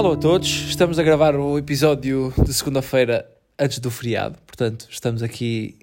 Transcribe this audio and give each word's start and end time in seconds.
Alô 0.00 0.12
a 0.12 0.16
todos, 0.16 0.48
estamos 0.48 0.98
a 0.98 1.02
gravar 1.02 1.36
o 1.36 1.58
episódio 1.58 2.32
de 2.42 2.54
segunda-feira 2.54 3.30
antes 3.58 3.80
do 3.80 3.90
feriado, 3.90 4.38
portanto 4.46 4.86
estamos 4.88 5.22
aqui 5.22 5.76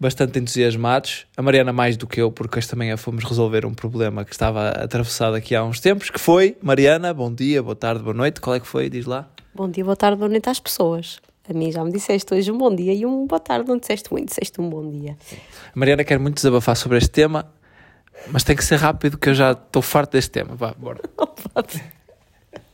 bastante 0.00 0.40
entusiasmados. 0.40 1.28
A 1.36 1.42
Mariana 1.42 1.72
mais 1.72 1.96
do 1.96 2.04
que 2.04 2.20
eu, 2.20 2.32
porque 2.32 2.58
esta 2.58 2.74
manhã 2.74 2.96
fomos 2.96 3.22
resolver 3.22 3.64
um 3.64 3.72
problema 3.72 4.24
que 4.24 4.32
estava 4.32 4.70
atravessado 4.70 5.36
aqui 5.36 5.54
há 5.54 5.62
uns 5.62 5.78
tempos, 5.78 6.10
que 6.10 6.18
foi, 6.18 6.56
Mariana, 6.60 7.14
bom 7.14 7.32
dia, 7.32 7.62
boa 7.62 7.76
tarde, 7.76 8.02
boa 8.02 8.12
noite, 8.12 8.40
qual 8.40 8.56
é 8.56 8.58
que 8.58 8.66
foi? 8.66 8.90
Diz 8.90 9.06
lá. 9.06 9.30
Bom 9.54 9.70
dia, 9.70 9.84
boa 9.84 9.94
tarde, 9.94 10.18
boa 10.18 10.28
noite 10.28 10.48
às 10.48 10.58
pessoas. 10.58 11.20
A 11.48 11.52
mim 11.52 11.70
já 11.70 11.84
me 11.84 11.92
disseste 11.92 12.34
hoje 12.34 12.50
um 12.50 12.58
bom 12.58 12.74
dia 12.74 12.92
e 12.92 13.06
um 13.06 13.24
boa 13.24 13.38
tarde, 13.38 13.68
não 13.68 13.78
disseste 13.78 14.10
muito, 14.10 14.30
disseste 14.30 14.60
um 14.60 14.68
bom 14.68 14.90
dia. 14.90 15.16
A 15.32 15.78
Mariana 15.78 16.02
quer 16.02 16.18
muito 16.18 16.34
desabafar 16.34 16.74
sobre 16.76 16.98
este 16.98 17.10
tema, 17.10 17.48
mas 18.32 18.42
tem 18.42 18.56
que 18.56 18.64
ser 18.64 18.80
rápido 18.80 19.16
que 19.16 19.28
eu 19.28 19.34
já 19.34 19.52
estou 19.52 19.80
farto 19.80 20.10
deste 20.10 20.32
tema. 20.32 20.56
Vá, 20.56 20.74
bora. 20.76 21.02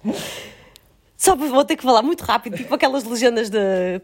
Só 1.16 1.34
vou 1.34 1.64
ter 1.64 1.76
que 1.76 1.82
falar 1.82 2.02
muito 2.02 2.22
rápido, 2.22 2.56
tipo 2.56 2.74
aquelas 2.74 3.04
legendas 3.04 3.48
de 3.48 3.58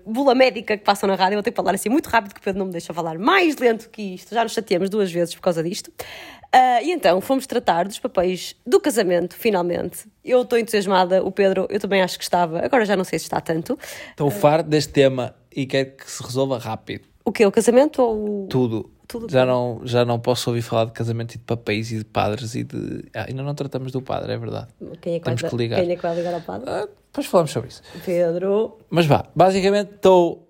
bula 0.07 0.35
médica 0.35 0.77
que 0.77 0.85
passam 0.85 1.07
na 1.07 1.15
rádio, 1.15 1.37
vou 1.37 1.43
ter 1.43 1.51
que 1.51 1.57
falar 1.57 1.75
assim 1.75 1.89
muito 1.89 2.09
rápido 2.09 2.35
que 2.35 2.41
o 2.41 2.43
Pedro 2.43 2.59
não 2.59 2.67
me 2.67 2.73
deixa 2.73 2.93
falar 2.95 3.19
mais 3.19 3.57
lento 3.57 3.91
que 3.91 4.15
isto. 4.15 4.35
Já 4.35 4.43
nos 4.43 4.53
chateamos 4.53 4.89
duas 4.89 5.13
vezes 5.13 5.35
por 5.35 5.43
causa 5.43 5.63
disto. 5.63 5.89
Uh, 5.89 6.85
e 6.85 6.93
então 6.93 7.21
fomos 7.21 7.47
tratar 7.47 7.87
dos 7.87 7.99
papéis 7.99 8.57
do 8.67 8.81
casamento, 8.81 9.35
finalmente. 9.35 10.07
Eu 10.25 10.43
estou 10.43 10.59
entusiasmada, 10.59 11.23
o 11.23 11.31
Pedro, 11.31 11.67
eu 11.71 11.81
também 11.81 12.03
acho 12.03 12.19
que 12.19 12.25
estava, 12.25 12.65
agora 12.65 12.85
já 12.85 12.97
não 12.97 13.05
sei 13.05 13.19
se 13.19 13.25
está 13.25 13.41
tanto. 13.41 13.79
Estou 14.11 14.31
farto 14.31 14.69
deste 14.69 14.93
tema 14.93 15.35
e 15.55 15.67
quero 15.67 15.93
que 15.93 16.11
se 16.11 16.23
resolva 16.23 16.59
rápido. 16.59 17.05
O 17.25 17.33
que? 17.33 17.45
O 17.47 17.53
casamento 17.53 18.03
ou. 18.03 18.47
Tudo. 18.49 18.91
Tudo 19.07 19.31
já, 19.31 19.45
não, 19.45 19.81
já 19.85 20.05
não 20.05 20.19
posso 20.19 20.49
ouvir 20.49 20.63
falar 20.63 20.87
de 20.87 20.93
casamento 20.93 21.35
e 21.35 21.39
de 21.39 21.45
papéis 21.45 21.93
e 21.93 21.99
de 21.99 22.05
padres 22.05 22.55
e 22.55 22.65
de. 22.65 23.05
Ah, 23.15 23.27
ainda 23.29 23.43
não 23.43 23.55
tratamos 23.55 23.93
do 23.93 24.01
padre, 24.01 24.33
é 24.33 24.39
verdade. 24.39 24.69
Quem 25.01 25.17
é 25.17 25.19
que, 25.19 25.25
Temos 25.25 25.43
vai, 25.43 25.51
que 25.51 25.57
ligar. 25.57 25.81
Quem 25.81 25.91
é 25.91 25.97
que 25.97 26.03
vai 26.03 26.15
ligar 26.15 26.35
ao 26.35 26.41
padre? 26.41 26.71
Ah, 26.71 26.89
depois 27.13 27.27
falamos 27.27 27.51
sobre 27.51 27.69
isso. 27.69 27.83
Pedro. 28.07 28.79
Mas 28.89 29.05
vá, 29.05 29.27
basicamente 29.37 29.97
estou. 29.97 30.49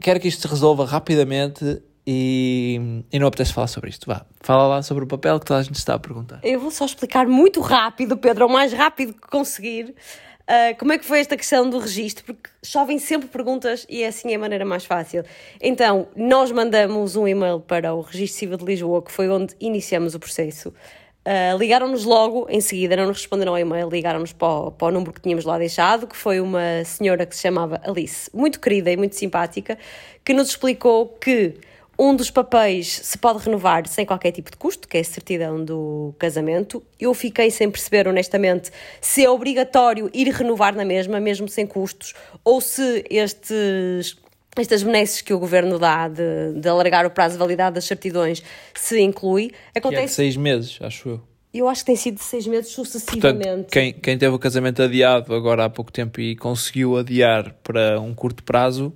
Quero 0.00 0.20
que 0.20 0.28
isto 0.28 0.42
se 0.42 0.46
resolva 0.46 0.84
rapidamente 0.84 1.82
e, 2.06 3.02
e 3.12 3.18
não 3.18 3.26
apetece 3.26 3.52
falar 3.52 3.66
sobre 3.66 3.90
isto. 3.90 4.06
Vá, 4.06 4.24
fala 4.40 4.68
lá 4.68 4.82
sobre 4.82 5.02
o 5.02 5.06
papel 5.06 5.40
que 5.40 5.46
toda 5.46 5.58
a 5.58 5.62
gente 5.64 5.74
está 5.74 5.94
a 5.94 5.98
perguntar. 5.98 6.38
Eu 6.44 6.60
vou 6.60 6.70
só 6.70 6.84
explicar 6.84 7.26
muito 7.26 7.60
rápido, 7.60 8.16
Pedro, 8.16 8.46
o 8.46 8.48
mais 8.48 8.72
rápido 8.72 9.12
que 9.14 9.28
conseguir. 9.28 9.96
Uh, 10.42 10.78
como 10.78 10.92
é 10.92 10.98
que 10.98 11.04
foi 11.04 11.18
esta 11.18 11.36
questão 11.36 11.68
do 11.68 11.78
registro? 11.80 12.24
Porque 12.24 12.50
chovem 12.64 13.00
sempre 13.00 13.28
perguntas 13.28 13.84
e 13.88 14.04
é 14.04 14.06
assim 14.06 14.32
a 14.32 14.38
maneira 14.38 14.64
mais 14.64 14.84
fácil. 14.84 15.24
Então, 15.60 16.06
nós 16.14 16.52
mandamos 16.52 17.16
um 17.16 17.26
e-mail 17.26 17.58
para 17.58 17.92
o 17.94 18.00
Registro 18.00 18.38
Civil 18.38 18.56
de 18.58 18.64
Lisboa, 18.64 19.02
que 19.02 19.10
foi 19.10 19.28
onde 19.28 19.56
iniciamos 19.60 20.14
o 20.14 20.20
processo. 20.20 20.72
Uh, 21.20 21.58
ligaram-nos 21.58 22.04
logo 22.04 22.46
em 22.48 22.62
seguida, 22.62 22.96
não 22.96 23.06
nos 23.06 23.18
responderam 23.18 23.52
ao 23.52 23.58
e-mail, 23.58 23.90
ligaram-nos 23.90 24.32
para, 24.32 24.70
para 24.70 24.88
o 24.88 24.90
número 24.90 25.12
que 25.12 25.20
tínhamos 25.20 25.44
lá 25.44 25.58
deixado, 25.58 26.06
que 26.06 26.16
foi 26.16 26.40
uma 26.40 26.82
senhora 26.84 27.26
que 27.26 27.36
se 27.36 27.42
chamava 27.42 27.78
Alice, 27.84 28.30
muito 28.32 28.58
querida 28.58 28.90
e 28.90 28.96
muito 28.96 29.14
simpática, 29.14 29.76
que 30.24 30.32
nos 30.32 30.48
explicou 30.48 31.08
que 31.08 31.56
um 31.98 32.16
dos 32.16 32.30
papéis 32.30 33.00
se 33.02 33.18
pode 33.18 33.44
renovar 33.44 33.86
sem 33.86 34.06
qualquer 34.06 34.32
tipo 34.32 34.50
de 34.50 34.56
custo, 34.56 34.88
que 34.88 34.96
é 34.96 35.00
a 35.00 35.04
certidão 35.04 35.62
do 35.62 36.14
casamento. 36.18 36.82
Eu 36.98 37.12
fiquei 37.12 37.50
sem 37.50 37.70
perceber, 37.70 38.08
honestamente, 38.08 38.70
se 39.02 39.22
é 39.22 39.28
obrigatório 39.28 40.10
ir 40.14 40.28
renovar 40.28 40.74
na 40.74 40.86
mesma, 40.86 41.20
mesmo 41.20 41.46
sem 41.46 41.66
custos, 41.66 42.14
ou 42.42 42.62
se 42.62 43.04
estes 43.10 44.16
estas 44.56 44.82
benesses 44.82 45.20
que 45.20 45.32
o 45.32 45.38
governo 45.38 45.78
dá 45.78 46.08
de, 46.08 46.54
de 46.54 46.68
alargar 46.68 47.06
o 47.06 47.10
prazo 47.10 47.34
de 47.34 47.38
validade 47.38 47.74
das 47.74 47.84
certidões 47.84 48.42
se 48.74 49.00
inclui. 49.00 49.52
Acontece... 49.74 49.96
Que 49.96 50.02
é 50.02 50.06
de 50.06 50.12
seis 50.12 50.36
meses, 50.36 50.78
acho 50.80 51.08
eu. 51.08 51.20
Eu 51.52 51.68
acho 51.68 51.82
que 51.82 51.86
tem 51.86 51.96
sido 51.96 52.16
de 52.16 52.22
seis 52.22 52.46
meses 52.46 52.70
sucessivamente. 52.70 53.44
Portanto, 53.44 53.70
quem, 53.72 53.92
quem 53.92 54.16
teve 54.16 54.32
o 54.34 54.38
casamento 54.38 54.82
adiado 54.82 55.34
agora 55.34 55.64
há 55.64 55.70
pouco 55.70 55.90
tempo 55.90 56.20
e 56.20 56.36
conseguiu 56.36 56.96
adiar 56.96 57.54
para 57.64 58.00
um 58.00 58.14
curto 58.14 58.44
prazo, 58.44 58.92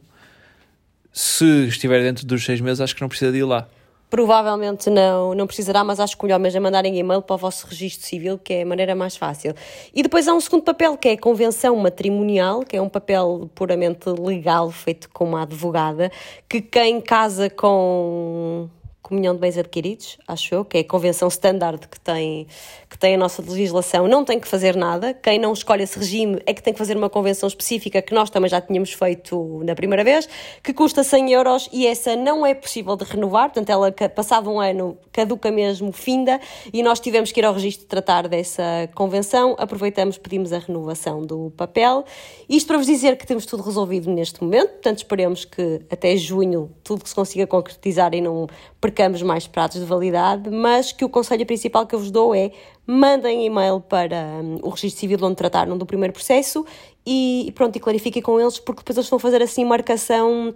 se 1.12 1.66
estiver 1.66 2.02
dentro 2.02 2.24
dos 2.24 2.44
seis 2.44 2.60
meses, 2.60 2.80
acho 2.80 2.94
que 2.94 3.00
não 3.00 3.08
precisa 3.08 3.32
de 3.32 3.38
ir 3.38 3.44
lá. 3.44 3.68
Provavelmente 4.14 4.88
não, 4.90 5.34
não 5.34 5.44
precisará, 5.44 5.82
mas 5.82 5.98
acho 5.98 6.16
que 6.16 6.22
melhor 6.22 6.38
mesmo 6.38 6.58
é 6.58 6.60
mandarem 6.60 6.96
e-mail 6.96 7.20
para 7.20 7.34
o 7.34 7.36
vosso 7.36 7.66
registro 7.66 8.06
civil, 8.06 8.38
que 8.38 8.54
é 8.54 8.62
a 8.62 8.64
maneira 8.64 8.94
mais 8.94 9.16
fácil. 9.16 9.52
E 9.92 10.04
depois 10.04 10.28
há 10.28 10.32
um 10.32 10.38
segundo 10.38 10.62
papel, 10.62 10.96
que 10.96 11.08
é 11.08 11.12
a 11.14 11.18
convenção 11.18 11.74
matrimonial, 11.74 12.60
que 12.60 12.76
é 12.76 12.80
um 12.80 12.88
papel 12.88 13.50
puramente 13.56 14.08
legal, 14.08 14.70
feito 14.70 15.10
com 15.10 15.24
uma 15.24 15.42
advogada, 15.42 16.12
que 16.48 16.60
quem 16.60 17.00
casa 17.00 17.50
com 17.50 18.68
comunhão 19.04 19.34
de 19.34 19.40
bens 19.40 19.58
adquiridos, 19.58 20.16
acho 20.26 20.54
eu, 20.54 20.64
que 20.64 20.78
é 20.78 20.80
a 20.80 20.84
convenção 20.84 21.28
standard 21.28 21.86
que 21.88 22.00
tem, 22.00 22.46
que 22.88 22.98
tem 22.98 23.14
a 23.14 23.18
nossa 23.18 23.42
legislação, 23.42 24.08
não 24.08 24.24
tem 24.24 24.40
que 24.40 24.48
fazer 24.48 24.74
nada. 24.74 25.12
Quem 25.12 25.38
não 25.38 25.52
escolhe 25.52 25.82
esse 25.82 25.98
regime 25.98 26.40
é 26.46 26.54
que 26.54 26.62
tem 26.62 26.72
que 26.72 26.78
fazer 26.78 26.96
uma 26.96 27.10
convenção 27.10 27.46
específica 27.46 28.00
que 28.00 28.14
nós 28.14 28.30
também 28.30 28.48
já 28.48 28.62
tínhamos 28.62 28.94
feito 28.94 29.60
na 29.62 29.74
primeira 29.74 30.02
vez, 30.02 30.26
que 30.62 30.72
custa 30.72 31.04
100 31.04 31.32
euros 31.32 31.68
e 31.70 31.86
essa 31.86 32.16
não 32.16 32.46
é 32.46 32.54
possível 32.54 32.96
de 32.96 33.04
renovar, 33.04 33.50
portanto, 33.50 33.68
ela, 33.68 33.92
passado 33.92 34.50
um 34.50 34.58
ano, 34.58 34.96
caduca 35.12 35.50
mesmo, 35.50 35.92
finda, 35.92 36.40
e 36.72 36.82
nós 36.82 36.98
tivemos 36.98 37.30
que 37.30 37.40
ir 37.40 37.44
ao 37.44 37.52
registro 37.52 37.86
tratar 37.86 38.26
dessa 38.26 38.88
convenção. 38.94 39.54
Aproveitamos, 39.58 40.16
pedimos 40.16 40.50
a 40.50 40.58
renovação 40.60 41.20
do 41.20 41.52
papel. 41.58 42.06
Isto 42.48 42.68
para 42.68 42.78
vos 42.78 42.86
dizer 42.86 43.18
que 43.18 43.26
temos 43.26 43.44
tudo 43.44 43.62
resolvido 43.62 44.10
neste 44.10 44.42
momento, 44.42 44.70
portanto, 44.70 44.96
esperemos 44.96 45.44
que 45.44 45.82
até 45.90 46.16
junho 46.16 46.70
tudo 46.82 47.06
se 47.06 47.14
consiga 47.14 47.46
concretizar 47.46 48.14
e 48.14 48.22
não 48.22 48.46
percamos 48.94 49.20
mais 49.22 49.48
pratos 49.48 49.80
de 49.80 49.86
validade, 49.86 50.48
mas 50.48 50.92
que 50.92 51.04
o 51.04 51.08
conselho 51.08 51.44
principal 51.44 51.84
que 51.84 51.96
eu 51.96 51.98
vos 51.98 52.12
dou 52.12 52.32
é 52.32 52.52
mandem 52.86 53.44
e-mail 53.44 53.80
para 53.80 54.16
um, 54.16 54.60
o 54.62 54.68
registro 54.68 55.00
civil 55.00 55.18
onde 55.22 55.34
trataram 55.34 55.76
do 55.76 55.84
primeiro 55.84 56.12
processo 56.12 56.64
e, 57.04 57.52
pronto, 57.56 57.74
e 57.74 57.80
clarifiquem 57.80 58.22
com 58.22 58.40
eles, 58.40 58.60
porque 58.60 58.82
depois 58.82 58.96
eles 58.96 59.10
vão 59.10 59.18
fazer 59.18 59.42
assim 59.42 59.64
marcação 59.64 60.54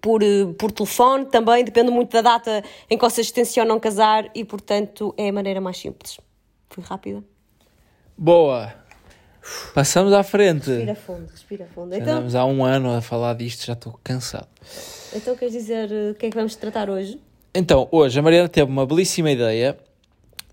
por, 0.00 0.22
eh, 0.22 0.46
por 0.58 0.72
telefone 0.72 1.26
também, 1.26 1.62
depende 1.62 1.90
muito 1.90 2.10
da 2.10 2.22
data 2.22 2.64
em 2.88 2.96
que 2.96 3.04
vocês 3.04 3.30
tencionam 3.30 3.78
casar 3.78 4.30
e, 4.34 4.44
portanto, 4.44 5.14
é 5.18 5.28
a 5.28 5.32
maneira 5.32 5.60
mais 5.60 5.76
simples. 5.76 6.18
Fui 6.70 6.82
rápida. 6.82 7.22
Boa! 8.16 8.72
Passamos 9.74 10.14
à 10.14 10.22
frente. 10.22 10.70
Respira 10.70 10.94
fundo, 10.94 11.30
respira 11.30 11.66
fundo. 11.66 11.90
Já 11.90 11.98
então, 11.98 12.12
andamos 12.14 12.34
há 12.34 12.46
um 12.46 12.64
ano 12.64 12.94
a 12.94 13.02
falar 13.02 13.34
disto, 13.34 13.66
já 13.66 13.74
estou 13.74 14.00
cansado. 14.02 14.48
Então 15.14 15.36
queres 15.36 15.52
dizer 15.52 15.92
eh, 15.92 16.12
o 16.12 16.14
que 16.14 16.26
é 16.26 16.30
que 16.30 16.36
vamos 16.36 16.56
tratar 16.56 16.88
hoje? 16.88 17.20
Então, 17.56 17.86
hoje 17.92 18.18
a 18.18 18.22
Mariana 18.22 18.48
teve 18.48 18.68
uma 18.68 18.84
belíssima 18.84 19.30
ideia 19.30 19.78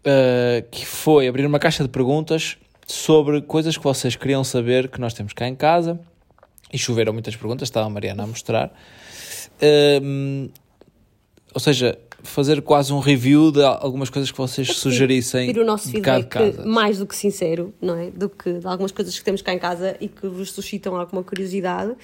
uh, 0.01 0.69
que 0.69 0.85
foi 0.85 1.27
abrir 1.27 1.47
uma 1.47 1.57
caixa 1.57 1.81
de 1.81 1.89
perguntas 1.89 2.59
sobre 2.85 3.41
coisas 3.41 3.75
que 3.75 3.83
vocês 3.83 4.15
queriam 4.15 4.43
saber 4.43 4.87
que 4.87 5.01
nós 5.01 5.11
temos 5.11 5.33
cá 5.33 5.47
em 5.47 5.55
casa. 5.55 5.99
E 6.71 6.77
choveram 6.77 7.11
muitas 7.11 7.35
perguntas, 7.35 7.69
estava 7.69 7.87
a 7.87 7.89
Mariana 7.89 8.21
a 8.21 8.27
mostrar. 8.27 8.71
Uh, 9.57 10.51
ou 11.51 11.59
seja, 11.59 11.97
fazer 12.23 12.61
quase 12.61 12.93
um 12.93 12.99
review 12.99 13.51
de 13.51 13.63
algumas 13.63 14.09
coisas 14.09 14.31
que 14.31 14.37
vocês 14.37 14.67
sugerissem. 14.77 15.49
Ir 15.49 15.59
o 15.59 15.65
nosso 15.65 15.89
feedback 15.89 16.65
mais 16.65 16.99
do 16.99 17.05
que 17.05 17.15
sincero, 17.15 17.73
não 17.81 17.95
é? 17.95 18.09
Do 18.11 18.29
que 18.29 18.53
de 18.53 18.67
algumas 18.67 18.91
coisas 18.91 19.17
que 19.17 19.23
temos 19.23 19.41
cá 19.41 19.53
em 19.53 19.59
casa 19.59 19.95
e 19.99 20.07
que 20.07 20.27
vos 20.27 20.51
suscitam 20.51 20.95
alguma 20.95 21.23
curiosidade. 21.23 21.95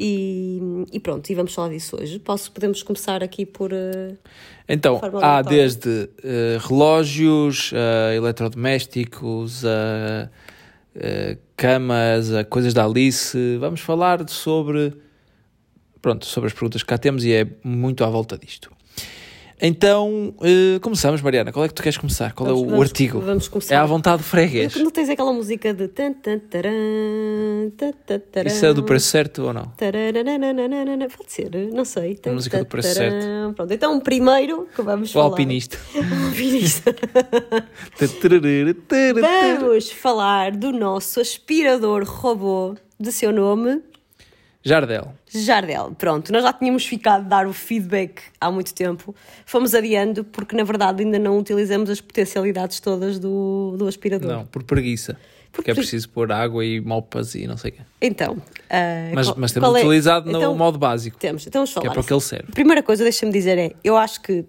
E, 0.00 0.60
e, 0.92 1.00
pronto, 1.00 1.28
e 1.28 1.34
vamos 1.34 1.52
falar 1.52 1.70
disso 1.70 1.96
hoje. 2.00 2.20
Posso, 2.20 2.52
podemos 2.52 2.84
começar 2.84 3.20
aqui 3.20 3.44
por. 3.44 3.72
Uh, 3.72 4.16
então, 4.68 5.00
há 5.20 5.42
desde 5.42 5.88
uh, 5.88 6.68
relógios, 6.68 7.72
uh, 7.72 8.14
eletrodomésticos, 8.14 9.64
a 9.64 10.30
camas, 11.56 12.32
a 12.32 12.44
coisas 12.44 12.72
da 12.72 12.84
Alice. 12.84 13.56
Vamos 13.58 13.80
falar 13.80 14.28
sobre. 14.28 14.92
Pronto, 16.00 16.24
sobre 16.26 16.46
as 16.46 16.52
perguntas 16.52 16.82
que 16.82 16.88
cá 16.88 16.96
temos 16.96 17.24
e 17.24 17.32
é 17.32 17.44
muito 17.64 18.04
à 18.04 18.08
volta 18.08 18.38
disto. 18.38 18.77
Então, 19.60 20.34
uh, 20.38 20.80
começamos, 20.80 21.20
Mariana. 21.20 21.52
Qual 21.52 21.64
é 21.64 21.68
que 21.68 21.74
tu 21.74 21.82
queres 21.82 21.98
começar? 21.98 22.32
Qual 22.32 22.46
vamos, 22.46 22.62
é 22.62 22.64
o 22.64 22.68
vamos, 22.70 22.86
artigo? 22.86 23.20
Vamos 23.20 23.48
começar. 23.48 23.74
É 23.74 23.78
à 23.78 23.84
vontade 23.84 24.22
freguês. 24.22 24.76
Não 24.76 24.90
tens 24.90 25.08
aquela 25.08 25.32
música 25.32 25.74
de. 25.74 25.90
Isso 28.46 28.66
é 28.66 28.72
do 28.72 28.84
preço 28.84 29.06
certo 29.08 29.42
ou 29.46 29.52
não? 29.52 29.72
Pode 31.16 31.32
ser, 31.32 31.50
não 31.72 31.84
sei. 31.84 32.18
A 32.24 32.30
música 32.30 32.58
do 32.58 32.66
preço 32.66 32.94
certo. 32.94 33.54
Pronto, 33.54 33.72
então 33.72 33.98
primeiro 34.00 34.68
que 34.74 34.82
vamos 34.82 35.10
o 35.10 35.12
falar. 35.12 35.26
Alpinista. 35.26 35.76
O 35.94 35.98
alpinista. 35.98 36.94
vamos 39.20 39.90
falar 39.90 40.52
do 40.52 40.72
nosso 40.72 41.20
aspirador 41.20 42.04
robô 42.04 42.76
de 42.98 43.10
seu 43.10 43.32
nome. 43.32 43.82
Jardel. 44.68 45.14
Jardel, 45.26 45.92
pronto, 45.96 46.30
nós 46.30 46.42
já 46.42 46.52
tínhamos 46.52 46.84
ficado 46.84 47.24
a 47.24 47.28
dar 47.28 47.46
o 47.46 47.52
feedback 47.54 48.20
há 48.38 48.50
muito 48.50 48.74
tempo, 48.74 49.14
fomos 49.46 49.74
adiando 49.74 50.24
porque 50.24 50.54
na 50.54 50.62
verdade 50.62 51.02
ainda 51.02 51.18
não 51.18 51.38
utilizamos 51.38 51.88
as 51.88 52.00
potencialidades 52.00 52.78
todas 52.78 53.18
do, 53.18 53.74
do 53.78 53.88
aspirador. 53.88 54.30
Não, 54.30 54.46
por 54.46 54.62
preguiça. 54.62 55.14
Porque, 55.50 55.52
porque 55.52 55.70
é 55.70 55.74
preciso 55.74 56.10
pôr 56.10 56.30
água 56.30 56.62
e 56.62 56.78
mopas 56.80 57.34
e 57.34 57.46
não 57.46 57.56
sei 57.56 57.70
o 57.70 57.74
quê. 57.74 57.80
Então. 58.02 58.34
Uh, 58.34 59.14
mas, 59.14 59.34
mas 59.34 59.52
temos 59.52 59.74
é? 59.74 59.78
utilizado 59.78 60.30
no 60.30 60.36
então, 60.36 60.54
modo 60.54 60.78
básico. 60.78 61.16
Temos, 61.18 61.46
então 61.46 61.60
vamos 61.60 61.72
falar. 61.72 61.86
Que 61.86 61.88
é 61.88 61.92
para 61.92 62.00
o 62.02 62.04
que 62.04 62.12
ele 62.12 62.20
serve. 62.20 62.52
Primeira 62.52 62.82
coisa, 62.82 63.02
deixa-me 63.02 63.32
dizer, 63.32 63.56
é: 63.56 63.72
eu 63.82 63.96
acho 63.96 64.20
que 64.20 64.44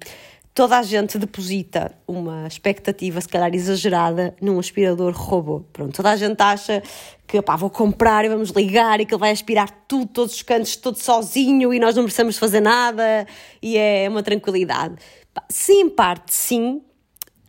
toda 0.54 0.78
a 0.78 0.84
gente 0.84 1.18
deposita 1.18 1.94
uma 2.06 2.46
expectativa, 2.46 3.22
se 3.22 3.30
calhar 3.30 3.54
exagerada, 3.56 4.36
num 4.42 4.60
aspirador 4.60 5.14
robô. 5.14 5.64
Pronto, 5.72 5.96
toda 5.96 6.12
a 6.12 6.18
gente 6.18 6.42
acha 6.42 6.84
que 7.30 7.40
pá, 7.44 7.56
vou 7.56 7.70
comprar 7.70 8.26
e 8.26 8.28
vamos 8.28 8.50
ligar 8.50 9.00
e 9.00 9.06
que 9.06 9.14
ele 9.14 9.20
vai 9.20 9.30
aspirar 9.30 9.70
tudo, 9.88 10.08
todos 10.08 10.34
os 10.34 10.42
cantos, 10.42 10.76
todo 10.76 10.98
sozinho 10.98 11.72
e 11.72 11.80
nós 11.80 11.96
não 11.96 12.04
precisamos 12.04 12.40
fazer 12.40 12.60
nada 12.60 13.28
e 13.62 13.78
é 13.78 14.10
uma 14.10 14.24
tranquilidade. 14.24 14.96
Sim, 15.48 15.82
em 15.82 15.90
parte, 15.90 16.34
sim, 16.34 16.82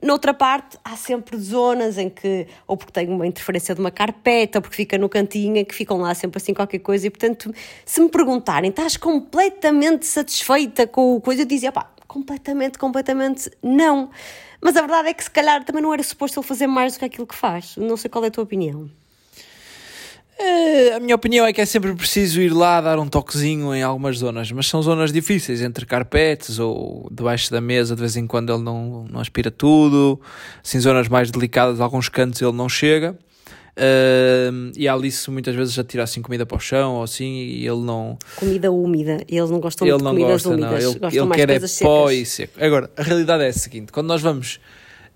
Noutra 0.02 0.32
parte, 0.32 0.78
há 0.82 0.96
sempre 0.96 1.36
zonas 1.36 1.98
em 1.98 2.08
que, 2.08 2.46
ou 2.66 2.74
porque 2.74 2.90
tem 2.90 3.06
uma 3.06 3.26
interferência 3.26 3.74
de 3.74 3.82
uma 3.82 3.90
carpeta, 3.90 4.56
ou 4.56 4.62
porque 4.62 4.74
fica 4.74 4.96
no 4.96 5.10
cantinho, 5.10 5.64
que 5.66 5.74
ficam 5.74 5.98
lá 5.98 6.14
sempre 6.14 6.38
assim 6.38 6.54
qualquer 6.54 6.78
coisa, 6.78 7.06
e 7.06 7.10
portanto, 7.10 7.52
se 7.84 8.00
me 8.00 8.08
perguntarem, 8.08 8.70
estás 8.70 8.96
completamente 8.96 10.06
satisfeita 10.06 10.86
com 10.86 11.16
o 11.16 11.20
coisa, 11.20 11.42
eu 11.42 11.46
dizia, 11.46 11.70
pá, 11.70 11.90
completamente, 12.08 12.78
completamente 12.78 13.50
não. 13.62 14.08
Mas 14.58 14.74
a 14.74 14.80
verdade 14.80 15.10
é 15.10 15.12
que 15.14 15.22
se 15.22 15.30
calhar 15.30 15.62
também 15.64 15.82
não 15.82 15.92
era 15.92 16.02
suposto 16.02 16.40
ele 16.40 16.46
fazer 16.46 16.66
mais 16.66 16.94
do 16.94 17.00
que 17.00 17.04
aquilo 17.04 17.26
que 17.26 17.36
faz. 17.36 17.76
Não 17.76 17.98
sei 17.98 18.08
qual 18.08 18.24
é 18.24 18.28
a 18.28 18.30
tua 18.30 18.44
opinião. 18.44 18.90
É, 20.42 20.94
a 20.94 21.00
minha 21.00 21.14
opinião 21.14 21.44
é 21.44 21.52
que 21.52 21.60
é 21.60 21.66
sempre 21.66 21.94
preciso 21.94 22.40
ir 22.40 22.48
lá 22.48 22.81
dar 22.81 22.98
um 22.98 23.06
toquezinho 23.06 23.75
em 23.75 23.82
algumas 23.82 24.16
zonas, 24.16 24.50
mas 24.50 24.66
são 24.66 24.81
zonas 24.81 25.12
difíceis, 25.12 25.60
entre 25.60 25.84
carpetes 25.84 26.58
ou 26.58 27.06
debaixo 27.12 27.50
da 27.50 27.60
mesa, 27.60 27.94
de 27.94 28.00
vez 28.00 28.16
em 28.16 28.26
quando 28.26 28.50
ele 28.50 28.62
não, 28.62 29.04
não 29.04 29.20
aspira 29.20 29.50
tudo, 29.50 30.19
assim, 30.64 30.81
zonas 30.81 31.08
mais 31.08 31.31
delicadas, 31.31 31.78
alguns 31.78 32.08
cantos 32.08 32.40
ele 32.40 32.52
não 32.52 32.70
chega. 32.70 33.19
Uh, 33.76 34.72
e 34.76 34.88
a 34.88 34.94
Alice 34.94 35.31
muitas 35.31 35.54
vezes 35.54 35.75
já 35.75 35.84
tira 35.84 36.02
assim 36.02 36.20
comida 36.20 36.44
para 36.44 36.56
o 36.56 36.60
chão 36.60 36.96
ou 36.96 37.02
assim 37.02 37.32
e 37.32 37.66
ele 37.66 37.82
não. 37.82 38.19
Comida 38.37 38.70
úmida, 38.70 39.22
eles 39.28 39.50
não 39.50 39.60
gostam 39.60 39.87
ele 39.87 39.96
de 39.96 40.02
não 40.02 40.10
comidas 40.12 40.42
gosta, 40.42 40.48
úmidas, 40.48 40.70
não. 40.70 41.08
Ele, 41.08 41.19
ele 41.19 41.34
quer 41.34 41.50
é 41.50 41.60
pó 41.82 42.10
e 42.10 42.25
seco. 42.25 42.64
Agora, 42.64 42.90
a 42.96 43.02
realidade 43.02 43.44
é 43.44 43.48
a 43.48 43.52
seguinte: 43.52 43.92
quando 43.92 44.08
nós 44.08 44.20
vamos 44.20 44.58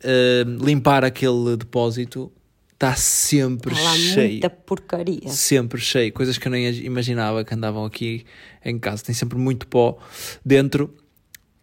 uh, 0.04 0.64
limpar 0.64 1.04
aquele 1.04 1.56
depósito, 1.56 2.30
está 2.74 2.94
sempre 2.96 3.74
Há 3.74 3.82
lá 3.82 3.94
cheio. 3.94 4.30
muita 4.32 4.50
porcaria. 4.50 5.28
Sempre 5.28 5.80
cheio. 5.80 6.12
Coisas 6.12 6.36
que 6.36 6.46
eu 6.46 6.52
nem 6.52 6.68
imaginava 6.84 7.44
que 7.44 7.54
andavam 7.54 7.84
aqui 7.84 8.24
em 8.64 8.78
casa. 8.78 9.02
Tem 9.02 9.14
sempre 9.14 9.38
muito 9.38 9.66
pó 9.66 9.96
dentro. 10.44 10.94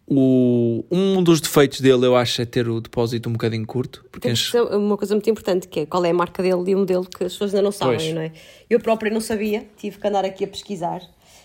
O, 0.06 0.84
um 0.90 1.22
dos 1.22 1.40
defeitos 1.40 1.80
dele, 1.80 2.04
eu 2.04 2.16
acho, 2.16 2.42
é 2.42 2.44
ter 2.44 2.68
o 2.68 2.80
depósito 2.80 3.28
um 3.28 3.32
bocadinho 3.32 3.64
curto. 3.64 4.04
Porque 4.10 4.30
enche... 4.30 4.58
uma 4.60 4.96
coisa 4.96 5.14
muito 5.14 5.30
importante, 5.30 5.68
que 5.68 5.80
é 5.80 5.86
qual 5.86 6.04
é 6.04 6.10
a 6.10 6.14
marca 6.14 6.42
dele 6.42 6.72
e 6.72 6.74
o 6.74 6.78
modelo 6.78 7.04
que 7.04 7.24
as 7.24 7.32
pessoas 7.32 7.54
ainda 7.54 7.62
não 7.62 7.72
sabem, 7.72 7.96
pois. 7.96 8.14
não 8.14 8.20
é? 8.20 8.32
Eu 8.68 8.80
própria 8.80 9.10
não 9.10 9.20
sabia, 9.20 9.66
tive 9.76 9.98
que 9.98 10.06
andar 10.06 10.24
aqui 10.24 10.44
a 10.44 10.48
pesquisar, 10.48 11.00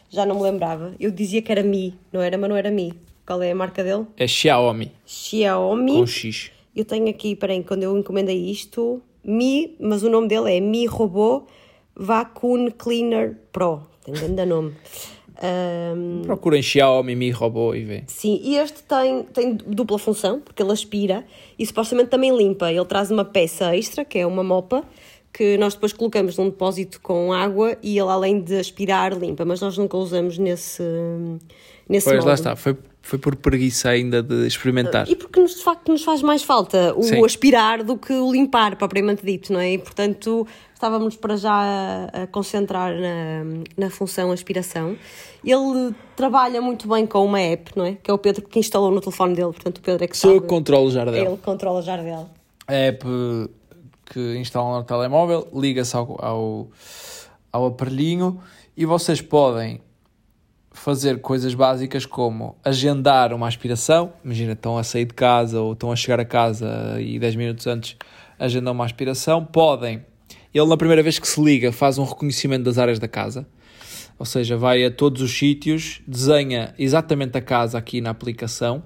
já 0.10 0.26
não 0.26 0.36
me 0.38 0.42
lembrava. 0.42 0.94
Eu 1.00 1.12
dizia 1.12 1.42
que 1.42 1.52
era 1.52 1.64
Mi, 1.64 1.96
não 2.12 2.20
era, 2.20 2.38
mas 2.38 2.50
não 2.50 2.58
era 2.58 2.70
Mi. 2.72 2.94
Qual 3.26 3.42
é 3.42 3.52
a 3.52 3.56
marca 3.56 3.84
dele? 3.84 4.06
É 4.18 4.28
Xiaomi. 4.28 4.92
Xiaomi. 5.06 5.94
Com 5.94 6.08
X. 6.08 6.52
Eu 6.76 6.84
tenho 6.84 7.10
aqui, 7.10 7.36
peraí, 7.36 7.64
quando 7.64 7.84
eu 7.84 7.98
encomendei 7.98 8.50
isto, 8.50 9.02
Mi, 9.28 9.76
mas 9.80 10.02
o 10.04 10.10
nome 10.10 10.28
dele 10.30 10.56
é 10.56 10.60
Mi 10.62 10.86
Robô 10.86 11.46
Vacuum 11.94 12.72
Cleaner 12.72 13.36
Pro. 13.52 13.82
Tem 14.06 14.14
grande 14.14 14.46
nome. 14.46 14.74
Um, 15.44 16.22
Procurem 16.24 16.62
Xiaomi 16.64 17.16
Mi 17.16 17.30
Robô 17.30 17.76
e 17.76 17.84
vê. 17.84 18.04
Sim, 18.08 18.40
e 18.42 18.56
este 18.58 18.82
tem, 18.84 19.24
tem 19.24 19.54
dupla 19.56 20.00
função, 20.00 20.40
porque 20.40 20.64
ele 20.64 20.72
aspira 20.72 21.26
e 21.60 21.66
supostamente 21.66 22.10
também 22.10 22.36
limpa. 22.36 22.72
Ele 22.72 22.86
traz 22.86 23.12
uma 23.12 23.26
peça 23.26 23.76
extra, 23.76 24.04
que 24.04 24.18
é 24.18 24.26
uma 24.26 24.44
mopa, 24.44 24.84
que 25.32 25.58
nós 25.58 25.76
depois 25.76 25.94
colocamos 25.94 26.38
num 26.38 26.46
depósito 26.46 27.00
com 27.02 27.32
água 27.34 27.78
e 27.84 28.00
ele, 28.00 28.10
além 28.10 28.40
de 28.42 28.58
aspirar, 28.58 29.14
limpa. 29.14 29.46
Mas 29.46 29.62
nós 29.62 29.78
nunca 29.78 29.98
usamos 29.98 30.38
nesse, 30.40 30.82
nesse 31.88 32.06
Pois 32.06 32.18
modo. 32.18 32.28
lá 32.28 32.34
está, 32.34 32.56
foi 32.56 32.76
foi 33.08 33.18
por 33.18 33.38
preguiça 33.38 33.88
ainda 33.88 34.22
de 34.22 34.46
experimentar. 34.46 35.10
E 35.10 35.16
porque 35.16 35.40
nos, 35.40 35.56
de 35.56 35.64
facto 35.64 35.90
nos 35.90 36.04
faz 36.04 36.22
mais 36.22 36.44
falta 36.44 36.94
o 36.94 37.04
Sim. 37.04 37.24
aspirar 37.24 37.82
do 37.82 37.98
que 37.98 38.12
o 38.12 38.34
limpar, 38.34 38.76
propriamente 38.76 39.26
dito, 39.26 39.54
não 39.54 39.62
é? 39.62 39.72
E 39.72 39.78
portanto 39.78 40.46
estávamos 40.74 41.16
para 41.16 41.38
já 41.38 41.54
a, 41.54 42.24
a 42.24 42.28
concentrar 42.28 42.94
na, 42.94 43.64
na 43.78 43.90
função 43.90 44.30
aspiração. 44.34 44.98
Ele 45.42 45.96
trabalha 46.18 46.62
muito 46.62 46.86
bem 46.86 47.08
com 47.08 47.24
uma 47.24 47.40
app, 47.40 47.72
não 47.78 47.86
é? 47.86 47.94
Que 47.94 48.12
é 48.12 48.14
o 48.14 48.18
Pedro 48.18 48.46
que 48.46 48.60
instalou 48.60 48.92
no 48.92 49.00
telefone 49.00 49.36
dele, 49.36 49.54
portanto 49.54 49.78
o 49.78 49.82
Pedro 49.82 50.04
é 50.04 50.08
que 50.08 50.18
Sou 50.18 50.34
eu 50.34 50.42
que 50.42 50.48
controlo 50.48 50.88
o 50.88 50.92
Jardel. 50.92 51.26
Ele 51.28 51.38
controla 51.38 51.80
o 51.80 51.82
Jardel. 51.82 52.30
A 52.68 52.74
app 52.74 53.06
que 54.12 54.38
instalam 54.38 54.80
no 54.80 54.84
telemóvel 54.84 55.48
liga-se 55.56 55.96
ao, 55.96 56.18
ao, 56.20 56.68
ao 57.54 57.68
aparelhinho 57.68 58.42
e 58.76 58.86
vocês 58.86 59.22
podem 59.22 59.80
fazer 60.78 61.20
coisas 61.20 61.54
básicas 61.54 62.06
como 62.06 62.56
agendar 62.64 63.34
uma 63.34 63.48
aspiração. 63.48 64.14
Imagina, 64.24 64.54
estão 64.54 64.78
a 64.78 64.84
sair 64.84 65.06
de 65.06 65.14
casa 65.14 65.60
ou 65.60 65.74
estão 65.74 65.92
a 65.92 65.96
chegar 65.96 66.20
a 66.20 66.26
casa 66.26 66.98
e 67.00 67.20
10 67.20 67.36
minutos 67.36 67.68
antes 67.68 67.98
agendam 68.40 68.74
uma 68.74 68.86
aspiração. 68.86 69.44
Podem. 69.44 70.06
Ele, 70.54 70.66
na 70.66 70.78
primeira 70.78 71.04
vez 71.04 71.20
que 71.20 71.28
se 71.28 71.42
liga, 71.42 71.72
faz 71.72 71.98
um 71.98 72.04
reconhecimento 72.04 72.64
das 72.64 72.78
áreas 72.78 73.00
da 73.00 73.08
casa. 73.08 73.46
Ou 74.18 74.26
seja, 74.26 74.56
vai 74.56 74.84
a 74.84 74.92
todos 74.92 75.22
os 75.22 75.38
sítios, 75.38 76.02
desenha 76.08 76.74
exatamente 76.78 77.38
a 77.38 77.42
casa 77.42 77.78
aqui 77.78 78.00
na 78.02 78.10
aplicação 78.12 78.82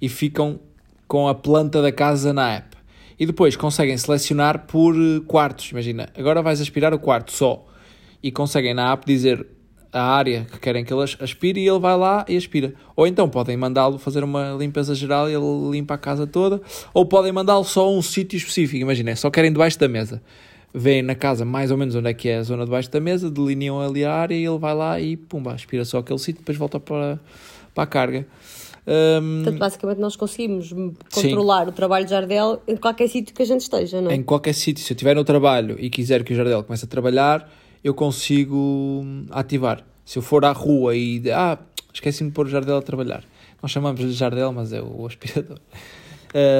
e 0.00 0.08
ficam 0.08 0.58
com 1.06 1.28
a 1.28 1.34
planta 1.34 1.82
da 1.82 1.92
casa 1.92 2.32
na 2.32 2.54
app. 2.54 2.76
E 3.18 3.26
depois 3.26 3.54
conseguem 3.54 3.96
selecionar 3.96 4.66
por 4.66 4.94
quartos. 5.26 5.70
Imagina, 5.70 6.08
agora 6.16 6.42
vais 6.42 6.60
aspirar 6.60 6.92
o 6.94 6.98
quarto 6.98 7.32
só. 7.32 7.64
E 8.22 8.32
conseguem 8.32 8.74
na 8.74 8.92
app 8.92 9.06
dizer 9.06 9.46
a 9.94 10.02
área 10.02 10.44
que 10.50 10.58
querem 10.58 10.84
que 10.84 10.92
ele 10.92 11.04
aspire 11.20 11.60
e 11.60 11.68
ele 11.68 11.78
vai 11.78 11.96
lá 11.96 12.24
e 12.28 12.36
aspira. 12.36 12.74
Ou 12.96 13.06
então 13.06 13.28
podem 13.28 13.56
mandá-lo 13.56 13.96
fazer 13.96 14.24
uma 14.24 14.52
limpeza 14.58 14.92
geral 14.92 15.30
e 15.30 15.34
ele 15.34 15.70
limpa 15.70 15.94
a 15.94 15.98
casa 15.98 16.26
toda, 16.26 16.60
ou 16.92 17.06
podem 17.06 17.30
mandá-lo 17.30 17.62
só 17.62 17.86
a 17.86 17.90
um 17.90 18.02
sítio 18.02 18.36
específico. 18.36 18.82
Imaginem, 18.82 19.14
só 19.14 19.30
querem 19.30 19.52
debaixo 19.52 19.78
da 19.78 19.86
mesa. 19.86 20.20
Vêem 20.74 21.00
na 21.00 21.14
casa 21.14 21.44
mais 21.44 21.70
ou 21.70 21.76
menos 21.76 21.94
onde 21.94 22.10
é 22.10 22.12
que 22.12 22.28
é 22.28 22.38
a 22.38 22.42
zona 22.42 22.64
debaixo 22.64 22.90
da 22.90 22.98
mesa, 22.98 23.30
delineam 23.30 23.80
ali 23.80 24.04
a 24.04 24.12
área 24.12 24.34
e 24.34 24.44
ele 24.44 24.58
vai 24.58 24.74
lá 24.74 25.00
e 25.00 25.16
pumba, 25.16 25.52
aspira 25.52 25.84
só 25.84 25.98
aquele 25.98 26.18
sítio, 26.18 26.40
depois 26.40 26.58
volta 26.58 26.80
para, 26.80 27.20
para 27.72 27.84
a 27.84 27.86
carga. 27.86 28.26
Um, 28.86 29.44
Portanto, 29.44 29.60
basicamente 29.60 29.98
nós 29.98 30.16
conseguimos 30.16 30.74
controlar 31.12 31.64
sim. 31.64 31.70
o 31.70 31.72
trabalho 31.72 32.04
de 32.04 32.10
Jardel 32.10 32.60
em 32.66 32.76
qualquer 32.76 33.08
sítio 33.08 33.32
que 33.32 33.42
a 33.42 33.46
gente 33.46 33.60
esteja, 33.60 34.00
não 34.00 34.10
é? 34.10 34.14
Em 34.16 34.22
qualquer 34.22 34.52
sítio. 34.52 34.84
Se 34.84 34.92
eu 34.92 34.94
estiver 34.96 35.14
no 35.14 35.24
trabalho 35.24 35.76
e 35.78 35.88
quiser 35.88 36.24
que 36.24 36.32
o 36.32 36.36
Jardel 36.36 36.64
comece 36.64 36.84
a 36.84 36.88
trabalhar, 36.88 37.48
eu 37.84 37.92
consigo 37.92 39.04
ativar. 39.30 39.84
Se 40.04 40.18
eu 40.18 40.22
for 40.22 40.44
à 40.44 40.52
rua 40.52 40.96
e. 40.96 41.22
Ah, 41.30 41.58
esqueci-me 41.92 42.30
de 42.30 42.34
pôr 42.34 42.46
o 42.46 42.48
Jardel 42.48 42.78
a 42.78 42.82
trabalhar. 42.82 43.22
Nós 43.62 43.70
chamamos-lhe 43.70 44.12
Jardel, 44.12 44.52
mas 44.52 44.72
é 44.72 44.80
o 44.80 45.04
aspirador. 45.06 45.60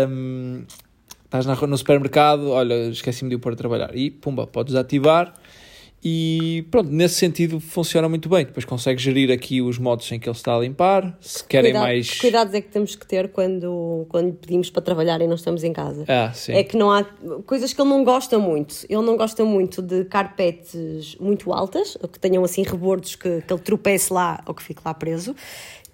Um, 0.08 0.64
estás 1.24 1.46
na, 1.46 1.54
no 1.66 1.76
supermercado, 1.76 2.50
olha, 2.50 2.88
esqueci-me 2.88 3.30
de 3.30 3.36
o 3.36 3.38
pôr 3.38 3.54
a 3.54 3.56
trabalhar. 3.56 3.96
E 3.96 4.10
pumba, 4.10 4.46
podes 4.46 4.74
ativar 4.74 5.34
e 6.06 6.66
pronto, 6.70 6.90
nesse 6.90 7.14
sentido 7.14 7.58
funciona 7.58 8.06
muito 8.10 8.28
bem. 8.28 8.44
Depois 8.44 8.66
consegue 8.66 9.00
gerir 9.00 9.30
aqui 9.30 9.62
os 9.62 9.78
modos 9.78 10.12
em 10.12 10.20
que 10.20 10.28
ele 10.28 10.36
está 10.36 10.54
a 10.54 10.60
limpar. 10.60 11.16
Se 11.18 11.42
querem 11.42 11.70
Cuidado, 11.72 11.82
mais. 11.82 12.10
Que 12.10 12.20
cuidados 12.20 12.52
é 12.52 12.60
que 12.60 12.68
temos 12.68 12.94
que 12.94 13.06
ter 13.06 13.30
quando, 13.30 14.04
quando 14.10 14.34
pedimos 14.34 14.68
para 14.68 14.82
trabalhar 14.82 15.22
e 15.22 15.26
não 15.26 15.36
estamos 15.36 15.64
em 15.64 15.72
casa? 15.72 16.04
Ah, 16.06 16.30
sim. 16.34 16.52
É 16.52 16.62
que 16.62 16.76
não 16.76 16.92
há 16.92 17.04
coisas 17.46 17.72
que 17.72 17.80
ele 17.80 17.88
não 17.88 18.04
gosta 18.04 18.38
muito. 18.38 18.84
Ele 18.86 19.00
não 19.00 19.16
gosta 19.16 19.46
muito 19.46 19.80
de 19.80 20.04
carpetes 20.04 21.16
muito 21.16 21.50
altas, 21.54 21.96
ou 22.02 22.06
que 22.06 22.18
tenham 22.18 22.44
assim 22.44 22.62
rebordos 22.62 23.16
que, 23.16 23.40
que 23.40 23.52
ele 23.52 23.62
tropece 23.62 24.12
lá 24.12 24.42
ou 24.46 24.52
que 24.52 24.62
fique 24.62 24.82
lá 24.84 24.92
preso. 24.92 25.34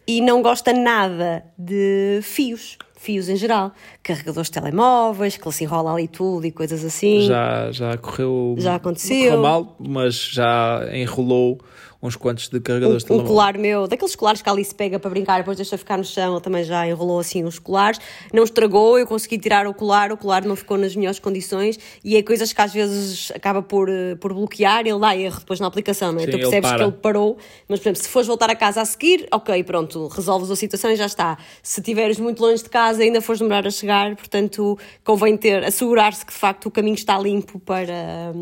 E 0.09 0.21
não 0.21 0.43
gosta 0.43 0.73
nada 0.73 1.45
de 1.57 2.19
fios 2.23 2.77
fios 3.01 3.31
em 3.31 3.37
geral, 3.37 3.73
carregadores 4.03 4.49
de 4.49 4.53
telemóveis, 4.53 5.37
que 5.37 5.43
ele 5.43 5.55
se 5.55 5.65
enrola 5.65 5.95
ali 5.95 6.07
tudo 6.07 6.47
e 6.47 6.53
coisas 6.53 6.85
assim. 6.85 7.23
Já, 7.23 7.73
já 7.73 7.97
correu. 7.97 8.55
Já 8.59 8.75
aconteceu. 8.75 9.31
Correu 9.31 9.43
mal, 9.43 9.77
mas 9.79 10.15
já 10.31 10.87
enrolou 10.93 11.59
uns 12.03 12.17
quantos 12.17 12.49
de 12.49 12.61
carregadores 12.61 13.05
um, 13.05 13.07
de 13.07 13.13
Um 13.13 13.25
colar 13.25 13.59
meu, 13.59 13.87
daqueles 13.87 14.17
colares 14.17 14.41
que 14.41 14.49
a 14.49 14.53
Alice 14.53 14.75
pega 14.75 14.99
para 14.99 15.11
brincar, 15.11 15.39
depois 15.39 15.57
deixa 15.57 15.77
ficar 15.77 15.99
no 15.99 16.05
chão, 16.05 16.35
ele 16.35 16.41
também 16.41 16.65
já 16.65 16.87
enrolou 16.87 17.19
assim 17.19 17.45
os 17.45 17.59
colares. 17.59 18.01
Não 18.33 18.43
estragou, 18.43 18.99
eu 18.99 19.07
consegui 19.07 19.39
tirar 19.39 19.67
o 19.67 19.75
colar, 19.75 20.11
o 20.11 20.17
colar 20.17 20.45
não 20.45 20.57
ficou 20.57 20.79
nas 20.79 20.97
melhores 20.97 21.19
condições 21.19 21.79
e 22.03 22.17
é 22.17 22.23
coisas 22.23 22.53
que 22.53 22.61
às 22.61 22.73
vezes 22.73 23.31
acaba 23.33 23.63
por, 23.63 23.89
eh, 23.89 24.15
por 24.17 24.33
bloquear, 24.33 24.87
ele 24.87 24.99
dá 24.99 25.15
erro 25.17 25.41
depois 25.41 25.61
na 25.61 25.67
aplicação, 25.67 26.13
não 26.13 26.21
é? 26.21 26.25
Sim, 26.25 26.31
tu 26.31 26.39
percebes 26.39 26.71
ele 26.71 26.79
que 26.79 26.85
ele 26.85 26.93
parou, 26.93 27.37
mas 27.69 27.81
por 27.81 27.89
exemplo, 27.89 28.03
se 28.03 28.09
fores 28.09 28.27
voltar 28.27 28.49
a 28.49 28.57
casa 28.57 28.81
a 28.81 28.85
seguir, 28.85 29.29
ok, 29.31 29.63
pronto, 29.65 30.09
resolves 30.09 30.51
a 30.51 30.57
situação 30.57 30.91
e 30.91 30.97
já 30.97 31.07
está. 31.07 31.37
Se 31.63 31.81
estiveres 31.81 32.19
muito 32.19 32.41
longe 32.41 32.63
de 32.63 32.71
casa, 32.71 33.03
ainda 33.03 33.21
fores 33.21 33.41
demorar 33.41 33.67
a 33.67 33.71
chegar, 33.71 34.17
portanto, 34.17 34.79
convém 35.05 35.37
ter, 35.37 35.65
assegurar-se 35.65 36.25
que 36.25 36.33
de 36.33 36.39
facto 36.39 36.67
o 36.67 36.71
caminho 36.71 36.95
está 36.95 37.19
limpo 37.19 37.59
para 37.61 38.33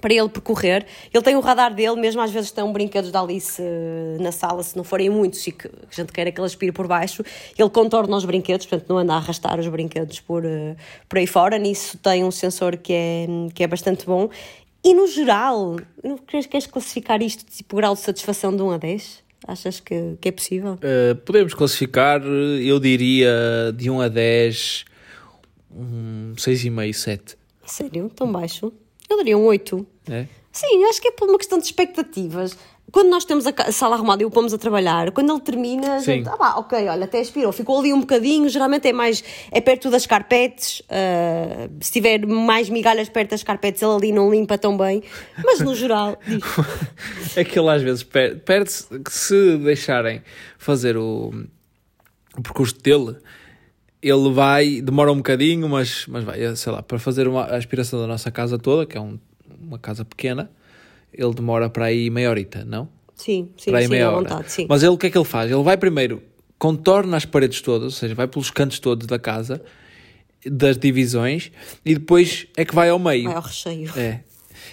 para 0.00 0.12
ele 0.12 0.28
percorrer. 0.28 0.86
Ele 1.12 1.22
tem 1.22 1.36
o 1.36 1.40
radar 1.40 1.74
dele, 1.74 1.96
mesmo 1.96 2.20
às 2.20 2.30
vezes 2.30 2.48
estão 2.48 2.72
brinquedos 2.72 3.10
da 3.10 3.20
Alice 3.20 3.60
uh, 3.60 4.22
na 4.22 4.32
sala, 4.32 4.62
se 4.62 4.76
não 4.76 4.84
forem 4.84 5.08
muitos 5.08 5.46
e 5.46 5.52
que 5.52 5.66
a 5.66 5.94
gente 5.94 6.12
queira 6.12 6.30
que 6.30 6.40
ele 6.40 6.46
aspire 6.46 6.72
por 6.72 6.86
baixo, 6.86 7.22
ele 7.58 7.70
contorna 7.70 8.16
os 8.16 8.24
brinquedos, 8.24 8.66
portanto 8.66 8.88
não 8.88 8.98
anda 8.98 9.14
a 9.14 9.16
arrastar 9.16 9.58
os 9.58 9.66
brinquedos 9.68 10.20
por, 10.20 10.44
uh, 10.44 10.76
por 11.08 11.18
aí 11.18 11.26
fora. 11.26 11.58
Nisso 11.58 11.98
tem 11.98 12.24
um 12.24 12.30
sensor 12.30 12.76
que 12.76 12.92
é, 12.92 13.26
que 13.54 13.62
é 13.62 13.66
bastante 13.66 14.06
bom. 14.06 14.28
E 14.84 14.94
no 14.94 15.06
geral, 15.06 15.76
queres, 16.28 16.46
queres 16.46 16.66
classificar 16.66 17.20
isto 17.22 17.44
tipo 17.44 17.76
grau 17.76 17.94
de 17.94 18.00
satisfação 18.00 18.54
de 18.54 18.62
1 18.62 18.70
a 18.70 18.78
10? 18.78 19.24
Achas 19.48 19.80
que, 19.80 20.16
que 20.20 20.28
é 20.28 20.32
possível? 20.32 20.74
Uh, 20.74 21.14
podemos 21.24 21.54
classificar, 21.54 22.22
eu 22.22 22.78
diria, 22.78 23.72
de 23.74 23.90
1 23.90 24.00
a 24.00 24.08
10, 24.08 24.84
um 25.70 26.32
6,5, 26.36 26.92
7. 26.92 27.36
Sério? 27.64 28.10
Tão 28.14 28.30
baixo? 28.30 28.72
Eu 29.08 29.16
daria 29.16 29.38
um 29.38 29.44
8. 29.44 29.86
É? 30.10 30.26
Sim, 30.52 30.84
acho 30.84 31.00
que 31.00 31.08
é 31.08 31.10
por 31.10 31.28
uma 31.28 31.38
questão 31.38 31.58
de 31.58 31.64
expectativas. 31.64 32.56
Quando 32.90 33.10
nós 33.10 33.24
temos 33.24 33.46
a 33.46 33.72
sala 33.72 33.96
arrumada 33.96 34.22
e 34.22 34.26
o 34.26 34.30
pomos 34.30 34.54
a 34.54 34.58
trabalhar, 34.58 35.10
quando 35.10 35.32
ele 35.32 35.40
termina, 35.40 35.96
a 35.96 35.98
gente, 35.98 36.28
ah, 36.28 36.36
pá, 36.36 36.54
ok, 36.54 36.88
olha, 36.88 37.04
até 37.04 37.20
aspirou, 37.20 37.52
ficou 37.52 37.80
ali 37.80 37.92
um 37.92 38.00
bocadinho, 38.00 38.48
geralmente 38.48 38.88
é 38.88 38.92
mais, 38.92 39.24
é 39.50 39.60
perto 39.60 39.90
das 39.90 40.06
carpetes, 40.06 40.80
uh, 40.80 41.68
se 41.80 41.92
tiver 41.92 42.24
mais 42.24 42.70
migalhas 42.70 43.08
perto 43.08 43.30
das 43.30 43.42
carpetes, 43.42 43.82
ele 43.82 43.92
ali 43.92 44.12
não 44.12 44.30
limpa 44.30 44.56
tão 44.56 44.76
bem, 44.76 45.02
mas 45.44 45.60
no 45.60 45.74
geral. 45.74 46.16
é 47.36 47.44
que 47.44 47.58
ele 47.58 47.68
às 47.68 47.82
vezes 47.82 48.02
perde-se, 48.04 48.86
se 49.10 49.58
deixarem 49.58 50.22
fazer 50.56 50.96
o, 50.96 51.34
o 52.38 52.42
percurso 52.42 52.80
dele, 52.80 53.16
ele 54.08 54.30
vai, 54.32 54.80
demora 54.80 55.10
um 55.10 55.16
bocadinho, 55.16 55.68
mas, 55.68 56.06
mas 56.06 56.22
vai, 56.22 56.54
sei 56.54 56.72
lá, 56.72 56.82
para 56.82 56.98
fazer 56.98 57.26
uma, 57.26 57.42
a 57.42 57.56
aspiração 57.56 58.00
da 58.00 58.06
nossa 58.06 58.30
casa 58.30 58.56
toda, 58.58 58.86
que 58.86 58.96
é 58.96 59.00
um, 59.00 59.18
uma 59.60 59.78
casa 59.78 60.04
pequena, 60.04 60.48
ele 61.12 61.34
demora 61.34 61.68
para 61.68 61.86
aí 61.86 62.08
meia 62.08 62.30
horita, 62.30 62.64
não? 62.64 62.88
Sim, 63.16 63.48
sim, 63.56 63.70
para 63.70 63.80
aí 63.80 63.86
sim, 63.86 63.90
meia 63.90 64.10
hora. 64.10 64.28
Vontade, 64.28 64.52
sim. 64.52 64.66
Mas 64.68 64.82
ele 64.82 64.92
o 64.92 64.98
que 64.98 65.06
é 65.06 65.10
que 65.10 65.18
ele 65.18 65.24
faz? 65.24 65.50
Ele 65.50 65.62
vai 65.62 65.76
primeiro, 65.76 66.22
contorna 66.58 67.16
as 67.16 67.24
paredes 67.24 67.60
todas, 67.60 67.84
ou 67.84 67.90
seja, 67.90 68.14
vai 68.14 68.28
pelos 68.28 68.50
cantos 68.50 68.78
todos 68.78 69.06
da 69.06 69.18
casa, 69.18 69.60
das 70.44 70.78
divisões, 70.78 71.50
e 71.84 71.94
depois 71.94 72.46
é 72.56 72.64
que 72.64 72.74
vai 72.74 72.90
ao 72.90 72.98
meio. 72.98 73.24
Vai 73.24 73.34
ao 73.34 73.42
recheio. 73.42 73.90
É. 73.96 74.20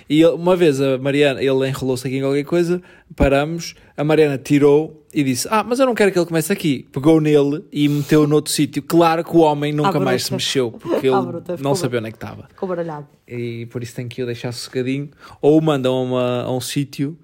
E 0.09 0.25
uma 0.25 0.55
vez 0.55 0.81
a 0.81 0.97
Mariana, 0.97 1.41
ele 1.41 1.67
enrolou-se 1.67 2.05
aqui 2.05 2.17
em 2.17 2.21
qualquer 2.21 2.43
coisa, 2.43 2.81
paramos, 3.15 3.75
a 3.95 4.03
Mariana 4.03 4.37
tirou 4.37 5.05
e 5.13 5.23
disse: 5.23 5.47
Ah, 5.51 5.63
mas 5.63 5.79
eu 5.79 5.85
não 5.85 5.93
quero 5.93 6.11
que 6.11 6.17
ele 6.17 6.25
comece 6.25 6.51
aqui. 6.51 6.87
Pegou 6.91 7.21
nele 7.21 7.63
e 7.71 7.87
meteu 7.87 8.27
noutro 8.27 8.51
sítio. 8.51 8.81
Claro 8.81 9.23
que 9.23 9.35
o 9.35 9.39
homem 9.39 9.71
nunca 9.71 9.99
mais 9.99 10.25
se 10.25 10.33
mexeu, 10.33 10.71
porque 10.71 11.07
ele 11.07 11.61
não 11.61 11.75
sabia 11.75 11.99
onde 11.99 12.09
é 12.09 12.11
que 12.11 12.17
estava. 12.17 12.47
Ficou 12.49 12.67
baralhado. 12.67 13.07
E 13.27 13.67
por 13.67 13.83
isso 13.83 13.95
tem 13.95 14.07
que 14.07 14.21
o 14.23 14.25
deixar 14.25 14.51
sossegadinho. 14.51 15.09
Ou 15.41 15.57
o 15.57 15.61
mandam 15.61 15.95
a, 15.95 16.01
uma, 16.01 16.43
a 16.43 16.51
um 16.51 16.59
sítio 16.59 17.17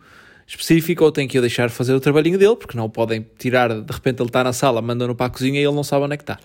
específico, 0.45 1.03
ou 1.03 1.11
tem 1.11 1.27
que 1.27 1.37
o 1.37 1.41
deixar 1.41 1.69
fazer 1.69 1.93
o 1.93 1.99
trabalhinho 1.99 2.37
dele, 2.37 2.55
porque 2.55 2.77
não 2.77 2.85
o 2.85 2.89
podem 2.89 3.25
tirar. 3.37 3.69
De 3.69 3.93
repente 3.93 4.21
ele 4.21 4.29
está 4.29 4.43
na 4.43 4.53
sala, 4.53 4.81
mandam-no 4.81 5.15
para 5.15 5.27
a 5.27 5.29
cozinha 5.29 5.59
e 5.59 5.63
ele 5.63 5.75
não 5.75 5.83
sabe 5.83 6.05
onde 6.05 6.13
é 6.13 6.17
que 6.17 6.23
está. 6.23 6.39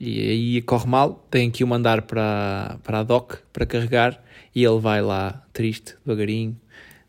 E 0.00 0.20
aí 0.30 0.62
corre 0.62 0.86
mal, 0.86 1.26
tem 1.30 1.50
que 1.50 1.64
o 1.64 1.66
mandar 1.66 2.02
para, 2.02 2.78
para 2.84 3.00
a 3.00 3.02
doc 3.02 3.34
para 3.52 3.66
carregar 3.66 4.22
e 4.58 4.64
ele 4.64 4.80
vai 4.80 5.00
lá 5.00 5.40
triste, 5.52 5.94
devagarinho, 6.04 6.56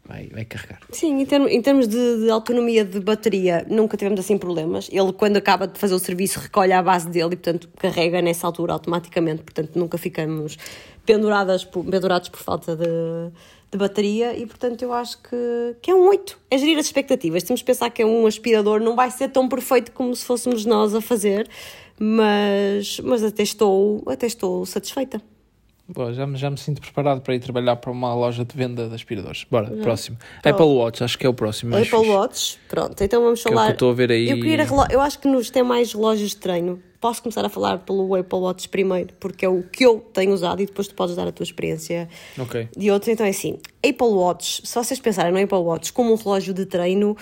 vai, 0.05 0.27
vai 0.27 0.45
carregar. 0.45 0.79
Sim, 0.91 1.19
em, 1.19 1.25
term, 1.25 1.47
em 1.47 1.59
termos 1.59 1.87
de, 1.87 2.25
de, 2.25 2.29
autonomia 2.29 2.85
de 2.85 2.99
bateria, 2.99 3.65
nunca 3.67 3.97
tivemos 3.97 4.19
assim 4.19 4.37
problemas. 4.37 4.87
Ele, 4.91 5.11
quando 5.11 5.37
acaba 5.37 5.65
de 5.65 5.79
fazer 5.79 5.95
o 5.95 5.99
serviço, 5.99 6.39
recolhe 6.39 6.73
a 6.73 6.83
base 6.83 7.09
dele 7.09 7.33
e, 7.33 7.35
portanto, 7.35 7.67
carrega 7.79 8.21
nessa 8.21 8.45
altura 8.45 8.73
automaticamente. 8.73 9.41
Portanto, 9.41 9.71
nunca 9.79 9.97
ficamos 9.97 10.59
penduradas 11.07 11.65
por, 11.65 11.83
pendurados 11.83 12.29
por 12.29 12.39
falta 12.39 12.75
de, 12.75 12.85
de 13.71 13.77
bateria 13.79 14.37
e, 14.37 14.45
portanto, 14.45 14.83
eu 14.83 14.93
acho 14.93 15.19
que, 15.19 15.75
que 15.81 15.89
é 15.89 15.95
um 15.95 16.07
8. 16.07 16.37
É 16.51 16.57
gerir 16.59 16.77
as 16.77 16.85
expectativas. 16.85 17.41
Temos 17.41 17.61
que 17.61 17.65
pensar 17.65 17.89
que 17.89 18.03
é 18.03 18.05
um 18.05 18.27
aspirador, 18.27 18.79
não 18.79 18.95
vai 18.95 19.09
ser 19.09 19.29
tão 19.29 19.49
perfeito 19.49 19.91
como 19.91 20.15
se 20.15 20.23
fôssemos 20.23 20.67
nós 20.67 20.93
a 20.93 21.01
fazer, 21.01 21.49
mas, 21.99 22.99
mas 22.99 23.23
até, 23.23 23.41
estou, 23.41 24.03
até 24.05 24.27
estou 24.27 24.67
satisfeita. 24.67 25.19
Boa, 25.91 26.13
já, 26.13 26.27
me, 26.27 26.37
já 26.37 26.51
me 26.51 26.57
sinto 26.57 26.79
preparado 26.81 27.19
para 27.21 27.33
ir 27.33 27.39
trabalhar 27.39 27.75
para 27.77 27.89
uma 27.89 28.13
loja 28.13 28.45
de 28.45 28.55
venda 28.55 28.87
de 28.87 28.93
aspiradores. 28.93 29.43
Bora, 29.49 29.75
já. 29.75 29.81
próximo. 29.81 30.17
Apple 30.43 30.65
Watch, 30.65 31.03
acho 31.03 31.17
que 31.17 31.25
é 31.25 31.29
o 31.29 31.33
próximo. 31.33 31.75
Apple 31.75 31.89
fixe. 31.89 32.09
Watch, 32.09 32.59
pronto, 32.69 33.03
então 33.03 33.23
vamos 33.23 33.41
falar. 33.41 33.55
Que 33.55 33.59
é 33.59 33.63
o 33.63 33.65
que 33.65 33.71
eu 33.71 33.73
estou 33.73 33.89
a 33.89 33.93
ver 33.95 34.11
aí. 34.11 34.29
Eu, 34.29 34.39
queria, 34.39 34.67
eu 34.91 35.01
acho 35.01 35.17
que 35.17 35.27
nos 35.27 35.49
tem 35.49 35.63
mais 35.63 35.91
relógios 35.91 36.29
de 36.29 36.37
treino. 36.37 36.79
Posso 37.01 37.23
começar 37.23 37.43
a 37.43 37.49
falar 37.49 37.79
pelo 37.79 38.13
Apple 38.13 38.39
Watch 38.39 38.69
primeiro, 38.69 39.15
porque 39.19 39.43
é 39.43 39.49
o 39.49 39.63
que 39.63 39.83
eu 39.83 39.99
tenho 40.13 40.31
usado 40.31 40.61
e 40.61 40.67
depois 40.67 40.87
tu 40.87 40.93
podes 40.93 41.15
dar 41.15 41.27
a 41.27 41.31
tua 41.31 41.43
experiência 41.43 42.07
okay. 42.37 42.67
de 42.77 42.91
outros. 42.91 43.11
Então 43.11 43.25
é 43.25 43.29
assim: 43.29 43.57
Apple 43.77 44.07
Watch, 44.09 44.67
se 44.67 44.75
vocês 44.75 44.99
pensarem 44.99 45.31
no 45.31 45.41
Apple 45.41 45.57
Watch 45.57 45.91
como 45.91 46.13
um 46.13 46.15
relógio 46.15 46.53
de 46.53 46.67
treino, 46.67 47.17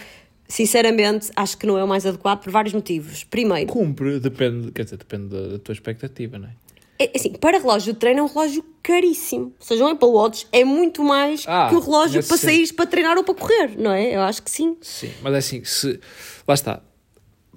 sinceramente, 0.46 1.32
acho 1.38 1.58
que 1.58 1.66
não 1.66 1.78
é 1.78 1.84
o 1.86 1.88
mais 1.88 2.06
adequado 2.06 2.44
por 2.44 2.52
vários 2.52 2.74
motivos. 2.74 3.24
Primeiro. 3.24 3.72
Cumpre, 3.72 4.20
depende, 4.20 4.74
quer 4.74 4.84
dizer, 4.84 4.98
depende 4.98 5.28
da, 5.28 5.48
da 5.48 5.60
tua 5.60 5.72
expectativa, 5.72 6.38
não 6.38 6.50
é? 6.50 6.67
É, 7.00 7.12
assim, 7.16 7.32
para 7.34 7.60
relógio 7.60 7.94
de 7.94 8.00
treino 8.00 8.22
é 8.22 8.24
um 8.24 8.28
relógio 8.28 8.64
caríssimo. 8.82 9.54
Ou 9.60 9.66
seja, 9.66 9.86
um 9.86 9.88
Apple 9.88 10.10
Watch 10.10 10.48
é 10.52 10.64
muito 10.64 11.04
mais 11.04 11.44
ah, 11.48 11.68
que 11.70 11.76
o 11.76 11.80
relógio 11.80 12.24
para 12.24 12.38
sair 12.38 12.74
para 12.74 12.86
treinar 12.86 13.18
ou 13.18 13.24
para 13.24 13.36
correr, 13.36 13.78
não 13.78 13.92
é? 13.92 14.16
Eu 14.16 14.22
acho 14.22 14.42
que 14.42 14.50
sim. 14.50 14.78
Sim, 14.82 15.12
mas 15.22 15.34
é 15.34 15.38
assim, 15.38 15.64
se. 15.64 16.00
Lá 16.48 16.54
está. 16.54 16.82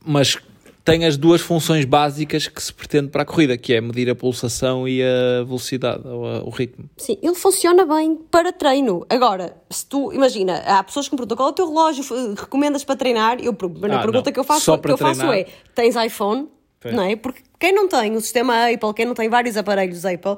Mas 0.04 0.36
tem 0.84 1.04
as 1.04 1.16
duas 1.16 1.40
funções 1.40 1.84
básicas 1.84 2.48
que 2.48 2.62
se 2.62 2.72
pretende 2.72 3.08
para 3.08 3.22
a 3.22 3.24
corrida, 3.24 3.56
que 3.56 3.72
é 3.72 3.80
medir 3.80 4.10
a 4.10 4.14
pulsação 4.14 4.88
e 4.88 5.02
a 5.02 5.44
velocidade, 5.44 6.06
ou 6.06 6.26
a, 6.26 6.42
o 6.42 6.50
ritmo. 6.50 6.88
Sim, 6.96 7.18
ele 7.22 7.34
funciona 7.34 7.86
bem 7.86 8.16
para 8.30 8.52
treino. 8.52 9.06
Agora, 9.08 9.56
se 9.70 9.86
tu, 9.86 10.12
imagina, 10.12 10.56
há 10.66 10.82
pessoas 10.82 11.08
que 11.08 11.14
me 11.14 11.18
perguntam 11.18 11.36
qual 11.36 11.48
é 11.48 11.52
o 11.52 11.54
teu 11.54 11.68
relógio, 11.68 12.34
recomendas 12.34 12.84
para 12.84 12.96
treinar? 12.96 13.38
Eu, 13.40 13.52
a 13.52 13.54
ah, 13.54 14.00
pergunta 14.00 14.30
não. 14.30 14.32
que 14.32 14.40
eu 14.40 14.44
faço, 14.44 14.78
que 14.78 14.90
eu 14.90 14.98
faço 14.98 15.22
é, 15.32 15.46
tens 15.74 15.96
iPhone? 15.96 16.48
Não 16.84 17.02
é? 17.02 17.14
Porque 17.14 17.42
quem 17.60 17.72
não 17.72 17.86
tem 17.86 18.16
o 18.16 18.20
sistema 18.20 18.70
Apple, 18.72 18.94
quem 18.94 19.04
não 19.04 19.14
tem 19.14 19.28
vários 19.28 19.56
aparelhos 19.56 20.06
Apple, 20.06 20.36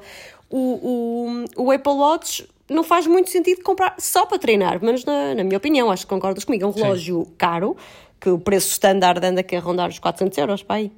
o, 0.49 1.45
o, 1.57 1.63
o 1.63 1.71
Apple 1.71 1.93
Watch 1.93 2.47
não 2.69 2.83
faz 2.83 3.07
muito 3.07 3.29
sentido 3.29 3.63
comprar 3.63 3.95
só 3.97 4.25
para 4.25 4.37
treinar, 4.37 4.83
menos 4.83 5.05
na, 5.05 5.33
na 5.33 5.43
minha 5.43 5.57
opinião, 5.57 5.89
acho 5.89 6.05
que 6.05 6.09
concordas 6.09 6.43
comigo. 6.43 6.65
É 6.65 6.67
um 6.67 6.71
relógio 6.71 7.23
Sim. 7.23 7.33
caro, 7.37 7.77
que 8.19 8.29
o 8.29 8.37
preço 8.37 8.69
standard 8.71 9.25
anda 9.25 9.39
aqui 9.39 9.55
a 9.55 9.59
rondar 9.59 9.89
os 9.89 9.99
400 9.99 10.37
euros 10.37 10.63
para 10.63 10.75
aí. 10.75 10.91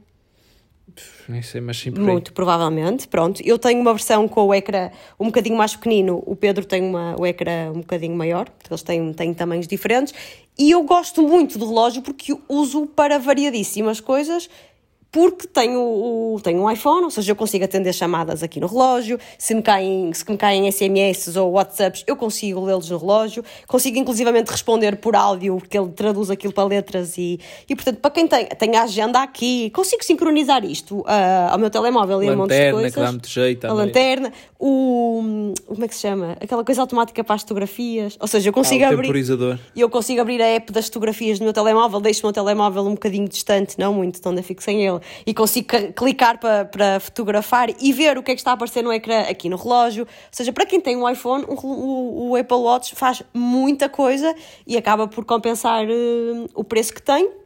Nem 1.28 1.42
sei, 1.42 1.60
mas 1.60 1.78
sim 1.78 1.92
Muito 1.92 2.32
provavelmente, 2.34 3.08
pronto. 3.08 3.42
Eu 3.44 3.58
tenho 3.58 3.82
uma 3.82 3.94
versão 3.94 4.28
com 4.28 4.46
o 4.46 4.54
ecrã 4.54 4.92
um 5.20 5.26
bocadinho 5.26 5.58
mais 5.58 5.76
pequenino, 5.76 6.24
o 6.26 6.36
Pedro 6.36 6.66
tem 6.66 6.82
uma, 6.82 7.16
o 7.20 7.26
ecrã 7.26 7.72
um 7.72 7.80
bocadinho 7.80 8.16
maior, 8.16 8.48
eles 8.70 8.84
têm, 8.84 9.14
têm 9.14 9.34
tamanhos 9.34 9.68
diferentes, 9.68 10.14
e 10.58 10.72
eu 10.72 10.84
gosto 10.84 11.22
muito 11.22 11.58
do 11.58 11.68
relógio 11.68 12.02
porque 12.02 12.36
uso 12.48 12.86
para 12.86 13.18
variadíssimas 13.18 14.00
coisas 14.00 14.50
porque 15.16 15.48
tenho, 15.48 15.80
o, 15.80 16.42
tenho 16.44 16.62
um 16.62 16.70
iPhone, 16.70 17.06
ou 17.06 17.10
seja, 17.10 17.32
eu 17.32 17.38
consigo 17.38 17.64
atender 17.64 17.94
chamadas 17.94 18.44
aqui 18.44 18.60
no 18.60 18.68
relógio, 18.68 19.18
se 19.40 19.56
me 19.56 19.62
caem, 19.62 20.12
se 20.12 20.30
me 20.30 20.36
caem 20.36 20.70
SMS 20.70 21.38
ou 21.38 21.54
WhatsApps, 21.54 22.04
eu 22.06 22.18
consigo 22.18 22.66
lê-los 22.66 22.90
no 22.90 22.98
relógio, 22.98 23.42
consigo 23.66 23.98
inclusivamente 23.98 24.52
responder 24.52 24.98
por 24.98 25.16
áudio, 25.16 25.56
porque 25.56 25.78
ele 25.78 25.88
traduz 25.92 26.30
aquilo 26.30 26.52
para 26.52 26.66
letras 26.66 27.18
e, 27.18 27.40
e 27.70 27.74
portanto, 27.78 28.00
para 28.00 28.12
quem 28.12 28.28
tem, 28.28 28.46
tem 28.46 28.76
a 28.76 28.84
agenda 28.84 29.24
aqui, 29.24 29.70
consigo 29.70 30.04
sincronizar 30.04 30.66
isto 30.66 31.00
uh, 31.00 31.06
ao 31.50 31.58
meu 31.60 31.70
telemóvel 31.70 32.22
e 32.22 32.28
a 32.28 32.34
um 32.34 32.36
monte 32.36 32.50
de 32.50 32.72
coisas. 32.74 32.94
que 32.94 33.00
dá 33.00 33.12
muito 33.12 33.30
jeito. 33.30 33.68
A 33.68 33.72
lanterna, 33.72 34.34
o, 34.60 35.54
como 35.66 35.86
é 35.86 35.88
que 35.88 35.96
se 35.96 36.02
chama? 36.02 36.36
Aquela 36.42 36.66
coisa 36.66 36.82
automática 36.82 37.24
para 37.24 37.36
as 37.36 37.42
fotografias, 37.42 38.18
ou 38.20 38.28
seja, 38.28 38.50
eu 38.50 38.54
consigo 38.54 38.84
ah, 38.84 38.90
abrir... 38.90 39.08
E 39.74 39.80
eu 39.80 39.90
consigo 39.90 40.20
abrir 40.20 40.42
a 40.42 40.48
app 40.48 40.74
das 40.74 40.88
fotografias 40.88 41.40
do 41.40 41.46
meu 41.46 41.54
telemóvel, 41.54 42.02
deixo 42.02 42.20
o 42.20 42.26
meu 42.26 42.34
telemóvel 42.34 42.86
um 42.86 42.96
bocadinho 42.96 43.30
distante, 43.30 43.80
não 43.80 43.94
muito, 43.94 44.20
então 44.20 44.32
ainda 44.32 44.44
fico 44.44 44.62
sem 44.62 44.86
ele 44.86 45.05
e 45.26 45.34
consigo 45.34 45.68
clicar 45.96 46.40
para, 46.40 46.66
para 46.66 47.00
fotografar 47.00 47.70
e 47.80 47.94
ver 47.94 48.18
o 48.18 48.24
que 48.24 48.32
é 48.32 48.36
que 48.36 48.42
está 48.42 48.52
a 48.52 48.54
aparecer 48.54 48.84
no 48.84 48.92
ecrã 48.92 49.22
aqui 49.22 49.50
no 49.50 49.58
relógio. 49.58 50.04
Ou 50.04 50.30
seja, 50.32 50.52
para 50.52 50.66
quem 50.66 50.80
tem 50.80 50.96
um 50.96 51.10
iPhone, 51.10 51.46
o, 51.48 51.54
o, 51.54 52.30
o 52.30 52.36
Apple 52.36 52.58
Watch 52.58 52.96
faz 52.96 53.24
muita 53.34 53.90
coisa 53.90 54.34
e 54.66 54.78
acaba 54.78 55.08
por 55.08 55.26
compensar 55.26 55.86
uh, 55.86 56.50
o 56.54 56.64
preço 56.64 56.94
que 56.94 57.02
tem 57.02 57.45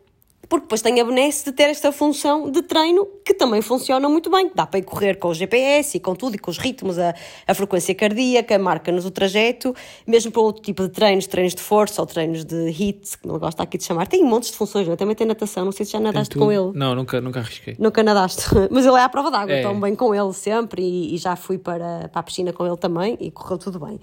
porque 0.50 0.64
depois 0.64 0.82
tem 0.82 1.00
a 1.00 1.06
benesse 1.06 1.46
de 1.46 1.52
ter 1.52 1.70
esta 1.70 1.92
função 1.92 2.50
de 2.50 2.64
treino 2.64 3.08
que 3.24 3.36
também 3.36 3.62
funciona 3.62 4.10
muito 4.10 4.32
bem. 4.32 4.52
Dá 4.54 4.66
para 4.66 4.80
ir 4.80 4.84
correr 4.84 5.20
com 5.20 5.28
o 5.28 5.34
GPS 5.34 5.96
e 5.96 6.00
com 6.00 6.16
tudo, 6.16 6.36
e 6.36 6.40
com 6.40 6.50
os 6.50 6.58
ritmos, 6.58 6.98
a, 6.98 7.14
a 7.48 7.54
frequência 7.54 7.94
cardíaca, 7.94 8.58
marca-nos 8.58 9.06
o 9.06 9.12
trajeto, 9.12 9.76
mesmo 10.08 10.32
para 10.32 10.42
outro 10.42 10.64
tipo 10.64 10.82
de 10.82 10.90
treinos, 10.90 11.28
treinos 11.28 11.54
de 11.54 11.62
força 11.62 12.02
ou 12.02 12.08
treinos 12.08 12.44
de 12.44 12.70
HIIT, 12.72 13.20
que 13.20 13.28
não 13.28 13.38
gosta 13.38 13.62
aqui 13.62 13.78
de 13.78 13.84
chamar. 13.84 14.08
Tem 14.08 14.24
montes 14.24 14.50
de 14.50 14.58
funções, 14.58 14.88
não? 14.88 14.96
É? 14.96 14.98
também 14.98 15.16
tem 15.16 15.28
natação, 15.28 15.64
não 15.64 15.72
sei 15.72 15.86
se 15.86 15.92
já 15.92 16.00
nadaste 16.00 16.36
com 16.36 16.52
ele. 16.52 16.72
Não, 16.74 16.96
nunca, 16.96 17.22
nunca 17.22 17.42
arrisquei. 17.42 17.76
Nunca 17.78 18.02
nadaste, 18.02 18.48
mas 18.72 18.88
ele 18.88 18.98
é 18.98 19.04
à 19.04 19.10
prova 19.10 19.30
d'água, 19.30 19.54
é. 19.54 19.62
estou 19.62 19.80
bem 19.80 19.94
com 19.94 20.16
ele 20.16 20.34
sempre 20.34 20.82
e, 20.82 21.14
e 21.14 21.18
já 21.18 21.36
fui 21.36 21.60
para, 21.60 22.10
para 22.10 22.20
a 22.20 22.24
piscina 22.24 22.52
com 22.52 22.66
ele 22.66 22.78
também 22.78 23.16
e 23.20 23.30
correu 23.30 23.60
tudo 23.60 23.80
bem. 23.80 24.00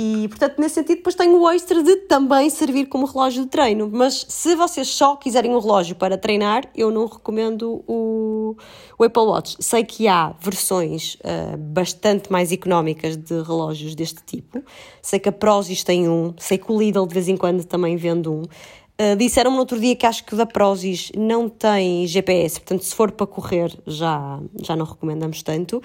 E, 0.00 0.28
portanto, 0.28 0.60
nesse 0.60 0.76
sentido, 0.76 0.98
depois 0.98 1.16
tenho 1.16 1.36
o 1.40 1.50
extra 1.50 1.82
de 1.82 1.96
também 1.96 2.48
servir 2.48 2.86
como 2.86 3.04
relógio 3.04 3.42
de 3.42 3.48
treino. 3.48 3.90
Mas 3.92 4.24
se 4.28 4.54
vocês 4.54 4.86
só 4.86 5.16
quiserem 5.16 5.52
um 5.52 5.58
relógio 5.58 5.96
para 5.96 6.16
treinar, 6.16 6.62
eu 6.72 6.88
não 6.92 7.06
recomendo 7.06 7.82
o, 7.84 8.56
o 8.96 9.02
Apple 9.02 9.22
Watch. 9.22 9.56
Sei 9.58 9.82
que 9.82 10.06
há 10.06 10.36
versões 10.40 11.16
uh, 11.16 11.56
bastante 11.58 12.30
mais 12.30 12.52
económicas 12.52 13.16
de 13.16 13.42
relógios 13.42 13.96
deste 13.96 14.22
tipo. 14.24 14.62
Sei 15.02 15.18
que 15.18 15.28
a 15.28 15.32
Prozis 15.32 15.82
tem 15.82 16.08
um, 16.08 16.32
sei 16.38 16.58
que 16.58 16.70
o 16.70 16.78
Lidl 16.78 17.04
de 17.04 17.14
vez 17.14 17.26
em 17.26 17.36
quando 17.36 17.64
também 17.64 17.96
vende 17.96 18.28
um. 18.28 18.42
Uh, 19.00 19.16
Disseram-me 19.16 19.56
no 19.56 19.60
outro 19.60 19.80
dia 19.80 19.96
que 19.96 20.06
acho 20.06 20.24
que 20.24 20.34
o 20.34 20.36
da 20.36 20.46
Prozis 20.46 21.10
não 21.16 21.48
tem 21.48 22.06
GPS, 22.06 22.60
portanto, 22.60 22.82
se 22.82 22.94
for 22.94 23.10
para 23.10 23.26
correr, 23.26 23.76
já, 23.84 24.40
já 24.62 24.76
não 24.76 24.84
recomendamos 24.84 25.42
tanto. 25.42 25.82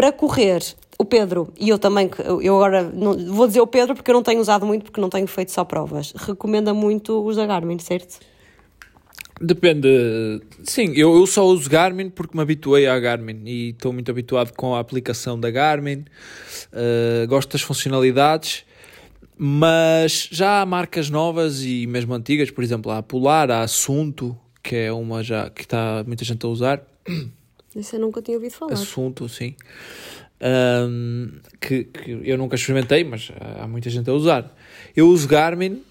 Para 0.00 0.12
correr, 0.12 0.62
o 0.98 1.04
Pedro, 1.04 1.52
e 1.60 1.68
eu 1.68 1.78
também, 1.78 2.08
eu 2.42 2.56
agora 2.56 2.82
não, 2.82 3.18
vou 3.34 3.46
dizer 3.46 3.60
o 3.60 3.66
Pedro 3.66 3.94
porque 3.94 4.10
eu 4.10 4.14
não 4.14 4.22
tenho 4.22 4.40
usado 4.40 4.64
muito, 4.64 4.84
porque 4.84 4.98
não 4.98 5.10
tenho 5.10 5.26
feito 5.26 5.52
só 5.52 5.62
provas, 5.62 6.14
recomenda 6.16 6.72
muito 6.72 7.22
os 7.22 7.36
da 7.36 7.44
Garmin, 7.44 7.78
certo? 7.78 8.18
Depende. 9.38 10.40
Sim, 10.64 10.94
eu, 10.96 11.14
eu 11.14 11.26
só 11.26 11.44
uso 11.44 11.68
Garmin 11.68 12.08
porque 12.08 12.34
me 12.34 12.42
habituei 12.42 12.86
à 12.86 12.98
Garmin 12.98 13.42
e 13.44 13.68
estou 13.72 13.92
muito 13.92 14.10
habituado 14.10 14.54
com 14.54 14.74
a 14.74 14.80
aplicação 14.80 15.38
da 15.38 15.50
Garmin. 15.50 16.06
Uh, 16.72 17.26
gosto 17.28 17.52
das 17.52 17.60
funcionalidades, 17.60 18.64
mas 19.36 20.30
já 20.32 20.62
há 20.62 20.66
marcas 20.66 21.10
novas 21.10 21.62
e 21.62 21.86
mesmo 21.86 22.14
antigas, 22.14 22.50
por 22.50 22.64
exemplo, 22.64 22.90
a 22.90 23.02
Polar, 23.02 23.50
a 23.50 23.60
Assunto, 23.60 24.34
que 24.62 24.76
é 24.76 24.90
uma 24.90 25.22
já 25.22 25.50
que 25.50 25.60
está 25.60 26.02
muita 26.06 26.24
gente 26.24 26.46
a 26.46 26.48
usar. 26.48 26.82
Isso 27.74 27.96
eu 27.96 28.00
nunca 28.00 28.20
tinha 28.20 28.36
ouvido 28.36 28.52
falar. 28.52 28.72
Assunto, 28.72 29.28
sim. 29.28 29.54
Um, 30.42 31.32
que, 31.60 31.84
que 31.84 32.20
eu 32.24 32.38
nunca 32.38 32.56
experimentei, 32.56 33.04
mas 33.04 33.30
há 33.60 33.66
muita 33.66 33.90
gente 33.90 34.08
a 34.08 34.12
usar. 34.12 34.56
Eu 34.96 35.08
uso 35.08 35.28
Garmin 35.28 35.82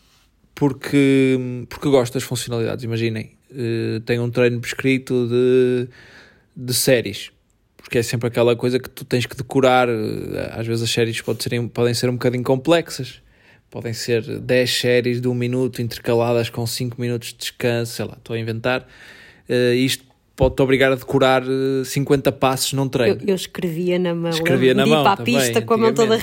porque, 0.56 1.66
porque 1.70 1.88
gosto 1.88 2.16
das 2.16 2.24
funcionalidades. 2.24 2.84
Imaginem, 2.84 3.32
uh, 3.52 4.00
tenho 4.02 4.24
um 4.24 4.30
treino 4.30 4.60
prescrito 4.60 5.28
de, 5.28 5.88
de 6.56 6.74
séries, 6.74 7.32
porque 7.78 8.00
é 8.00 8.04
sempre 8.04 8.28
aquela 8.28 8.56
coisa 8.56 8.78
que 8.78 8.90
tu 8.90 9.06
tens 9.06 9.26
que 9.26 9.38
decorar. 9.38 9.88
Eh, 9.88 10.52
às 10.52 10.68
vezes 10.68 10.84
as 10.84 10.90
séries 10.90 11.22
podem 11.22 11.42
ser, 11.42 11.70
podem 11.70 11.94
ser 11.94 12.10
um 12.10 12.14
bocadinho 12.14 12.44
complexas, 12.44 13.22
podem 13.70 13.94
ser 13.94 14.40
10 14.40 14.70
séries 14.70 15.22
de 15.22 15.28
um 15.28 15.34
minuto 15.34 15.82
intercaladas 15.82 16.50
com 16.50 16.68
5 16.68 17.00
minutos 17.00 17.30
de 17.30 17.38
descanso, 17.38 17.94
sei 17.94 18.06
lá, 18.06 18.16
estou 18.18 18.36
a 18.36 18.40
inventar. 18.40 18.86
Uh, 19.48 19.74
isto 19.74 20.09
pode-te 20.40 20.62
obrigar 20.62 20.90
a 20.94 20.96
decorar 20.96 21.44
50 21.84 22.32
passos 22.32 22.72
num 22.72 22.88
treino. 22.88 23.20
Eu, 23.24 23.28
eu 23.28 23.36
escrevia 23.36 24.00
na 24.00 24.16
mão, 24.16 24.30
escrevia 24.30 24.74
na 24.74 24.86
mão 24.86 25.04
para 25.04 25.12
a 25.12 25.18
também, 25.18 25.36
pista 25.36 25.62
com 25.62 25.74
a 25.74 25.78
mão 25.78 25.94
toda 25.94 26.18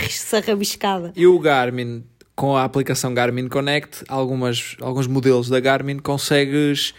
rabiscada. 0.46 1.12
E 1.14 1.26
o 1.26 1.38
Garmin 1.38 2.02
com 2.34 2.56
a 2.56 2.64
aplicação 2.64 3.12
Garmin 3.12 3.46
Connect, 3.46 4.04
algumas, 4.08 4.74
alguns 4.80 5.06
modelos 5.06 5.50
da 5.50 5.60
Garmin, 5.60 5.98
consegues 5.98 6.94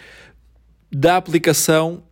da 0.91 1.17
aplicação 1.17 2.03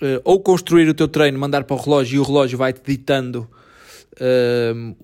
uh, 0.00 0.20
ou 0.22 0.40
construir 0.40 0.88
o 0.88 0.94
teu 0.94 1.08
treino, 1.08 1.36
mandar 1.36 1.64
para 1.64 1.74
o 1.74 1.78
relógio 1.78 2.16
e 2.16 2.20
o 2.20 2.22
relógio 2.22 2.56
vai-te 2.56 2.80
ditando 2.84 3.48
uh, 4.14 4.96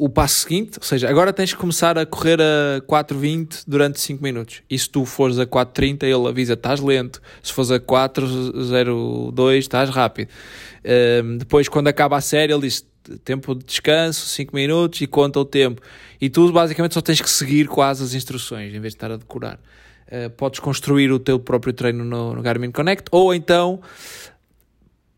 o 0.00 0.08
passo 0.08 0.40
seguinte, 0.40 0.78
ou 0.78 0.82
seja, 0.82 1.10
agora 1.10 1.30
tens 1.30 1.52
que 1.52 1.60
começar 1.60 1.98
a 1.98 2.06
correr 2.06 2.40
a 2.40 2.80
4.20 2.80 3.64
durante 3.66 4.00
5 4.00 4.22
minutos. 4.22 4.62
E 4.68 4.78
se 4.78 4.88
tu 4.88 5.04
fores 5.04 5.38
a 5.38 5.44
4.30, 5.44 6.04
ele 6.04 6.26
avisa, 6.26 6.54
estás 6.54 6.80
lento. 6.80 7.20
Se 7.42 7.52
fores 7.52 7.70
a 7.70 7.78
4.02, 7.78 9.58
estás 9.58 9.90
rápido. 9.90 10.30
Uh, 10.82 11.36
depois, 11.36 11.68
quando 11.68 11.88
acaba 11.88 12.16
a 12.16 12.20
série, 12.22 12.50
ele 12.50 12.62
diz, 12.62 12.86
tempo 13.24 13.54
de 13.54 13.62
descanso, 13.62 14.26
5 14.26 14.56
minutos 14.56 15.02
e 15.02 15.06
conta 15.06 15.38
o 15.38 15.44
tempo. 15.44 15.82
E 16.18 16.30
tu 16.30 16.50
basicamente 16.50 16.94
só 16.94 17.02
tens 17.02 17.20
que 17.20 17.28
seguir 17.28 17.68
quase 17.68 18.02
as 18.02 18.14
instruções 18.14 18.74
em 18.74 18.80
vez 18.80 18.94
de 18.94 18.96
estar 18.96 19.12
a 19.12 19.18
decorar. 19.18 19.60
Uh, 20.10 20.30
podes 20.30 20.60
construir 20.60 21.12
o 21.12 21.18
teu 21.18 21.38
próprio 21.38 21.74
treino 21.74 22.02
no, 22.04 22.34
no, 22.34 22.42
Garmin 22.42 22.70
Connect 22.70 23.04
ou 23.12 23.34
então, 23.34 23.80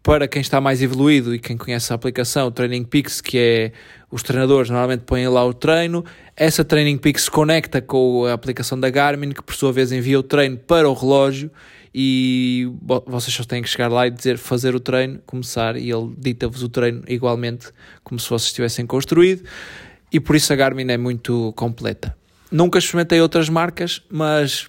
para 0.03 0.27
quem 0.27 0.43
está 0.43 0.61
mais 0.61 0.83
evoluído 0.83 1.35
e 1.35 1.39
quem 1.39 1.57
conhece 1.57 1.93
a 1.93 1.97
aplicação, 1.97 2.51
Training 2.51 2.85
Peaks, 2.85 3.21
que 3.21 3.39
é 3.39 3.73
os 4.11 4.23
treinadores 4.23 4.69
normalmente 4.69 5.05
põem 5.05 5.27
lá 5.29 5.45
o 5.45 5.55
treino, 5.55 6.05
essa 6.37 6.65
Training 6.65 6.99
Peaks 6.99 7.29
conecta 7.29 7.81
com 7.81 8.27
a 8.27 8.33
aplicação 8.33 8.79
da 8.79 8.91
Garmin, 8.91 9.31
que 9.31 9.43
por 9.43 9.55
sua 9.55 9.73
vez 9.73 9.93
envia 9.93 10.19
o 10.19 10.23
treino 10.23 10.57
para 10.57 10.89
o 10.89 10.93
relógio 10.93 11.51
e 11.95 12.71
vocês 13.07 13.35
só 13.35 13.45
têm 13.45 13.63
que 13.63 13.69
chegar 13.69 13.89
lá 13.89 14.07
e 14.07 14.11
dizer 14.11 14.39
fazer 14.39 14.75
o 14.75 14.81
treino, 14.81 15.21
começar. 15.27 15.77
E 15.77 15.91
ele 15.91 16.13
dita-vos 16.17 16.63
o 16.63 16.69
treino 16.69 17.03
igualmente 17.07 17.69
como 18.03 18.19
se 18.19 18.29
vocês 18.29 18.53
tivessem 18.53 18.87
construído. 18.87 19.45
E 20.11 20.19
por 20.19 20.35
isso 20.35 20.53
a 20.53 20.57
Garmin 20.57 20.91
é 20.91 20.97
muito 20.97 21.53
completa. 21.55 22.17
Nunca 22.51 22.79
experimentei 22.79 23.21
outras 23.21 23.49
marcas, 23.49 24.03
mas 24.11 24.69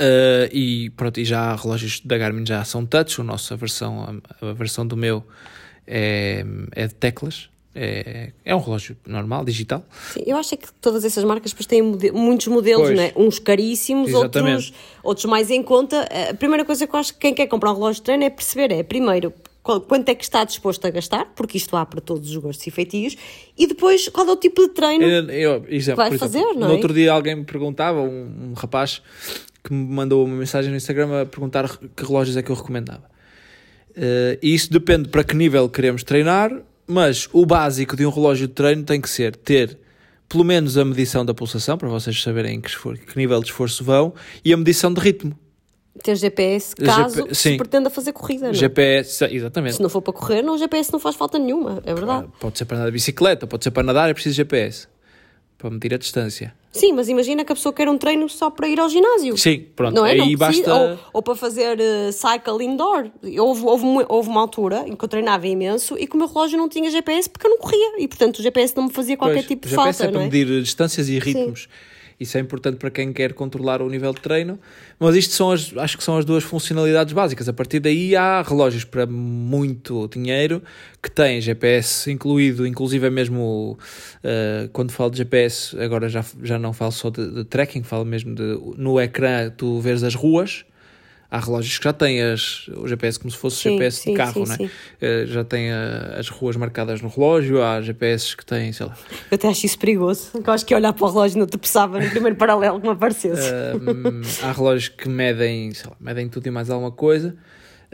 uh, 0.00 0.48
e 0.52 0.90
pronto, 0.90 1.18
e 1.20 1.24
já 1.24 1.54
relógios 1.54 2.00
da 2.00 2.16
Garmin 2.16 2.46
já 2.46 2.64
são 2.64 2.84
touch, 2.86 3.20
a 3.20 3.24
nossa 3.24 3.56
versão, 3.56 4.20
a, 4.40 4.46
a 4.46 4.52
versão 4.52 4.86
do 4.86 4.96
meu 4.96 5.24
é, 5.86 6.44
é 6.72 6.86
de 6.86 6.94
teclas, 6.94 7.48
é, 7.74 8.32
é 8.44 8.54
um 8.54 8.58
relógio 8.58 8.96
normal, 9.06 9.44
digital. 9.44 9.84
Sim, 10.12 10.22
eu 10.26 10.36
acho 10.36 10.54
é 10.54 10.56
que 10.56 10.72
todas 10.80 11.04
essas 11.04 11.22
marcas 11.22 11.52
depois 11.52 11.66
têm 11.66 11.82
mode 11.82 12.10
muitos 12.10 12.48
modelos, 12.48 12.90
né? 12.90 13.12
uns 13.14 13.38
caríssimos, 13.38 14.12
outros, 14.12 14.72
outros 15.02 15.26
mais 15.26 15.50
em 15.50 15.62
conta. 15.62 16.08
A 16.30 16.34
primeira 16.34 16.64
coisa 16.64 16.86
que 16.86 16.94
eu 16.94 16.98
acho 16.98 17.14
que 17.14 17.20
quem 17.20 17.34
quer 17.34 17.46
comprar 17.46 17.70
um 17.70 17.74
relógio 17.74 18.00
de 18.00 18.02
treino 18.02 18.24
é 18.24 18.30
perceber, 18.30 18.72
é 18.72 18.82
primeiro 18.82 19.32
quanto 19.62 20.08
é 20.08 20.14
que 20.14 20.24
está 20.24 20.44
disposto 20.44 20.86
a 20.86 20.90
gastar, 20.90 21.30
porque 21.36 21.58
isto 21.58 21.76
há 21.76 21.84
para 21.84 22.00
todos 22.00 22.30
os 22.30 22.36
gostos 22.38 22.66
e 22.66 22.70
feitios, 22.70 23.16
e 23.56 23.66
depois 23.66 24.08
qual 24.08 24.26
é 24.26 24.32
o 24.32 24.36
tipo 24.36 24.62
de 24.62 24.68
treino 24.70 25.04
eu, 25.04 25.28
eu, 25.28 25.60
que 25.60 25.92
vai 25.92 26.08
exemplo, 26.08 26.18
fazer, 26.18 26.42
não 26.54 26.64
é? 26.64 26.68
No 26.68 26.72
outro 26.72 26.94
dia 26.94 27.12
alguém 27.12 27.34
me 27.36 27.44
perguntava, 27.44 28.00
um, 28.00 28.50
um 28.50 28.52
rapaz 28.54 29.02
que 29.62 29.72
me 29.72 29.94
mandou 29.94 30.24
uma 30.24 30.36
mensagem 30.36 30.70
no 30.70 30.76
Instagram 30.76 31.22
a 31.22 31.26
perguntar 31.26 31.68
que 31.94 32.04
relógios 32.04 32.36
é 32.36 32.42
que 32.42 32.50
eu 32.50 32.56
recomendava. 32.56 33.04
Uh, 33.90 34.38
e 34.42 34.54
isso 34.54 34.70
depende 34.72 35.08
para 35.08 35.24
que 35.24 35.34
nível 35.34 35.68
queremos 35.68 36.02
treinar, 36.04 36.52
mas 36.86 37.28
o 37.32 37.44
básico 37.44 37.96
de 37.96 38.06
um 38.06 38.10
relógio 38.10 38.46
de 38.46 38.54
treino 38.54 38.84
tem 38.84 39.00
que 39.00 39.10
ser 39.10 39.34
ter 39.34 39.78
pelo 40.28 40.44
menos 40.44 40.76
a 40.76 40.84
medição 40.84 41.24
da 41.24 41.32
pulsação, 41.32 41.78
para 41.78 41.88
vocês 41.88 42.22
saberem 42.22 42.60
que, 42.60 42.68
esforço, 42.68 43.02
que 43.02 43.16
nível 43.16 43.40
de 43.40 43.46
esforço 43.46 43.82
vão, 43.82 44.12
e 44.44 44.52
a 44.52 44.56
medição 44.56 44.92
de 44.92 45.00
ritmo. 45.00 45.36
Ter 46.02 46.14
GPS 46.14 46.76
caso 46.76 47.22
GP... 47.22 47.34
se 47.34 47.56
pretenda 47.56 47.90
fazer 47.90 48.12
corrida, 48.12 48.44
não? 48.44 48.50
É? 48.50 48.54
GPS, 48.54 49.24
exatamente. 49.24 49.76
Se 49.76 49.82
não 49.82 49.88
for 49.88 50.02
para 50.02 50.12
correr, 50.12 50.42
não, 50.42 50.54
o 50.54 50.58
GPS 50.58 50.92
não 50.92 51.00
faz 51.00 51.16
falta 51.16 51.38
nenhuma, 51.38 51.82
é 51.84 51.94
verdade. 51.94 52.28
Pode 52.38 52.58
ser 52.58 52.66
para 52.66 52.76
andar 52.76 52.86
de 52.86 52.92
bicicleta, 52.92 53.46
pode 53.46 53.64
ser 53.64 53.70
para 53.70 53.82
nadar, 53.82 54.08
é 54.08 54.14
preciso 54.14 54.36
GPS 54.36 54.86
para 55.56 55.70
medir 55.70 55.94
a 55.94 55.98
distância. 55.98 56.54
Sim, 56.78 56.92
mas 56.92 57.08
imagina 57.08 57.44
que 57.44 57.52
a 57.52 57.54
pessoa 57.54 57.72
quer 57.72 57.88
um 57.88 57.98
treino 57.98 58.28
só 58.28 58.50
para 58.50 58.68
ir 58.68 58.78
ao 58.78 58.88
ginásio. 58.88 59.36
Sim, 59.36 59.66
pronto. 59.74 59.94
Não 59.94 60.06
é? 60.06 60.12
Aí 60.12 60.18
não 60.18 60.38
basta... 60.38 60.74
ou, 60.74 60.98
ou, 61.14 61.22
para 61.22 61.34
fazer 61.34 61.78
uh, 61.78 62.12
cycle 62.12 62.64
indoor. 62.64 63.10
Houve, 63.38 63.64
houve, 63.64 63.84
houve 64.08 64.28
uma 64.28 64.40
altura 64.40 64.84
em 64.86 64.94
que 64.94 65.04
eu 65.04 65.08
treinava 65.08 65.46
imenso 65.46 65.96
e 65.98 66.06
que 66.06 66.14
o 66.14 66.18
meu 66.18 66.28
relógio 66.28 66.58
não 66.58 66.68
tinha 66.68 66.90
GPS 66.90 67.28
porque 67.28 67.46
eu 67.46 67.50
não 67.50 67.58
corria. 67.58 67.98
E, 67.98 68.08
portanto, 68.08 68.38
o 68.38 68.42
GPS 68.42 68.76
não 68.76 68.84
me 68.84 68.92
fazia 68.92 69.16
qualquer 69.16 69.36
pois, 69.36 69.46
tipo 69.46 69.68
de 69.68 69.74
falta. 69.74 69.90
O 69.90 69.92
GPS 69.92 70.08
é 70.08 70.12
para 70.12 70.20
é? 70.20 70.24
medir 70.24 70.62
distâncias 70.62 71.08
e 71.08 71.18
ritmos. 71.18 71.62
Sim. 71.62 71.68
Isso 72.20 72.36
é 72.36 72.40
importante 72.40 72.76
para 72.78 72.90
quem 72.90 73.12
quer 73.12 73.32
controlar 73.32 73.80
o 73.80 73.88
nível 73.88 74.12
de 74.12 74.20
treino. 74.20 74.58
Mas 74.98 75.14
isto 75.14 75.34
são 75.34 75.52
as, 75.52 75.72
acho 75.76 75.96
que 75.96 76.02
são 76.02 76.16
as 76.16 76.24
duas 76.24 76.42
funcionalidades 76.42 77.12
básicas. 77.12 77.48
A 77.48 77.52
partir 77.52 77.78
daí 77.78 78.16
há 78.16 78.42
relógios 78.42 78.84
para 78.84 79.06
muito 79.06 80.08
dinheiro 80.08 80.62
que 81.00 81.10
têm 81.10 81.40
GPS 81.40 82.10
incluído, 82.10 82.66
inclusive 82.66 83.06
é 83.06 83.10
mesmo 83.10 83.78
uh, 84.24 84.68
quando 84.72 84.90
falo 84.90 85.10
de 85.10 85.18
GPS, 85.18 85.78
agora 85.80 86.08
já, 86.08 86.24
já 86.42 86.58
não 86.58 86.72
falo 86.72 86.90
só 86.90 87.08
de, 87.08 87.30
de 87.30 87.44
tracking, 87.44 87.84
falo 87.84 88.04
mesmo 88.04 88.34
de 88.34 88.58
no 88.76 89.00
ecrã 89.00 89.50
tu 89.50 89.78
vês 89.78 90.02
as 90.02 90.14
ruas 90.14 90.64
há 91.30 91.38
relógios 91.38 91.78
que 91.78 91.84
já 91.84 91.92
têm 91.92 92.22
as, 92.22 92.68
o 92.68 92.86
GPS 92.86 93.18
como 93.18 93.30
se 93.30 93.36
fosse 93.36 93.56
sim, 93.56 93.70
GPS 93.72 93.98
sim, 93.98 94.10
de 94.12 94.16
carro, 94.16 94.46
sim, 94.46 94.64
né? 94.64 94.70
Uh, 95.00 95.26
já 95.26 95.44
têm 95.44 95.70
uh, 95.70 96.18
as 96.18 96.28
ruas 96.28 96.56
marcadas 96.56 97.00
no 97.00 97.08
relógio, 97.08 97.62
há 97.62 97.80
GPS 97.80 98.36
que 98.36 98.44
têm, 98.44 98.72
sei 98.72 98.86
lá. 98.86 98.96
Eu 99.30 99.34
até 99.34 99.48
acho 99.48 99.66
isso 99.66 99.78
perigoso, 99.78 100.30
eu 100.34 100.52
acho 100.52 100.64
que 100.64 100.74
olhar 100.74 100.92
para 100.92 101.04
o 101.04 101.10
relógio 101.10 101.38
não 101.38 101.46
te 101.46 101.58
pesava 101.58 102.00
no 102.00 102.10
primeiro 102.10 102.36
paralelo 102.36 102.80
que 102.80 102.86
me 102.86 102.92
aparecesse. 102.92 103.50
Uh, 103.50 104.22
há 104.42 104.52
relógios 104.52 104.88
que 104.88 105.08
medem, 105.08 105.72
sei 105.74 105.90
lá, 105.90 105.96
medem 106.00 106.28
tudo 106.28 106.46
e 106.46 106.50
mais 106.50 106.70
alguma 106.70 106.92
coisa. 106.92 107.36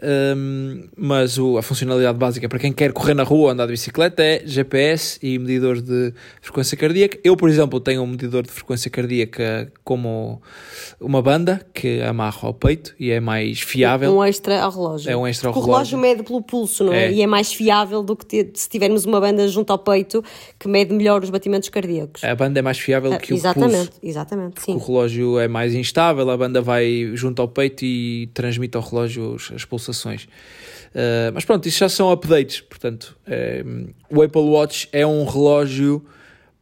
Um, 0.02 0.88
mas 0.96 1.38
o, 1.38 1.57
a 1.57 1.62
funcionalidade 1.62 2.18
básica 2.18 2.48
para 2.48 2.59
quem 2.59 2.72
quer 2.72 2.92
correr 2.92 3.14
na 3.14 3.22
rua 3.22 3.44
ou 3.44 3.48
andar 3.48 3.66
de 3.66 3.72
bicicleta 3.72 4.22
é 4.24 4.42
GPS 4.44 5.18
e 5.22 5.38
medidor 5.38 5.80
de 5.80 6.12
frequência 6.42 6.76
cardíaca. 6.76 7.18
Eu, 7.22 7.37
por 7.37 7.48
exemplo, 7.48 7.78
tenho 7.78 8.02
um 8.02 8.07
medidor 8.07 8.42
de 8.42 8.50
frequência 8.50 8.90
cardíaca 8.90 9.72
como 9.85 10.42
uma 11.00 11.22
banda 11.22 11.64
que 11.72 12.02
amarro 12.02 12.48
ao 12.48 12.54
peito 12.54 12.94
e 12.98 13.11
é 13.11 13.20
mais 13.20 13.61
fiável. 13.61 14.16
Um 14.16 14.24
extra 14.24 14.61
ao 14.62 14.70
relógio. 14.70 15.11
É 15.11 15.16
um 15.16 15.26
extra 15.26 15.48
ao 15.48 15.54
relógio. 15.54 15.70
O 15.70 15.74
relógio 15.74 15.98
mede 15.98 16.22
pelo 16.24 16.42
pulso, 16.42 16.85
não 16.85 16.92
é? 16.92 17.07
é? 17.07 17.12
E 17.12 17.22
é 17.22 17.26
mais 17.26 17.52
fiável 17.52 18.02
do 18.02 18.16
que 18.16 18.26
ter, 18.26 18.50
se 18.54 18.68
tivermos 18.68 19.04
uma 19.04 19.20
banda 19.20 19.46
junto 19.46 19.70
ao 19.70 19.78
peito 19.78 20.24
que 20.59 20.66
mede 20.66 20.92
melhor 20.92 21.22
os 21.22 21.30
batimentos 21.30 21.68
cardíacos. 21.68 22.24
A 22.24 22.35
banda 22.35 22.59
é 22.59 22.62
mais 22.62 22.78
fiável 22.78 23.12
ah, 23.12 23.18
que 23.18 23.33
exatamente, 23.33 23.74
o 23.74 23.87
pulso. 23.87 24.00
Exatamente, 24.02 24.61
sim. 24.61 24.74
O 24.74 24.78
relógio 24.78 25.38
é 25.38 25.46
mais 25.46 25.72
instável, 25.72 26.28
a 26.28 26.37
banda 26.37 26.61
vai 26.61 27.12
junto 27.14 27.40
ao 27.40 27.48
peito 27.48 27.85
e 27.85 28.28
transmite 28.35 28.76
ao 28.76 28.83
relógio 28.83 29.37
as 29.54 29.64
pulsações 29.64 29.84
pulsações. 29.85 30.25
Uh, 30.25 31.33
mas 31.33 31.44
pronto, 31.44 31.66
isso 31.66 31.79
já 31.79 31.88
são 31.88 32.11
updates. 32.11 32.61
Portanto, 32.61 33.16
um, 33.64 33.88
o 34.11 34.23
Apple 34.23 34.42
Watch 34.42 34.88
é 34.92 35.07
um 35.07 35.25
relógio 35.25 36.05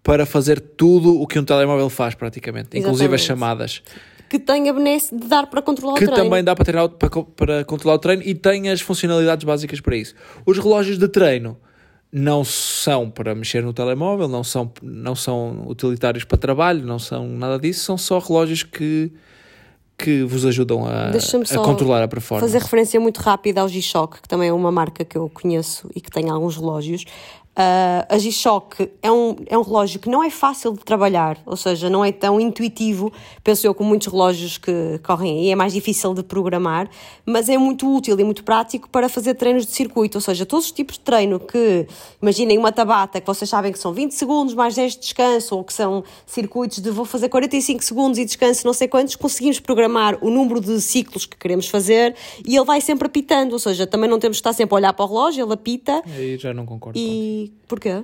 para 0.02 0.26
fazer 0.26 0.61
tudo 0.61 1.20
o 1.20 1.26
que 1.26 1.38
um 1.38 1.44
telemóvel 1.44 1.88
faz, 1.88 2.14
praticamente, 2.14 2.68
Exatamente. 2.76 2.87
inclusive 2.87 3.14
as 3.14 3.20
chamadas. 3.20 3.82
Que 4.28 4.38
tem 4.38 4.68
a 4.68 4.72
benesse 4.72 5.14
de 5.14 5.28
dar 5.28 5.46
para 5.46 5.61
controlar 5.61 5.94
que 5.94 6.04
o 6.04 6.06
treino. 6.06 6.24
Que 6.24 6.28
também 6.28 6.42
dá 6.42 6.54
para, 6.54 6.64
treinar, 6.64 6.88
para, 6.88 7.11
para 7.11 7.64
controlar 7.64 7.96
o 7.96 7.98
treino 7.98 8.22
e 8.24 8.35
tem 8.35 8.70
as 8.70 8.80
funcionalidades 8.80 9.44
básicas 9.44 9.80
para 9.80 9.94
isso. 9.94 10.14
Os 10.46 10.58
relógios 10.58 10.98
de 10.98 11.06
treino 11.06 11.58
não 12.11 12.42
são 12.42 13.11
para 13.11 13.35
mexer 13.35 13.62
no 13.62 13.72
telemóvel, 13.72 14.28
não 14.28 14.42
são, 14.42 14.72
não 14.82 15.14
são 15.14 15.66
utilitários 15.68 16.24
para 16.24 16.38
trabalho, 16.38 16.85
não 16.85 16.98
são 16.98 17.28
nada 17.28 17.58
disso, 17.58 17.85
são 17.85 17.96
só 17.96 18.18
relógios 18.18 18.62
que 18.62 19.12
que 20.02 20.24
vos 20.24 20.44
ajudam 20.44 20.84
a, 20.84 21.10
a 21.10 21.58
controlar 21.58 22.02
a 22.02 22.08
performance. 22.08 22.52
Fazer 22.52 22.62
referência 22.62 22.98
muito 22.98 23.18
rápida 23.18 23.60
ao 23.60 23.68
G-Shock, 23.68 24.22
que 24.22 24.28
também 24.28 24.48
é 24.48 24.52
uma 24.52 24.72
marca 24.72 25.04
que 25.04 25.16
eu 25.16 25.30
conheço 25.32 25.88
e 25.94 26.00
que 26.00 26.10
tem 26.10 26.28
alguns 26.28 26.56
relógios. 26.56 27.04
Uh, 27.52 28.08
a 28.08 28.16
G-Shock 28.16 28.90
é 29.02 29.12
um, 29.12 29.36
é 29.44 29.58
um 29.58 29.60
relógio 29.60 30.00
que 30.00 30.08
não 30.08 30.24
é 30.24 30.30
fácil 30.30 30.72
de 30.72 30.78
trabalhar, 30.78 31.38
ou 31.44 31.54
seja, 31.54 31.90
não 31.90 32.02
é 32.02 32.10
tão 32.10 32.40
intuitivo, 32.40 33.12
penso 33.44 33.66
eu, 33.66 33.74
como 33.74 33.90
muitos 33.90 34.08
relógios 34.08 34.56
que 34.56 34.98
correm 35.04 35.38
aí, 35.38 35.50
é 35.50 35.54
mais 35.54 35.74
difícil 35.74 36.14
de 36.14 36.22
programar, 36.22 36.88
mas 37.26 37.50
é 37.50 37.58
muito 37.58 37.94
útil 37.94 38.18
e 38.18 38.24
muito 38.24 38.42
prático 38.42 38.88
para 38.88 39.06
fazer 39.06 39.34
treinos 39.34 39.66
de 39.66 39.72
circuito, 39.72 40.16
ou 40.16 40.22
seja, 40.22 40.46
todos 40.46 40.64
os 40.64 40.72
tipos 40.72 40.94
de 40.96 41.00
treino 41.00 41.38
que, 41.38 41.86
imaginem 42.22 42.56
uma 42.56 42.72
tabata 42.72 43.20
que 43.20 43.26
vocês 43.26 43.50
sabem 43.50 43.70
que 43.70 43.78
são 43.78 43.92
20 43.92 44.12
segundos 44.12 44.54
mais 44.54 44.74
10 44.74 44.94
de 44.94 45.00
descanso, 45.00 45.54
ou 45.54 45.62
que 45.62 45.74
são 45.74 46.02
circuitos 46.24 46.78
de 46.78 46.90
vou 46.90 47.04
fazer 47.04 47.28
45 47.28 47.84
segundos 47.84 48.18
e 48.18 48.24
descanso 48.24 48.66
não 48.66 48.72
sei 48.72 48.88
quantos, 48.88 49.14
conseguimos 49.14 49.60
programar 49.60 50.16
o 50.22 50.30
número 50.30 50.58
de 50.58 50.80
ciclos 50.80 51.26
que 51.26 51.36
queremos 51.36 51.68
fazer 51.68 52.16
e 52.46 52.56
ele 52.56 52.64
vai 52.64 52.80
sempre 52.80 53.06
apitando, 53.06 53.52
ou 53.52 53.58
seja, 53.58 53.86
também 53.86 54.08
não 54.08 54.18
temos 54.18 54.38
que 54.38 54.40
estar 54.40 54.54
sempre 54.54 54.74
a 54.74 54.76
olhar 54.76 54.92
para 54.94 55.04
o 55.04 55.08
relógio, 55.08 55.44
ele 55.44 55.52
apita. 55.52 56.02
Aí 56.16 56.38
já 56.38 56.54
não 56.54 56.64
concordo. 56.64 56.98
E 56.98 57.41
porquê? 57.66 58.02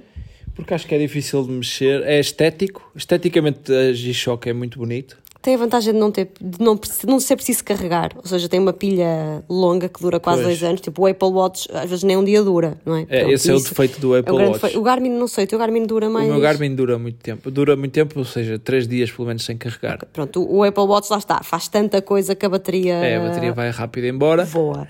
Porque 0.55 0.75
acho 0.75 0.87
que 0.87 0.95
é 0.95 0.99
difícil 0.99 1.45
de 1.45 1.53
mexer. 1.53 2.03
É 2.03 2.19
estético. 2.19 2.91
Esteticamente 2.97 3.73
a 3.73 3.93
G-Shock 3.93 4.49
é 4.49 4.53
muito 4.53 4.79
bonito. 4.79 5.17
Tem 5.41 5.55
a 5.55 5.59
vantagem 5.59 5.93
de 5.93 6.01
não, 6.01 6.11
ter, 6.11 6.33
de 6.41 6.61
não, 6.61 6.79
não 7.07 7.21
ser 7.21 7.37
preciso 7.37 7.63
carregar, 7.63 8.11
ou 8.17 8.27
seja, 8.27 8.49
tem 8.49 8.59
uma 8.59 8.73
pilha 8.73 9.45
longa 9.49 9.89
que 9.89 10.01
dura 10.01 10.19
quase 10.19 10.43
Pois. 10.43 10.59
dois 10.59 10.69
anos. 10.69 10.81
Tipo, 10.81 11.03
o 11.03 11.07
Apple 11.07 11.29
Watch 11.29 11.69
às 11.73 11.89
vezes 11.89 12.03
nem 12.03 12.17
um 12.17 12.25
dia 12.25 12.43
dura, 12.43 12.77
não 12.85 12.97
é? 12.97 13.03
É, 13.09 13.21
Pronto, 13.21 13.35
esse 13.35 13.49
é 13.49 13.55
o 13.55 13.61
defeito 13.61 14.01
do 14.01 14.17
é 14.17 14.19
Apple 14.19 14.35
grande 14.35 14.51
Watch. 14.51 14.61
defeito. 14.63 14.81
O 14.81 14.83
Garmin, 14.83 15.11
não 15.11 15.29
sei, 15.29 15.45
o 15.45 15.47
teu 15.47 15.59
Garmin 15.61 15.87
dura 15.87 16.11
mais. 16.11 16.29
O 16.29 16.33
meu 16.33 16.41
Garmin 16.41 16.75
dura 16.75 16.99
muito 16.99 17.19
tempo. 17.19 17.53
Dura 17.53 17.77
muito 17.77 17.93
tempo, 17.93 18.19
ou 18.19 18.25
seja, 18.25 18.59
3 18.59 18.89
dias 18.89 19.13
pelo 19.13 19.29
menos 19.29 19.45
sem 19.45 19.57
carregar. 19.57 20.05
Pronto, 20.13 20.45
o 20.45 20.65
Apple 20.65 20.83
Watch 20.83 21.09
lá 21.09 21.19
está, 21.19 21.41
faz 21.45 21.69
tanta 21.69 22.03
coisa 22.03 22.35
que 22.35 22.45
a 22.45 22.49
bateria. 22.49 22.95
É, 22.95 23.17
a 23.17 23.21
bateria 23.21 23.53
vai 23.53 23.71
rápido 23.71 24.09
embora. 24.09 24.45
voa. 24.45 24.89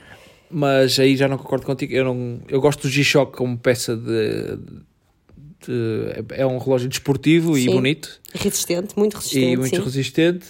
Mas 0.51 0.99
aí 0.99 1.17
já 1.17 1.29
não 1.29 1.37
concordo 1.39 1.67
contigo. 1.67 1.93
Eu, 1.93 2.05
não, 2.05 2.41
eu 2.49 2.61
gosto 2.61 2.83
do 2.83 2.89
G-Shock 2.89 3.37
como 3.37 3.57
peça 3.59 3.97
de, 3.97 4.57
de- 4.57 6.35
É 6.35 6.47
um 6.47 6.59
relógio 6.59 6.89
desportivo 6.89 7.57
e 7.59 7.65
Sim. 7.65 7.71
bonito. 7.73 8.21
Resistente, 8.33 8.95
muito 8.99 9.15
resistente. 9.17 9.53
e 9.53 9.57
muito 9.57 9.77
sim. 9.77 9.83
resistente. 9.83 10.47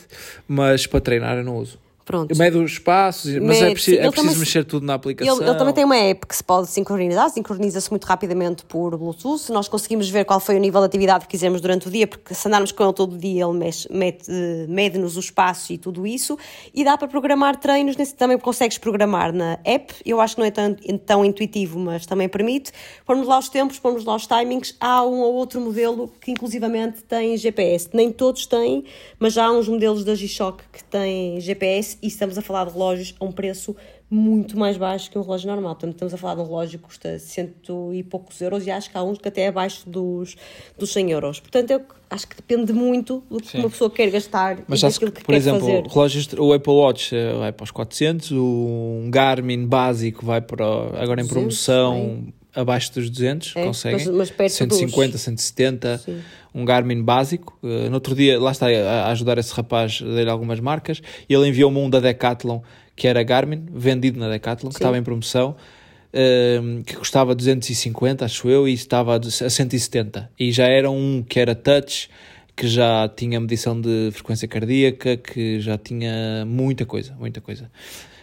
Mas 0.46 0.86
para 0.86 1.00
treinar 1.00 1.36
eu 1.38 1.44
não 1.44 1.56
uso. 1.56 1.78
Pronto. 2.08 2.30
Eu 2.30 2.38
medo 2.38 2.62
os 2.64 2.72
espaços, 2.72 3.30
mas 3.34 3.58
é 3.58 3.64
Mede, 3.64 3.74
preciso, 3.74 3.96
sim. 3.98 4.02
é 4.02 4.10
preciso 4.10 4.26
também- 4.28 4.38
mexer 4.40 4.64
tudo 4.64 4.86
na 4.86 4.94
aplicação. 4.94 5.36
Ele, 5.36 5.50
ele 5.50 5.58
também 5.58 5.74
tem 5.74 5.84
uma 5.84 5.96
app 5.96 6.26
que 6.26 6.34
se 6.34 6.42
pode 6.42 6.66
sincronizar, 6.68 7.28
sincroniza-se 7.28 7.90
muito 7.90 8.06
rapidamente 8.06 8.64
por 8.64 8.96
Bluetooth. 8.96 9.52
Nós 9.52 9.68
conseguimos 9.68 10.08
ver 10.08 10.24
qual 10.24 10.40
foi 10.40 10.56
o 10.56 10.58
nível 10.58 10.80
de 10.80 10.86
atividade 10.86 11.26
que 11.26 11.30
fizemos 11.30 11.60
durante 11.60 11.86
o 11.86 11.90
dia, 11.90 12.06
porque 12.06 12.32
se 12.32 12.48
andarmos 12.48 12.72
com 12.72 12.82
ele 12.82 12.94
todo 12.94 13.14
o 13.14 13.18
dia, 13.18 13.44
ele 13.44 14.66
mede-nos 14.68 15.18
o 15.18 15.20
espaço 15.20 15.70
e 15.70 15.76
tudo 15.76 16.06
isso. 16.06 16.38
E 16.74 16.82
dá 16.82 16.96
para 16.96 17.08
programar 17.08 17.56
treinos, 17.60 17.94
nesse, 17.94 18.14
também 18.14 18.38
consegues 18.38 18.78
programar 18.78 19.30
na 19.30 19.58
app. 19.62 19.92
Eu 20.06 20.18
acho 20.18 20.34
que 20.34 20.40
não 20.40 20.46
é 20.46 20.50
tão, 20.50 20.74
tão 21.04 21.24
intuitivo, 21.26 21.78
mas 21.78 22.06
também 22.06 22.26
permite. 22.26 22.72
Pomos 23.04 23.26
lá 23.26 23.38
os 23.38 23.50
tempos, 23.50 23.78
pomos 23.78 24.04
lá 24.06 24.16
os 24.16 24.26
timings. 24.26 24.74
Há 24.80 25.04
um 25.04 25.20
ou 25.20 25.34
outro 25.34 25.60
modelo 25.60 26.10
que, 26.22 26.30
inclusivamente, 26.30 27.02
tem 27.02 27.36
GPS. 27.36 27.90
Nem 27.92 28.10
todos 28.10 28.46
têm, 28.46 28.84
mas 29.18 29.34
já 29.34 29.44
há 29.44 29.52
uns 29.52 29.68
modelos 29.68 30.04
da 30.04 30.14
G-Shock 30.14 30.62
que 30.72 30.82
têm 30.84 31.38
GPS 31.40 31.97
e 32.02 32.06
estamos 32.06 32.36
a 32.38 32.42
falar 32.42 32.64
de 32.64 32.72
relógios 32.72 33.14
a 33.18 33.24
um 33.24 33.32
preço 33.32 33.74
muito 34.10 34.58
mais 34.58 34.76
baixo 34.76 35.10
que 35.10 35.18
um 35.18 35.22
relógio 35.22 35.48
normal. 35.50 35.74
Portanto, 35.74 35.92
estamos 35.92 36.14
a 36.14 36.16
falar 36.16 36.34
de 36.34 36.40
um 36.40 36.44
relógio 36.44 36.78
que 36.78 36.84
custa 36.86 37.18
cento 37.18 37.92
e 37.92 38.02
poucos 38.02 38.40
euros 38.40 38.66
e 38.66 38.70
acho 38.70 38.90
que 38.90 38.96
há 38.96 39.02
uns 39.02 39.18
que 39.18 39.28
até 39.28 39.42
é 39.42 39.48
abaixo 39.48 39.88
dos, 39.88 40.36
dos 40.78 40.92
100 40.92 41.10
euros. 41.10 41.40
Portanto, 41.40 41.70
eu 41.70 41.82
acho 42.08 42.26
que 42.26 42.36
depende 42.36 42.72
muito 42.72 43.22
do 43.30 43.38
que 43.38 43.48
Sim. 43.48 43.58
uma 43.58 43.70
pessoa 43.70 43.90
quer 43.90 44.10
gastar 44.10 44.58
Mas 44.66 44.80
e 44.80 44.88
daquilo 44.88 45.12
que 45.12 45.22
por 45.22 45.32
quer 45.32 45.36
exemplo, 45.36 45.60
fazer. 45.60 45.86
relógios, 45.86 46.28
o 46.38 46.52
Apple 46.52 46.72
Watch 46.72 47.14
eh, 47.14 47.34
vai 47.34 47.52
para 47.52 47.64
os 47.64 47.70
400, 47.70 48.30
o 48.30 49.00
um 49.04 49.10
Garmin 49.10 49.66
básico 49.66 50.24
vai 50.24 50.40
para, 50.40 50.64
agora 50.64 51.20
em 51.20 51.26
200, 51.26 51.28
promoção, 51.28 52.32
abaixo 52.54 52.92
dos 52.94 53.08
200, 53.10 53.54
É, 53.56 53.64
conseguem. 53.64 53.98
mas- 54.06 54.14
mas 54.16 54.30
perto 54.30 54.52
150, 54.52 55.12
dos- 55.12 55.20
170, 55.22 55.98
Sim. 55.98 56.20
um 56.54 56.64
Garmin 56.64 57.02
básico. 57.02 57.58
Eh, 57.62 57.88
no 57.88 57.94
outro 57.94 58.14
dia, 58.14 58.40
lá 58.40 58.50
está, 58.52 58.66
a, 58.68 59.04
a 59.06 59.10
ajudar 59.12 59.38
esse 59.38 59.52
rapaz, 59.54 60.00
dei-lhe 60.00 60.30
algumas 60.30 60.58
marcas, 60.60 61.00
e 61.28 61.34
ele 61.34 61.46
enviou-me 61.48 61.78
um 61.78 61.88
da 61.90 62.00
Decathlon, 62.00 62.60
que 62.96 63.06
era 63.06 63.22
Garmin, 63.22 63.64
vendido 63.72 64.18
na 64.18 64.28
Decathlon, 64.28 64.70
que 64.70 64.76
Sim. 64.76 64.82
estava 64.84 64.98
em 64.98 65.02
promoção. 65.02 65.56
eh, 66.10 66.58
que 66.86 66.96
custava 66.96 67.34
250, 67.34 68.24
acho 68.24 68.48
eu, 68.48 68.66
e 68.66 68.72
estava 68.72 69.14
a 69.18 69.20
170. 69.50 70.30
E 70.40 70.50
já 70.50 70.66
era 70.66 70.90
um 70.90 71.22
que 71.22 71.38
era 71.38 71.54
touch, 71.54 72.08
que 72.56 72.66
já 72.66 73.06
tinha 73.14 73.38
medição 73.38 73.78
de 73.78 74.08
frequência 74.12 74.48
cardíaca, 74.48 75.18
que 75.18 75.60
já 75.60 75.76
tinha 75.76 76.44
muita 76.46 76.86
coisa, 76.86 77.14
muita 77.20 77.42
coisa. 77.42 77.70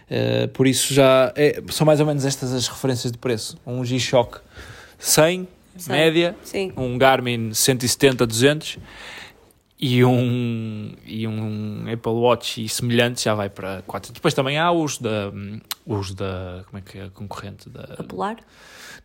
Eh, 0.09 0.47
por 0.47 0.67
isso 0.67 0.93
já 0.93 1.31
é- 1.35 1.61
são 1.71 1.85
mais 1.85 1.99
ou 1.99 2.05
menos 2.05 2.25
estas 2.25 2.53
as 2.53 2.67
referências 2.67 3.11
de 3.11 3.17
preço. 3.17 3.57
Um 3.65 3.83
G-Shock 3.83 4.39
100, 4.99 5.47
Cem. 5.77 5.95
média, 5.95 6.35
Sim. 6.43 6.71
um 6.77 6.97
Garmin 6.97 7.53
170, 7.53 8.25
200 8.27 8.77
e 9.79 10.05
um, 10.05 10.93
e 11.05 11.27
um 11.27 11.85
Apple 11.91 12.11
Watch 12.13 12.63
e 12.63 12.69
semelhante 12.69 13.23
já 13.23 13.33
vai 13.35 13.49
para 13.49 13.81
400. 13.87 14.13
Depois 14.19 14.33
também 14.33 14.57
há 14.57 14.71
os 14.71 14.97
da, 14.99 15.31
os 15.85 16.13
da 16.13 16.63
como 16.67 16.77
é 16.77 16.81
que 16.81 16.97
é, 16.99 17.09
concorrente 17.09 17.69
da, 17.69 17.95
A 17.99 18.03
Polar? 18.03 18.37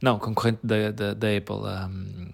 não, 0.01 0.19
concorrente 0.19 0.59
da, 0.63 0.91
da, 0.93 1.15
da 1.15 1.29
Apple, 1.37 1.57
um, 1.57 2.29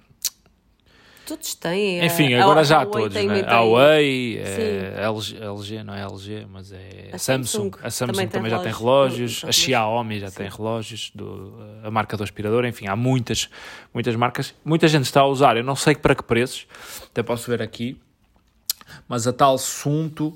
Todos 1.26 1.54
têm. 1.56 2.04
enfim, 2.06 2.32
a- 2.34 2.42
agora 2.42 2.60
a- 2.60 2.64
já 2.64 2.82
a 2.82 2.86
todos, 2.86 3.12
tem- 3.12 3.26
né? 3.28 3.42
a 3.46 3.60
Huawei, 3.60 4.38
é. 4.38 4.94
LG, 5.02 5.36
LG, 5.42 5.82
não 5.82 5.92
é 5.94 6.02
LG, 6.02 6.46
mas 6.50 6.70
é 6.72 7.10
A 7.12 7.18
Samsung, 7.18 7.70
Samsung 7.70 7.70
a 7.82 7.90
Samsung 7.90 8.12
também 8.12 8.28
também, 8.28 8.50
tem 8.50 8.58
já 8.58 8.62
tem 8.62 8.72
relógios. 8.72 9.42
a 9.44 9.50
Xiaomi 9.52 10.20
já 10.20 10.30
Sim. 10.30 10.36
tem 10.36 10.48
relógios, 10.48 11.10
do, 11.14 11.54
a 11.82 11.90
marca 11.90 12.16
do 12.16 12.22
aspirador, 12.22 12.64
enfim, 12.64 12.86
há 12.86 12.94
muitas, 12.94 13.48
muitas 13.92 14.14
marcas, 14.14 14.54
muita 14.64 14.86
gente 14.88 15.04
está 15.04 15.20
a 15.22 15.26
usar, 15.26 15.56
eu 15.56 15.64
não 15.64 15.74
sei 15.76 15.94
para 15.96 16.14
que 16.14 16.22
preços, 16.22 16.66
até 17.10 17.22
posso 17.22 17.50
ver 17.50 17.60
aqui, 17.60 18.00
mas 19.08 19.26
a 19.26 19.32
tal 19.32 19.58
Sunto, 19.58 20.32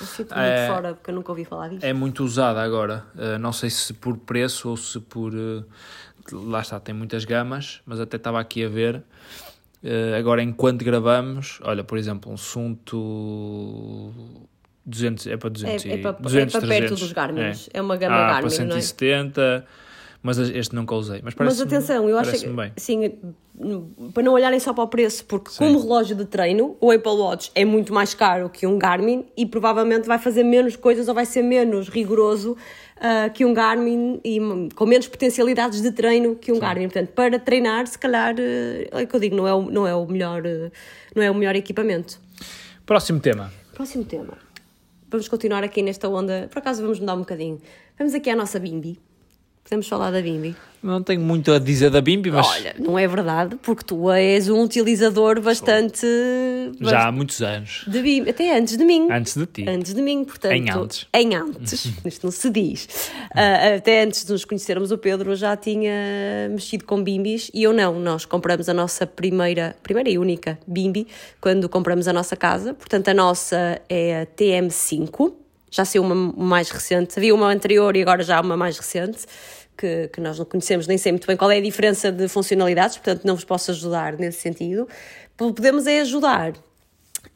fico 0.00 0.34
muito 0.34 0.46
é, 0.48 0.66
fora 0.68 0.94
porque 0.94 1.10
eu 1.10 1.14
nunca 1.14 1.30
ouvi 1.30 1.44
falar 1.44 1.68
disto. 1.68 1.84
é 1.84 1.92
muito 1.92 2.24
usada 2.24 2.60
agora. 2.62 3.04
Uh, 3.14 3.38
não 3.38 3.52
sei 3.52 3.70
se 3.70 3.92
por 3.94 4.16
preço 4.16 4.68
ou 4.70 4.76
se 4.76 4.98
por. 4.98 5.32
uh, 5.34 5.64
lá 6.32 6.60
está, 6.60 6.78
tem 6.80 6.94
muitas 6.94 7.24
gamas, 7.24 7.80
mas 7.86 8.00
até 8.00 8.16
estava 8.16 8.40
aqui 8.40 8.64
a 8.64 8.68
ver. 8.68 9.02
Uh, 9.82 10.16
agora, 10.18 10.42
enquanto 10.42 10.84
gravamos, 10.84 11.60
olha, 11.62 11.84
por 11.84 11.96
exemplo, 11.98 12.32
um 12.32 12.36
Sunto 12.36 14.12
200, 14.84 15.26
é 15.26 15.36
para 15.36 15.50
200, 15.50 15.84
É- 15.86 15.88
é 15.90 15.94
e- 15.94 15.98
para- 15.98 16.10
é 16.18 16.22
200, 16.22 16.52
para 16.52 16.60
perto 16.60 16.70
300. 16.78 17.00
dos 17.00 17.12
Garmins. 17.12 17.68
É 17.72 17.80
uma 17.80 17.96
gama 17.96 18.14
ah, 18.16 18.18
Garmin, 18.32 18.48
para 18.56 18.64
não 18.64 18.76
é? 18.76 18.80
170, 18.80 19.66
mas 20.22 20.38
este 20.38 20.74
nunca 20.74 20.94
usei. 20.94 21.20
Mas, 21.22 21.34
Mas 21.36 21.60
atenção, 21.60 22.08
eu 22.08 22.18
acho 22.18 22.32
que 22.32 22.48
bem. 22.48 22.72
sim, 22.76 23.12
para 24.14 24.22
não 24.22 24.32
olharem 24.32 24.58
só 24.58 24.72
para 24.72 24.84
o 24.84 24.88
preço, 24.88 25.24
porque 25.26 25.50
como 25.56 25.80
relógio 25.80 26.16
de 26.16 26.24
treino, 26.24 26.76
o 26.80 26.90
Apple 26.90 27.12
Watch 27.12 27.50
é 27.54 27.64
muito 27.64 27.92
mais 27.92 28.14
caro 28.14 28.48
que 28.48 28.66
um 28.66 28.78
Garmin 28.78 29.26
e 29.36 29.44
provavelmente 29.46 30.06
vai 30.08 30.18
fazer 30.18 30.42
menos 30.42 30.74
coisas 30.76 31.06
ou 31.08 31.14
vai 31.14 31.26
ser 31.26 31.42
menos 31.42 31.88
rigoroso 31.88 32.56
ah, 33.00 33.28
que 33.28 33.44
um 33.44 33.54
Garmin 33.54 34.20
e 34.24 34.40
com 34.74 34.86
menos 34.86 35.06
potencialidades 35.06 35.80
de 35.80 35.92
treino 35.92 36.34
que 36.34 36.50
um 36.52 36.58
Garmin. 36.58 36.88
Portanto, 36.88 37.10
para 37.10 37.38
treinar, 37.38 37.86
se 37.86 37.98
calhar, 37.98 38.34
eh, 38.38 38.88
é 38.90 39.02
o 39.04 39.06
que 39.06 39.14
eu 39.14 39.20
digo, 39.20 39.36
não 39.36 39.46
é 39.46 39.54
o, 39.54 39.70
não 39.70 39.86
é 39.86 39.94
o 39.94 40.06
melhor, 40.06 40.44
eh, 40.44 40.70
não 41.14 41.22
é 41.22 41.30
o 41.30 41.34
melhor 41.34 41.54
equipamento. 41.54 42.20
Próximo 42.84 43.20
tema. 43.20 43.52
Próximo 43.72 44.04
tema. 44.04 44.36
Vamos 45.08 45.28
continuar 45.28 45.62
aqui 45.62 45.80
nesta 45.80 46.08
onda. 46.08 46.48
Por 46.50 46.58
acaso 46.58 46.82
vamos 46.82 46.98
mudar 46.98 47.14
um 47.14 47.20
bocadinho. 47.20 47.60
Vamos 47.96 48.14
aqui 48.14 48.30
à 48.30 48.36
nossa 48.36 48.58
Bimbi. 48.58 48.98
Podemos 49.68 49.86
falar 49.86 50.10
da 50.10 50.22
Bimbi. 50.22 50.56
Não 50.82 51.02
tenho 51.02 51.20
muito 51.20 51.52
a 51.52 51.58
dizer 51.58 51.90
da 51.90 52.00
Bimbi, 52.00 52.30
mas 52.30 52.46
Olha, 52.46 52.74
não 52.78 52.98
é 52.98 53.06
verdade, 53.06 53.56
porque 53.56 53.84
tu 53.84 54.10
és 54.10 54.48
um 54.48 54.62
utilizador 54.62 55.42
bastante. 55.42 56.06
já 56.80 57.08
há 57.08 57.12
muitos 57.12 57.42
anos. 57.42 57.84
De 57.86 58.00
Bimbi, 58.00 58.30
até 58.30 58.56
antes 58.56 58.78
de 58.78 58.84
mim. 58.86 59.08
Antes 59.10 59.36
de 59.36 59.44
ti. 59.44 59.68
Antes 59.68 59.92
de 59.92 60.00
mim, 60.00 60.24
portanto. 60.24 60.54
Em 60.54 60.70
antes. 60.70 61.06
Em 61.12 61.34
antes. 61.34 61.92
Isto 62.02 62.24
não 62.24 62.30
se 62.30 62.48
diz. 62.48 63.10
Ah, 63.34 63.74
até 63.76 64.04
antes 64.04 64.24
de 64.24 64.32
nos 64.32 64.46
conhecermos, 64.46 64.90
o 64.90 64.96
Pedro 64.96 65.36
já 65.36 65.54
tinha 65.54 66.48
mexido 66.48 66.86
com 66.86 67.02
bimbis 67.02 67.50
e 67.52 67.64
eu 67.64 67.74
não. 67.74 68.00
Nós 68.00 68.24
compramos 68.24 68.70
a 68.70 68.74
nossa 68.74 69.06
primeira, 69.06 69.76
primeira 69.82 70.08
e 70.08 70.16
única 70.16 70.58
bimbi 70.66 71.06
quando 71.42 71.68
compramos 71.68 72.08
a 72.08 72.12
nossa 72.14 72.36
casa. 72.36 72.72
Portanto, 72.72 73.08
a 73.08 73.14
nossa 73.14 73.82
é 73.86 74.22
a 74.22 74.26
TM5. 74.26 75.47
Já 75.70 75.84
saiu 75.84 76.02
uma 76.02 76.14
mais 76.14 76.70
recente. 76.70 77.18
Havia 77.18 77.34
uma 77.34 77.48
anterior 77.48 77.96
e 77.96 78.02
agora 78.02 78.22
já 78.22 78.38
há 78.38 78.40
uma 78.40 78.56
mais 78.56 78.78
recente. 78.78 79.24
Que, 79.76 80.08
que 80.08 80.20
nós 80.20 80.36
não 80.36 80.44
conhecemos, 80.44 80.88
nem 80.88 80.98
sei 80.98 81.12
muito 81.12 81.24
bem 81.24 81.36
qual 81.36 81.52
é 81.52 81.58
a 81.58 81.60
diferença 81.60 82.10
de 82.10 82.26
funcionalidades, 82.26 82.96
portanto 82.96 83.24
não 83.24 83.36
vos 83.36 83.44
posso 83.44 83.70
ajudar 83.70 84.14
nesse 84.14 84.40
sentido. 84.40 84.88
Podemos 85.36 85.86
é 85.86 86.00
ajudar 86.00 86.52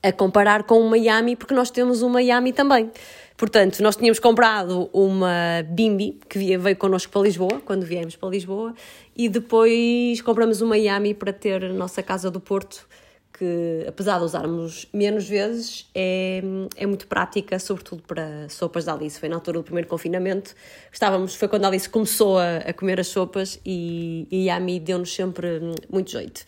a 0.02 0.12
comparar 0.12 0.64
com 0.64 0.80
o 0.80 0.90
Miami, 0.90 1.36
porque 1.36 1.54
nós 1.54 1.70
temos 1.70 2.02
um 2.02 2.08
Miami 2.08 2.52
também. 2.52 2.90
Portanto, 3.36 3.82
nós 3.82 3.96
tínhamos 3.96 4.18
comprado 4.18 4.90
uma 4.92 5.64
Bimbi, 5.68 6.20
que 6.28 6.58
veio 6.58 6.76
connosco 6.76 7.12
para 7.12 7.22
Lisboa, 7.22 7.60
quando 7.64 7.84
viemos 7.84 8.16
para 8.16 8.28
Lisboa, 8.28 8.74
e 9.16 9.28
depois 9.28 10.20
compramos 10.22 10.60
um 10.62 10.68
Miami 10.68 11.14
para 11.14 11.32
ter 11.32 11.64
a 11.64 11.72
nossa 11.72 12.02
casa 12.02 12.30
do 12.30 12.40
Porto, 12.40 12.86
que, 13.32 13.84
apesar 13.88 14.18
de 14.18 14.24
usarmos 14.24 14.86
menos 14.92 15.28
vezes, 15.28 15.88
é, 15.94 16.42
é 16.76 16.86
muito 16.86 17.06
prática, 17.06 17.58
sobretudo 17.58 18.02
para 18.02 18.48
sopas 18.48 18.84
da 18.84 18.94
Alice. 18.94 19.18
Foi 19.18 19.28
na 19.28 19.36
altura 19.36 19.58
do 19.58 19.64
primeiro 19.64 19.88
confinamento, 19.88 20.54
estávamos, 20.92 21.34
foi 21.34 21.48
quando 21.48 21.64
a 21.64 21.68
Alice 21.68 21.88
começou 21.88 22.38
a, 22.38 22.58
a 22.58 22.72
comer 22.72 23.00
as 23.00 23.08
sopas 23.08 23.60
e, 23.64 24.26
e 24.30 24.50
a 24.50 24.60
mim 24.60 24.80
deu-nos 24.80 25.14
sempre 25.14 25.60
muito 25.90 26.10
jeito. 26.10 26.44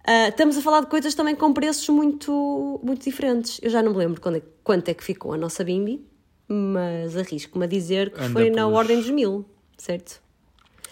Uh, 0.00 0.28
estamos 0.28 0.56
a 0.56 0.62
falar 0.62 0.80
de 0.80 0.86
coisas 0.86 1.14
também 1.14 1.34
com 1.34 1.52
preços 1.52 1.88
muito, 1.88 2.80
muito 2.82 3.04
diferentes. 3.04 3.60
Eu 3.62 3.70
já 3.70 3.82
não 3.82 3.92
me 3.92 3.98
lembro 3.98 4.20
quando 4.20 4.36
é, 4.36 4.42
quanto 4.64 4.88
é 4.88 4.94
que 4.94 5.04
ficou 5.04 5.32
a 5.32 5.36
nossa 5.36 5.62
Bimbi, 5.62 6.04
mas 6.48 7.16
arrisco-me 7.16 7.64
a 7.64 7.68
dizer 7.68 8.10
que 8.10 8.20
Anda 8.20 8.32
foi 8.32 8.50
na 8.50 8.66
ordem 8.66 8.96
dos 8.96 9.10
mil, 9.10 9.44
certo? 9.76 10.20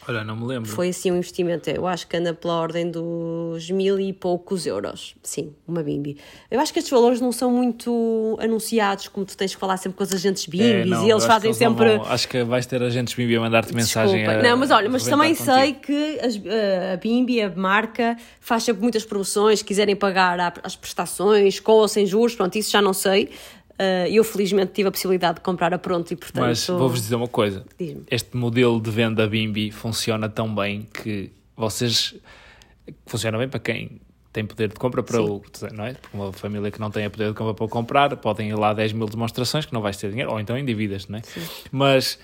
Olha, 0.09 0.25
não 0.25 0.35
me 0.35 0.47
lembro. 0.47 0.71
Foi 0.71 0.89
assim 0.89 1.11
um 1.11 1.17
investimento, 1.19 1.69
eu 1.69 1.87
acho 1.87 2.07
que 2.07 2.17
anda 2.17 2.33
pela 2.33 2.55
ordem 2.55 2.91
dos 2.91 3.71
mil 3.71 4.01
e 4.01 4.11
poucos 4.13 4.65
euros. 4.65 5.15
Sim, 5.23 5.53
uma 5.67 5.83
Bimbi. 5.83 6.17
Eu 6.51 6.59
acho 6.61 6.73
que 6.73 6.79
estes 6.79 6.91
valores 6.91 7.21
não 7.21 7.31
são 7.31 7.51
muito 7.53 8.39
anunciados, 8.41 9.09
como 9.09 9.27
tu 9.27 9.37
tens 9.37 9.55
que 9.55 9.61
falar 9.61 9.77
sempre 9.77 9.99
com 9.99 10.05
os 10.05 10.11
agentes 10.13 10.47
Bimbis 10.47 10.67
É, 10.67 10.85
não, 10.87 11.07
e 11.07 11.11
eles 11.11 11.25
fazem 11.27 11.51
não 11.51 11.59
sempre. 11.59 11.99
vão- 11.99 12.07
acho 12.07 12.27
que 12.27 12.43
vais 12.43 12.65
ter 12.65 12.83
agentes 12.83 13.13
Bibi 13.13 13.37
a 13.37 13.41
mandar-te 13.41 13.75
mensagem. 13.75 14.27
A- 14.27 14.43
não, 14.43 14.57
mas 14.57 14.71
olha, 14.71 14.89
mas 14.89 15.05
também 15.05 15.33
arrebentar 15.33 15.55
sei 15.63 15.75
contigo. 15.75 15.87
que 15.87 16.21
as- 16.21 16.37
a 16.95 16.97
Bimbi, 16.97 17.43
a 17.43 17.51
marca, 17.51 18.17
faz 18.41 18.63
sempre 18.63 18.81
muitas 18.83 19.05
promoções, 19.05 19.59
se 19.59 19.65
quiserem 19.65 19.95
pagar 19.95 20.55
as 20.63 20.75
prestações, 20.75 21.61
com 21.61 21.73
ou 21.73 21.87
sem 21.89 22.07
juros, 22.07 22.35
pronto, 22.35 22.57
isso 22.57 22.71
já 22.71 22.81
não 22.81 22.95
sei. 22.95 23.29
Ah, 23.79 24.09
eu 24.09 24.25
felizmente 24.25 24.73
tive 24.73 24.89
a 24.89 24.93
possibilidade 24.93 25.37
de 25.37 25.41
comprar 25.43 25.73
a 25.73 25.79
pronto 25.79 26.11
e 26.13 26.17
portanto. 26.17 26.43
Mas 26.45 26.67
vou-vos 26.67 27.01
dizer 27.01 27.15
uma 27.15 27.29
coisa: 27.29 27.65
este 28.11 28.37
modelo 28.37 28.81
de 28.81 28.91
venda 28.91 29.27
Bimbi 29.27 29.71
funciona 29.71 30.29
tão 30.29 30.53
bem 30.55 30.83
que 30.93 31.31
vocês. 31.57 32.15
Funciona 33.07 33.37
bem 33.39 33.49
para 33.49 33.61
quem 33.61 34.01
tem 34.33 34.45
poder 34.45 34.69
de 34.69 34.75
compra 34.75 35.03
para 35.03 35.23
o. 35.23 35.43
Não 35.73 35.85
é? 35.85 35.95
Porque 35.95 36.17
uma 36.17 36.33
família 36.33 36.71
que 36.71 36.81
não 36.81 36.91
tem 36.91 37.09
poder 37.09 37.29
de 37.29 37.35
compra 37.35 37.55
para 37.55 37.69
comprar, 37.69 38.17
podem 38.17 38.49
ir 38.51 38.55
lá 38.57 38.73
10 38.73 38.93
mil 38.95 39.07
demonstrações 39.07 39.65
que 39.67 39.73
não 39.73 39.81
vais 39.81 39.97
ter 39.97 40.11
dinheiro, 40.11 40.31
ou 40.33 40.41
então 40.41 40.57
endividas, 40.59 41.07
não 41.07 41.19
é? 41.19 41.23
Mas. 41.71 42.19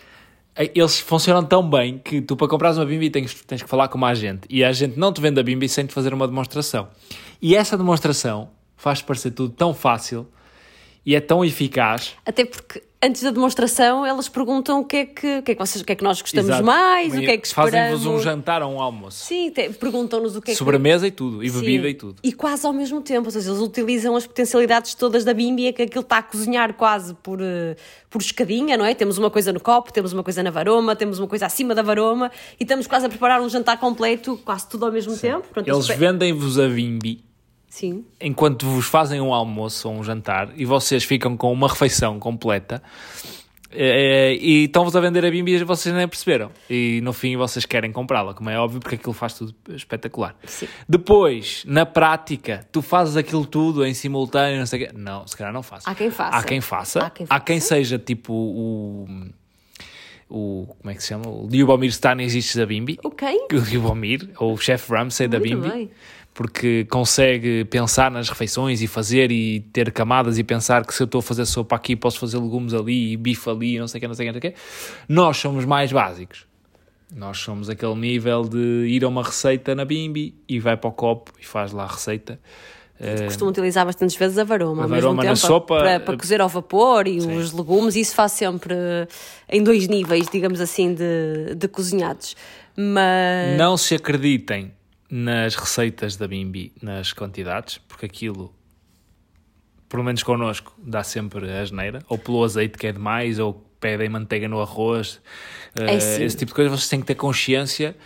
eh, 0.56 0.70
Eles 0.74 0.98
funcionam 1.00 1.44
tão 1.44 1.68
bem 1.68 1.98
que 1.98 2.20
tu, 2.20 2.36
para 2.36 2.48
comprares 2.48 2.78
uma 2.78 2.84
Bimbi, 2.86 3.10
tens, 3.10 3.34
tens 3.46 3.62
que 3.62 3.68
falar 3.68 3.88
com 3.88 3.98
uma 3.98 4.08
agente. 4.08 4.46
E 4.50 4.64
a 4.64 4.68
agente 4.70 4.98
não 4.98 5.12
te 5.12 5.20
vende 5.20 5.38
a 5.38 5.42
Bimbi 5.42 5.68
sem 5.68 5.86
te 5.86 5.92
fazer 5.92 6.12
uma 6.14 6.26
demonstração. 6.26 6.88
E 7.40 7.54
essa 7.54 7.76
demonstração 7.76 8.50
faz 8.76 9.02
parecer 9.02 9.30
tudo 9.32 9.52
tão 9.54 9.72
fácil 9.74 10.26
e 11.06 11.14
é 11.14 11.20
tão 11.20 11.44
eficaz 11.44 12.12
Até 12.24 12.44
porque 12.44 12.82
antes 13.02 13.22
da 13.22 13.30
demonstração 13.30 14.06
elas 14.06 14.28
perguntam 14.30 14.80
o 14.80 14.84
que 14.86 14.96
é 14.96 15.04
que, 15.04 15.38
o 15.38 15.42
que, 15.42 15.52
é 15.52 15.54
que, 15.54 15.58
vocês, 15.60 15.82
o 15.82 15.84
que, 15.84 15.92
é 15.92 15.94
que 15.94 16.02
nós 16.02 16.22
gostamos 16.22 16.48
Exato. 16.48 16.64
mais, 16.64 17.12
o 17.14 17.20
que 17.20 17.26
é 17.30 17.36
que 17.36 17.46
esperamos. 17.46 17.72
Fazem-vos 17.74 18.06
um 18.06 18.18
jantar 18.18 18.62
ou 18.62 18.72
um 18.72 18.80
almoço. 18.80 19.26
Sim, 19.26 19.52
perguntam-nos 19.78 20.34
o 20.36 20.40
que 20.40 20.52
é 20.52 20.54
que. 20.54 20.58
Sobremesa 20.58 21.06
e 21.06 21.10
tudo. 21.10 21.42
E 21.44 21.50
Sim. 21.50 21.60
bebida 21.60 21.88
e 21.90 21.92
tudo. 21.94 22.16
E 22.22 22.32
quase 22.32 22.66
ao 22.66 22.72
mesmo 22.72 23.02
tempo, 23.02 23.26
ou 23.26 23.30
seja, 23.30 23.50
eles 23.50 23.60
utilizam 23.60 24.16
as 24.16 24.26
potencialidades 24.26 24.94
todas 24.94 25.22
da 25.22 25.34
Bimbi, 25.34 25.66
é 25.66 25.72
que 25.72 25.82
aquilo 25.82 26.00
está 26.00 26.16
a 26.18 26.22
cozinhar 26.22 26.72
quase 26.74 27.12
por, 27.22 27.40
eh, 27.42 27.76
por 28.08 28.22
escadinha, 28.22 28.74
não 28.78 28.86
é? 28.86 28.94
Temos 28.94 29.18
uma 29.18 29.30
coisa 29.30 29.52
no 29.52 29.60
copo, 29.60 29.92
temos 29.92 30.14
uma 30.14 30.22
coisa 30.24 30.42
na 30.42 30.50
varoma, 30.50 30.96
temos 30.96 31.18
uma 31.18 31.28
coisa 31.28 31.44
acima 31.44 31.74
da 31.74 31.82
varoma 31.82 32.30
e 32.58 32.62
estamos 32.64 32.86
quase 32.86 33.04
a 33.04 33.08
preparar 33.10 33.42
um 33.42 33.48
jantar 33.50 33.78
completo, 33.78 34.40
quase 34.46 34.66
tudo 34.66 34.86
ao 34.86 34.92
mesmo 34.92 35.14
tempo. 35.14 35.42
Portanto, 35.42 35.68
Eles 35.68 35.86
pe- 35.88 35.94
vendem-vos 35.96 36.58
a 36.58 36.68
Bimbi 36.68 37.22
Sim. 37.74 38.04
enquanto 38.20 38.66
vos 38.66 38.86
fazem 38.86 39.20
um 39.20 39.34
almoço 39.34 39.88
ou 39.88 39.96
um 39.96 40.04
jantar 40.04 40.50
e 40.56 40.64
vocês 40.64 41.02
ficam 41.02 41.36
com 41.36 41.52
uma 41.52 41.66
refeição 41.68 42.20
completa. 42.20 42.80
eh, 43.72 44.36
E 44.40 44.64
estão-vos 44.66 44.94
a 44.94 45.00
vender 45.00 45.24
a 45.26 45.30
Bimbi 45.30 45.54
e 45.56 45.64
vocês 45.64 45.92
nem 45.92 46.06
perceberam. 46.06 46.52
E 46.70 47.00
no 47.02 47.12
fim 47.12 47.36
vocês 47.36 47.66
querem 47.66 47.90
comprá-la, 47.90 48.32
como 48.32 48.48
é 48.48 48.56
óbvio, 48.56 48.78
porque 48.78 48.94
aquilo 48.94 49.12
faz 49.12 49.34
tudo 49.34 49.52
espetacular. 49.70 50.36
Sim. 50.44 50.68
Depois, 50.88 51.64
na 51.66 51.84
prática, 51.84 52.64
tu 52.70 52.80
fazes 52.80 53.16
aquilo 53.16 53.44
tudo 53.44 53.84
em 53.84 53.92
simultâneo, 53.92 54.60
não 54.60 54.66
sei 54.66 54.84
o 54.84 54.86
quê. 54.86 54.92
Não, 54.96 55.26
se 55.26 55.36
calhar 55.36 55.52
não 55.52 55.62
faço. 55.64 55.90
Há 55.90 55.94
quem 55.96 56.10
faça. 56.10 56.36
Há 56.36 56.42
quem 56.44 56.60
faça. 56.60 57.00
Há 57.28 57.40
quem 57.40 57.58
faça. 57.58 57.74
seja 57.74 57.98
tipo 57.98 58.32
o. 58.32 59.08
o 60.30 60.66
como 60.78 60.90
é 60.90 60.94
que 60.94 61.02
se 61.02 61.08
chama? 61.08 61.28
O 61.28 61.48
Liubomir 61.50 61.90
Stanisic 61.90 62.56
da 62.56 62.66
Bimbi. 62.66 62.98
O 63.02 63.10
quem? 63.10 63.46
O 63.52 63.56
Liubomir, 63.56 64.30
ou 64.38 64.52
o 64.52 64.56
chefe 64.56 64.92
Ramsay 64.92 65.26
da 65.26 65.40
Bimbi. 65.40 65.68
bem. 65.68 65.90
Porque 66.34 66.84
consegue 66.90 67.64
pensar 67.64 68.10
nas 68.10 68.28
refeições 68.28 68.82
e 68.82 68.88
fazer 68.88 69.30
e 69.30 69.60
ter 69.72 69.92
camadas 69.92 70.36
e 70.36 70.42
pensar 70.42 70.84
que 70.84 70.92
se 70.92 71.00
eu 71.00 71.04
estou 71.04 71.20
a 71.20 71.22
fazer 71.22 71.46
sopa 71.46 71.76
aqui, 71.76 71.94
posso 71.94 72.18
fazer 72.18 72.38
legumes 72.38 72.74
ali 72.74 73.12
e 73.12 73.16
bife 73.16 73.48
ali, 73.48 73.78
não 73.78 73.86
sei 73.86 73.98
o 73.98 74.00
que, 74.00 74.08
não 74.08 74.14
sei 74.14 74.26
o 74.26 74.32
que, 74.32 74.34
não 74.34 74.40
sei 74.40 74.50
o 74.50 74.52
que. 74.52 74.60
Nós 75.08 75.36
somos 75.36 75.64
mais 75.64 75.92
básicos. 75.92 76.44
Nós 77.14 77.38
somos 77.38 77.70
aquele 77.70 77.94
nível 77.94 78.42
de 78.42 78.86
ir 78.88 79.04
a 79.04 79.08
uma 79.08 79.22
receita 79.22 79.74
na 79.76 79.84
Bimbi 79.84 80.34
e 80.48 80.58
vai 80.58 80.76
para 80.76 80.90
o 80.90 80.92
copo 80.92 81.30
e 81.40 81.46
faz 81.46 81.70
lá 81.70 81.84
a 81.84 81.86
receita. 81.86 82.40
Eh, 82.98 83.26
Costumo 83.26 83.50
utilizar 83.50 83.84
bastantes 83.84 84.16
vezes 84.16 84.38
a 84.38 84.44
varoma, 84.44 84.84
A 84.84 84.86
varoma 84.86 85.22
na 85.22 85.30
tempo, 85.30 85.36
sopa, 85.36 85.78
para, 85.78 86.00
para 86.00 86.14
eh, 86.14 86.16
cozer 86.16 86.40
ao 86.40 86.48
vapor 86.48 87.06
e 87.06 87.18
os 87.18 87.52
legumes, 87.52 87.94
isso 87.96 88.14
faz 88.14 88.32
sempre 88.32 88.74
em 89.48 89.62
dois 89.62 89.86
níveis, 89.88 90.26
digamos 90.32 90.60
assim, 90.60 90.94
de, 90.94 91.54
de 91.56 91.68
cozinhados. 91.68 92.36
Mas 92.76 93.56
Não 93.56 93.76
se 93.76 93.94
acreditem 93.94 94.72
nas 95.16 95.54
receitas 95.54 96.16
da 96.16 96.26
Bimbi, 96.26 96.72
nas 96.82 97.12
quantidades, 97.12 97.78
porque 97.78 98.04
aquilo, 98.04 98.52
pelo 99.88 100.02
menos 100.02 100.24
connosco, 100.24 100.72
dá 100.76 101.04
sempre 101.04 101.48
a 101.52 101.60
asneira, 101.62 102.00
ou 102.08 102.18
pelo 102.18 102.42
azeite 102.42 102.76
que 102.76 102.88
é 102.88 102.92
demais, 102.92 103.38
ou 103.38 103.54
pedem 103.78 104.08
manteiga 104.08 104.48
no 104.48 104.60
arroz, 104.60 105.20
É 105.76 106.00
sim. 106.00 106.24
esse 106.24 106.36
tipo 106.36 106.50
de 106.50 106.54
coisa, 106.56 106.70
vocês 106.70 106.88
têm 106.88 106.98
que 107.00 107.06
ter 107.06 107.14
consciência. 107.14 107.96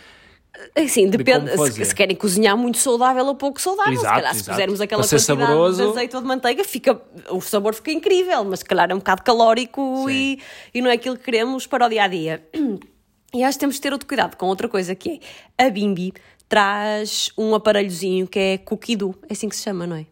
assim, 0.75 1.09
depende 1.09 1.49
como 1.55 1.71
se, 1.71 1.83
se 1.85 1.95
querem 1.95 2.15
cozinhar 2.15 2.55
muito 2.55 2.77
saudável 2.77 3.25
ou 3.25 3.33
pouco 3.33 3.59
saudável. 3.59 3.93
se 3.93 3.99
Exato, 4.01 4.15
calhar, 4.15 4.35
se 4.35 4.43
pusermos 4.43 4.79
aquela 4.81 5.01
quantidade 5.01 5.23
saboroso- 5.23 5.83
de 5.83 5.89
azeite 5.89 6.15
ou 6.15 6.21
de 6.21 6.27
manteiga, 6.27 6.63
fica, 6.63 7.01
o 7.31 7.41
sabor 7.41 7.73
fica 7.73 7.91
incrível, 7.91 8.43
mas 8.43 8.59
se 8.59 8.65
calhar 8.65 8.91
é 8.91 8.93
um 8.93 8.99
bocado 8.99 9.23
calórico 9.23 10.05
Sim. 10.07 10.11
e, 10.13 10.39
e 10.77 10.81
não 10.81 10.91
é 10.91 10.93
aquilo 10.93 11.17
que 11.17 11.23
queremos 11.23 11.65
para 11.65 11.87
o 11.87 11.89
dia 11.89 12.03
a 12.03 12.07
dia. 12.07 12.47
E 13.31 13.43
acho 13.43 13.57
que 13.57 13.59
temos 13.59 13.75
de 13.75 13.81
ter 13.81 13.93
outro 13.93 14.07
cuidado 14.07 14.35
com 14.35 14.47
outra 14.47 14.67
coisa 14.67 14.95
que 14.95 15.21
é 15.55 15.67
a 15.67 15.69
Bimbi 15.69 16.11
traz 16.49 17.29
um 17.37 17.53
aparelhozinho 17.55 18.27
que 18.27 18.39
é 18.39 18.57
dough, 18.97 19.15
é 19.29 19.33
assim 19.33 19.47
que 19.47 19.55
se 19.55 19.63
chama, 19.63 19.85
não 19.87 19.95
é? 19.95 20.05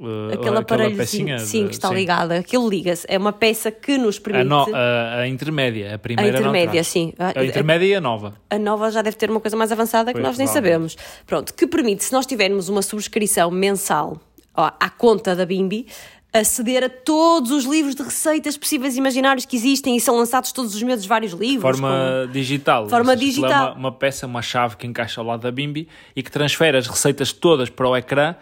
eh, 0.00 0.34
Aquele 0.34 0.56
aparelhozinho, 0.56 1.38
sim, 1.40 1.66
que 1.66 1.74
está 1.74 1.88
sim. 1.88 1.94
ligado. 1.94 2.32
Aquilo 2.32 2.66
liga-se. 2.70 3.04
É 3.08 3.18
uma 3.18 3.32
peça 3.32 3.70
que 3.70 3.98
nos 3.98 4.16
A, 4.16 4.20
permite. 4.20 4.48
no- 4.48 4.74
a- 4.74 5.16
a 5.18 5.28
intermédia, 5.28 5.94
a 5.94 5.98
primeira 5.98 6.40
não 6.40 6.48
intermédia, 6.50 6.82
sim. 6.84 7.12
A 7.18 7.44
intermédia 7.44 7.84
e 7.86 7.94
a 7.96 8.00
nova. 8.00 8.34
A 8.48 8.58
nova 8.58 8.90
já 8.90 9.02
deve 9.02 9.16
ter 9.16 9.28
uma 9.30 9.40
coisa 9.40 9.56
mais 9.56 9.70
avançada 9.72 10.06
que 10.12 10.20
Pois, 10.20 10.24
nós 10.24 10.38
nem 10.38 10.46
sabemos. 10.46 10.96
Pronto, 11.26 11.52
que 11.52 11.66
permite, 11.66 12.04
se 12.04 12.12
nós 12.12 12.24
tivermos 12.24 12.68
uma 12.70 12.80
subscrição 12.80 13.50
mensal 13.50 14.18
ó, 14.56 14.70
à 14.80 14.88
conta 14.88 15.34
da 15.36 15.44
Bimbi, 15.44 15.86
aceder 16.32 16.84
a 16.84 16.88
todos 16.88 17.50
os 17.50 17.64
livros 17.64 17.94
de 17.94 18.02
receitas 18.02 18.56
possíveis 18.56 18.94
e 18.94 18.98
imaginários 18.98 19.44
que 19.44 19.56
existem 19.56 19.96
e 19.96 20.00
são 20.00 20.16
lançados 20.16 20.52
todos 20.52 20.74
os 20.74 20.82
meses 20.82 21.04
vários 21.06 21.32
livros. 21.32 21.62
Forma 21.62 22.28
digital. 22.32 22.88
Forma 22.88 23.12
Ou 23.12 23.18
seja, 23.18 23.30
digital. 23.30 23.50
É 23.68 23.70
uma, 23.72 23.78
uma 23.78 23.92
peça, 23.92 24.26
uma 24.26 24.42
chave 24.42 24.76
que 24.76 24.86
encaixa 24.86 25.20
ao 25.20 25.26
lado 25.26 25.40
da 25.42 25.50
Bimbi 25.50 25.88
e 26.14 26.22
que 26.22 26.30
transfere 26.30 26.76
as 26.76 26.86
receitas 26.86 27.32
todas 27.32 27.68
para 27.68 27.88
o 27.88 27.96
ecrã, 27.96 28.34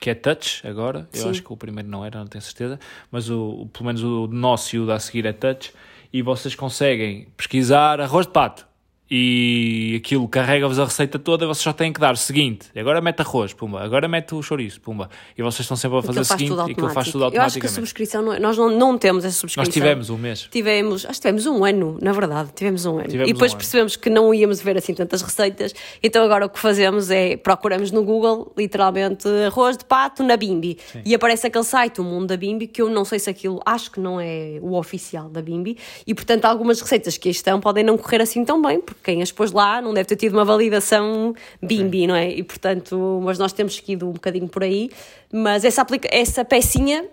que 0.00 0.08
é 0.10 0.14
touch 0.14 0.66
agora. 0.66 1.08
Eu 1.12 1.22
Sim. 1.22 1.30
acho 1.30 1.42
que 1.42 1.52
o 1.52 1.56
primeiro 1.56 1.88
não 1.88 2.04
era, 2.04 2.18
não 2.20 2.26
tenho 2.26 2.40
certeza. 2.42 2.78
Mas 3.10 3.28
o, 3.28 3.62
o- 3.62 3.66
pelo 3.66 3.86
menos 3.86 4.02
o 4.02 4.26
nosso 4.28 4.76
e 4.76 4.78
o 4.78 4.86
da 4.86 4.98
seguir 4.98 5.26
é 5.26 5.32
touch. 5.32 5.72
E 6.12 6.22
vocês 6.22 6.54
conseguem 6.54 7.28
pesquisar 7.36 8.00
arroz 8.00 8.26
de 8.26 8.32
pato. 8.32 8.67
E 9.10 10.00
aquilo 10.04 10.28
carrega-vos 10.28 10.78
a 10.78 10.84
receita 10.84 11.18
toda 11.18 11.44
e 11.44 11.48
vocês 11.48 11.62
só 11.62 11.72
têm 11.72 11.92
que 11.92 11.98
dar 12.00 12.12
o 12.12 12.16
seguinte. 12.16 12.66
Agora 12.76 13.00
mete 13.00 13.20
arroz, 13.20 13.54
pumba. 13.54 13.80
Agora 13.80 14.06
mete 14.06 14.34
o 14.34 14.42
chouriço, 14.42 14.80
pumba. 14.80 15.08
E 15.36 15.42
vocês 15.42 15.60
estão 15.60 15.76
sempre 15.76 15.98
a 15.98 16.02
fazer 16.02 16.20
o 16.20 16.24
seguinte 16.24 16.52
e 16.52 16.72
aquilo 16.72 16.90
faz 16.90 17.10
tudo 17.10 17.24
automático. 17.24 17.36
Eu 17.36 17.42
acho 17.42 17.58
que 17.58 17.66
a 17.66 17.68
automaticamente. 17.68 17.74
subscrição, 17.74 18.22
não 18.22 18.32
é- 18.34 18.38
nós 18.38 18.58
não, 18.58 18.70
não 18.70 18.98
temos 18.98 19.24
essa 19.24 19.36
subscrição. 19.38 19.64
Nós 19.64 19.72
tivemos 19.72 20.10
um 20.10 20.18
mês. 20.18 20.48
Tivemos, 20.50 21.06
acho 21.06 21.14
que 21.14 21.20
tivemos 21.20 21.46
um 21.46 21.64
ano, 21.64 21.98
na 22.02 22.12
verdade, 22.12 22.50
tivemos 22.54 22.84
um 22.84 22.98
ano. 22.98 23.08
Tivemos 23.08 23.30
e 23.30 23.32
depois 23.32 23.52
um 23.52 23.54
ano. 23.54 23.58
percebemos 23.58 23.96
que 23.96 24.10
não 24.10 24.34
íamos 24.34 24.60
ver 24.60 24.76
assim 24.76 24.92
tantas 24.92 25.22
receitas, 25.22 25.72
então 26.02 26.22
agora 26.22 26.44
o 26.44 26.50
que 26.50 26.58
fazemos 26.58 27.10
é 27.10 27.36
procuramos 27.36 27.90
no 27.90 28.02
Google, 28.04 28.52
literalmente, 28.56 29.26
arroz 29.46 29.76
de 29.78 29.84
pato 29.86 30.22
na 30.22 30.36
Bimbi. 30.36 30.78
E 31.04 31.14
aparece 31.14 31.46
aquele 31.46 31.64
site, 31.64 32.00
o 32.00 32.04
Mundo 32.04 32.26
da 32.26 32.36
Bimbi, 32.36 32.66
que 32.66 32.82
eu 32.82 32.90
não 32.90 33.04
sei 33.06 33.18
se 33.18 33.30
aquilo, 33.30 33.60
acho 33.64 33.90
que 33.90 34.00
não 34.00 34.20
é 34.20 34.58
o 34.60 34.74
oficial 34.76 35.28
da 35.30 35.40
Bimbi, 35.40 35.78
e 36.06 36.14
portanto 36.14 36.44
algumas 36.44 36.80
receitas 36.80 37.16
que 37.16 37.30
estão 37.30 37.58
podem 37.58 37.82
não 37.82 37.96
correr 37.96 38.20
assim 38.20 38.44
tão 38.44 38.60
bem, 38.60 38.80
porque 38.80 38.97
quem 39.02 39.22
as 39.22 39.32
pôs 39.32 39.52
lá 39.52 39.80
não 39.80 39.94
deve 39.94 40.06
ter 40.06 40.16
tido 40.16 40.34
uma 40.34 40.44
validação 40.44 41.34
Bimbi, 41.62 42.06
não 42.06 42.14
é? 42.14 42.30
E 42.30 42.42
portanto, 42.42 43.20
mas 43.22 43.38
nós 43.38 43.52
temos 43.52 43.76
seguido 43.76 44.08
um 44.08 44.12
bocadinho 44.12 44.48
por 44.48 44.62
aí, 44.62 44.90
mas 45.32 45.64
essa, 45.64 45.82
aplica 45.82 46.08
essa 46.12 46.44
pecinha 46.44 47.04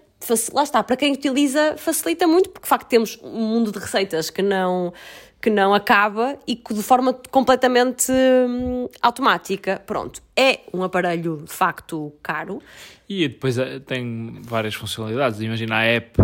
lá 0.54 0.64
está, 0.64 0.82
para 0.82 0.96
quem 0.96 1.14
utiliza 1.14 1.76
facilita 1.78 2.28
muito, 2.28 2.50
porque 2.50 2.64
de 2.64 2.70
facto 2.70 2.88
temos 2.88 3.20
um 3.22 3.42
mundo 3.42 3.72
de 3.72 3.80
receitas 3.80 4.30
que 4.30 4.42
não, 4.42 4.94
que 5.42 5.50
não 5.50 5.74
acaba 5.74 6.38
e 6.48 6.56
que 6.56 6.74
de 6.74 6.82
forma 6.82 7.14
completamente 7.30 8.12
hum, 8.12 8.90
automática. 9.02 9.82
Pronto, 9.86 10.22
é 10.36 10.62
um 10.74 10.84
aparelho 10.84 11.44
de 11.44 11.52
facto 11.52 12.14
caro. 12.24 12.62
E 13.08 13.28
depois 13.28 13.58
eh, 13.58 13.80
tem 13.80 14.40
várias 14.42 14.74
funcionalidades. 14.74 15.40
Imagina 15.42 15.76
a 15.76 15.84
app 15.84 16.24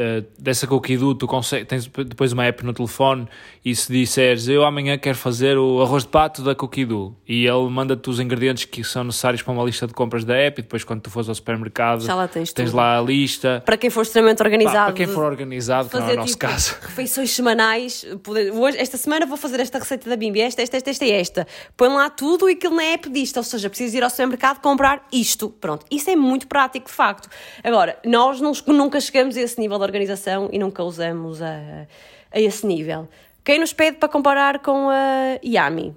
Uh, 0.00 0.24
dessa 0.38 0.66
Coquidu, 0.66 1.14
tu 1.14 1.26
consegue, 1.26 1.66
tens 1.66 1.86
depois 1.86 2.32
uma 2.32 2.46
app 2.46 2.64
no 2.64 2.72
telefone 2.72 3.28
e 3.62 3.76
se 3.76 3.92
disseres 3.92 4.48
eu 4.48 4.64
amanhã 4.64 4.96
quero 4.96 5.18
fazer 5.18 5.58
o 5.58 5.82
arroz 5.82 6.04
de 6.04 6.08
pato 6.08 6.42
da 6.42 6.54
Coquidu 6.54 7.14
e 7.28 7.44
ele 7.44 7.68
manda-te 7.68 8.08
os 8.08 8.18
ingredientes 8.18 8.64
que 8.64 8.82
são 8.82 9.04
necessários 9.04 9.42
para 9.42 9.52
uma 9.52 9.62
lista 9.62 9.86
de 9.86 9.92
compras 9.92 10.24
da 10.24 10.34
app 10.34 10.60
e 10.60 10.62
depois 10.62 10.84
quando 10.84 11.02
tu 11.02 11.10
fores 11.10 11.28
ao 11.28 11.34
supermercado 11.34 12.06
lá 12.06 12.26
tens 12.26 12.52
tens 12.52 12.72
lá 12.72 12.98
a 12.98 13.02
lista. 13.02 13.62
Para 13.66 13.76
quem 13.76 13.90
for 13.90 14.00
extremamente 14.02 14.42
organizado. 14.42 14.76
Pá, 14.76 14.84
para 14.86 14.94
quem 14.94 15.06
for 15.06 15.24
organizado, 15.24 15.90
que 15.90 15.98
não 15.98 16.08
é 16.08 16.12
o 16.12 16.16
nosso 16.16 16.28
tipo, 16.32 16.38
caso. 16.38 16.76
refeições 16.80 17.30
semanais. 17.30 18.06
poder- 18.22 18.52
hoje, 18.52 18.78
esta 18.78 18.96
semana 18.96 19.26
vou 19.26 19.36
fazer 19.36 19.60
esta 19.60 19.78
receita 19.78 20.08
da 20.08 20.16
Bimbi, 20.16 20.40
esta, 20.40 20.62
esta, 20.62 20.76
esta, 20.76 20.90
esta 20.90 21.04
e 21.04 21.12
esta. 21.12 21.46
Põe 21.76 21.88
lá 21.88 22.08
tudo 22.08 22.48
e 22.48 22.54
aquilo 22.54 22.74
na 22.74 22.84
app 22.84 23.10
disto. 23.10 23.36
Ou 23.36 23.42
seja, 23.42 23.68
preciso 23.68 23.96
ir 23.96 24.02
ao 24.02 24.10
supermercado 24.10 24.60
comprar 24.60 25.06
isto. 25.12 25.50
Pronto. 25.50 25.84
Isso 25.90 26.08
é 26.08 26.16
muito 26.16 26.46
prático, 26.46 26.86
de 26.88 26.92
facto. 26.92 27.28
Agora, 27.62 27.98
nós 28.04 28.40
nunca 28.40 29.00
chegamos 29.00 29.36
a 29.36 29.40
esse 29.40 29.60
nível 29.60 29.78
de 29.78 29.84
organização 29.90 30.48
e 30.52 30.58
nunca 30.58 30.82
usamos 30.82 31.42
a, 31.42 31.86
a 32.32 32.40
esse 32.40 32.66
nível. 32.66 33.08
Quem 33.44 33.58
nos 33.58 33.72
pede 33.72 33.96
para 33.98 34.08
comparar 34.08 34.60
com 34.60 34.88
a 34.90 35.38
Yami? 35.44 35.94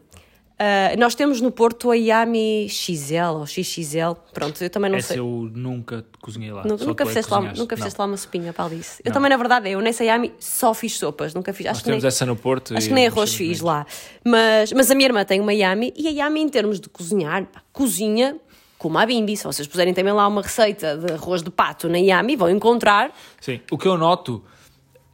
Ah, 0.60 0.96
nós 0.98 1.14
temos 1.16 1.42
no 1.42 1.52
Porto 1.52 1.92
a 1.92 1.96
Yami 1.96 2.68
XL 2.70 3.40
ou 3.40 3.46
XXL. 3.46 4.14
Pronto, 4.34 4.64
eu 4.64 4.70
também 4.70 4.90
não 4.90 4.98
Essa 4.98 5.10
sei. 5.10 5.20
eu 5.20 5.50
nunca 5.54 6.06
cozinhei 6.22 6.52
lá. 6.54 6.64
Nunca, 6.64 6.86
nunca 6.86 7.06
fizeste, 7.06 7.32
lá, 7.32 7.42
nunca 7.42 7.76
fizeste 7.76 8.00
lá 8.00 8.06
uma 8.06 8.16
sopinha 8.16 8.54
para 8.54 8.66
Alice. 8.66 9.02
Eu 9.04 9.10
Não. 9.10 9.14
também, 9.14 9.30
na 9.30 9.36
verdade, 9.38 9.70
eu 9.70 9.82
nessa 9.82 10.06
Yami 10.06 10.32
só 10.40 10.74
fiz 10.74 10.98
sopas. 10.98 11.34
Nunca 11.34 11.52
fiz. 11.54 11.66
Nós 11.66 11.72
Acho 11.78 11.84
que, 11.84 11.90
nem, 11.90 12.00
temos 12.00 12.14
essa 12.14 12.26
no 12.26 12.36
Porto. 12.36 12.78
acho 12.78 12.88
que 12.88 12.94
nem 12.94 13.08
arroz 13.08 13.34
fiz 13.34 13.60
lá. 13.60 13.86
Mas, 14.24 14.72
mas 14.72 14.90
a 14.90 14.96
minha 14.96 15.08
irmã 15.08 15.26
tem 15.26 15.42
uma 15.42 15.54
Yami 15.54 15.92
e 15.98 16.08
a 16.08 16.12
Yami, 16.12 16.42
em 16.42 16.50
termos 16.50 16.80
de 16.80 16.88
cozinhar, 16.88 17.46
cozinha 17.74 18.38
como 18.84 18.98
a 18.98 19.06
Bimbi. 19.06 19.38
Se 19.38 19.46
vocês 19.46 19.66
puserem 19.66 19.94
também 19.94 20.12
lá 20.12 20.28
uma 20.28 20.42
receita 20.42 20.98
de 20.98 21.14
arroz 21.14 21.42
de 21.42 21.50
pato 21.50 21.88
na 21.88 21.98
Yami, 21.98 22.36
vão 22.36 22.50
encontrar. 22.50 23.14
Sim, 23.40 23.62
o 23.72 23.78
que 23.78 23.88
eu 23.88 23.98
noto 23.98 24.44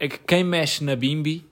é 0.00 0.08
que 0.08 0.18
quem 0.18 0.42
mexe 0.42 0.82
na 0.82 0.96
Bimbi, 0.96 1.46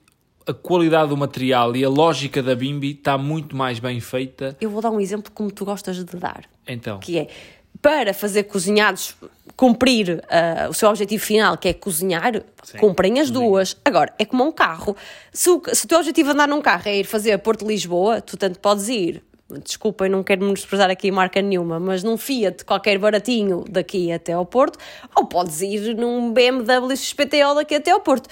a 0.45 0.53
qualidade 0.53 1.07
do 1.07 1.15
material 1.15 1.73
e 1.77 1.85
a 1.85 1.87
lógica 1.87 2.43
da 2.43 2.53
Bimbi 2.53 2.91
está 2.91 3.17
muito 3.17 3.55
mais 3.55 3.79
bem 3.79 4.01
feita. 4.01 4.57
Eu 4.59 4.69
vou 4.69 4.81
dar 4.81 4.89
um 4.89 4.99
exemplo 4.99 5.31
como 5.33 5.49
tu 5.49 5.63
gostas 5.63 6.03
de 6.03 6.17
dar. 6.17 6.43
Então, 6.67 6.99
que 6.99 7.17
é 7.17 7.27
para 7.81 8.13
fazer 8.13 8.43
cozinhados 8.43 9.15
cumprir 9.55 10.21
ah, 10.29 10.67
o 10.69 10.73
seu 10.73 10.89
objetivo 10.89 11.23
final, 11.23 11.57
que 11.57 11.69
é 11.69 11.73
cozinhar, 11.73 12.43
cumprem 12.79 13.21
as 13.21 13.31
duas. 13.31 13.77
Agora, 13.85 14.13
é 14.19 14.25
como 14.25 14.43
um 14.43 14.51
carro. 14.51 14.95
Se 15.31 15.49
o, 15.49 15.61
se 15.73 15.85
o 15.85 15.87
teu 15.87 15.99
objetivo 15.99 16.29
de 16.29 16.33
andar 16.33 16.49
num 16.49 16.61
carro 16.61 16.83
é 16.85 16.97
ir 16.97 17.05
fazer 17.05 17.31
a 17.31 17.39
Porto 17.39 17.65
de 17.65 17.71
Lisboa, 17.71 18.19
tu 18.19 18.35
tanto 18.35 18.59
podes 18.59 18.89
ir. 18.89 19.23
Desculpem, 19.51 20.09
não 20.09 20.23
quero 20.23 20.43
menosprezar 20.43 20.91
aqui 20.91 21.09
marca 21.09 21.41
nenhuma, 21.41 21.79
mas 21.79 22.03
num 22.03 22.17
Fiat 22.17 22.63
qualquer 22.63 22.99
baratinho 22.99 23.65
daqui 23.67 24.11
até 24.11 24.33
ao 24.33 24.45
Porto, 24.45 24.77
ou 25.15 25.25
podes 25.25 25.61
ir 25.61 25.95
num 25.95 26.31
BMW 26.31 26.95
XPTO 26.95 27.55
daqui 27.55 27.73
até 27.73 27.89
ao 27.89 27.99
Porto. 27.99 28.29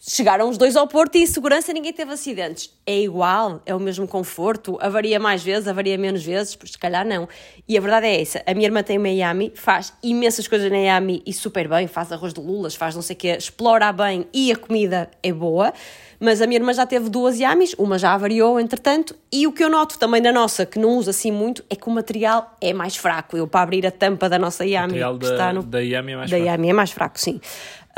Chegaram 0.00 0.48
os 0.48 0.56
dois 0.56 0.76
ao 0.76 0.86
Porto 0.86 1.16
e 1.16 1.22
em 1.22 1.26
segurança 1.26 1.72
ninguém 1.72 1.92
teve 1.92 2.12
acidentes. 2.12 2.72
É 2.86 3.00
igual, 3.00 3.60
é 3.66 3.74
o 3.74 3.80
mesmo 3.80 4.06
conforto, 4.06 4.78
avaria 4.80 5.18
mais 5.18 5.42
vezes, 5.42 5.66
avaria 5.66 5.98
menos 5.98 6.24
vezes, 6.24 6.54
pois 6.54 6.70
se 6.70 6.78
calhar 6.78 7.04
não. 7.04 7.28
E 7.68 7.76
a 7.76 7.80
verdade 7.80 8.06
é 8.06 8.20
essa, 8.20 8.40
a 8.46 8.54
minha 8.54 8.66
irmã 8.66 8.80
tem 8.80 8.96
uma 8.96 9.08
Yami, 9.08 9.52
faz 9.56 9.92
imensas 10.00 10.46
coisas 10.46 10.70
na 10.70 10.78
Yami 10.78 11.20
e 11.26 11.32
super 11.32 11.68
bem, 11.68 11.88
faz 11.88 12.12
arroz 12.12 12.32
de 12.32 12.40
lulas, 12.40 12.76
faz 12.76 12.94
não 12.94 13.02
sei 13.02 13.14
o 13.14 13.18
quê, 13.18 13.36
explora 13.36 13.92
bem 13.92 14.24
e 14.32 14.52
a 14.52 14.56
comida 14.56 15.10
é 15.20 15.32
boa, 15.32 15.72
mas 16.20 16.40
a 16.40 16.46
minha 16.46 16.60
irmã 16.60 16.72
já 16.72 16.86
teve 16.86 17.10
duas 17.10 17.38
Yamis, 17.40 17.74
uma 17.76 17.98
já 17.98 18.14
avariou 18.14 18.60
entretanto, 18.60 19.16
e 19.32 19.48
o 19.48 19.52
que 19.52 19.64
eu 19.64 19.68
noto 19.68 19.98
também 19.98 20.22
da 20.22 20.32
nossa, 20.32 20.64
que 20.64 20.78
não 20.78 20.90
usa 20.90 21.10
assim 21.10 21.32
muito, 21.32 21.64
é 21.68 21.74
que 21.74 21.88
o 21.88 21.90
material 21.90 22.56
é 22.60 22.72
mais 22.72 22.96
fraco. 22.96 23.36
Eu 23.36 23.48
para 23.48 23.62
abrir 23.62 23.84
a 23.84 23.90
tampa 23.90 24.28
da 24.28 24.38
nossa 24.38 24.64
o 24.64 24.66
Yami, 24.66 24.86
material 24.86 25.18
que 25.18 25.26
da, 25.26 25.32
está 25.32 25.52
no 25.52 25.62
da 25.64 25.80
Yami 25.80 26.12
é 26.12 26.16
mais 26.16 26.30
da 26.30 26.36
fraco. 26.36 26.50
Yami 26.50 26.70
é 26.70 26.72
mais 26.72 26.90
fraco, 26.92 27.20
sim. 27.20 27.40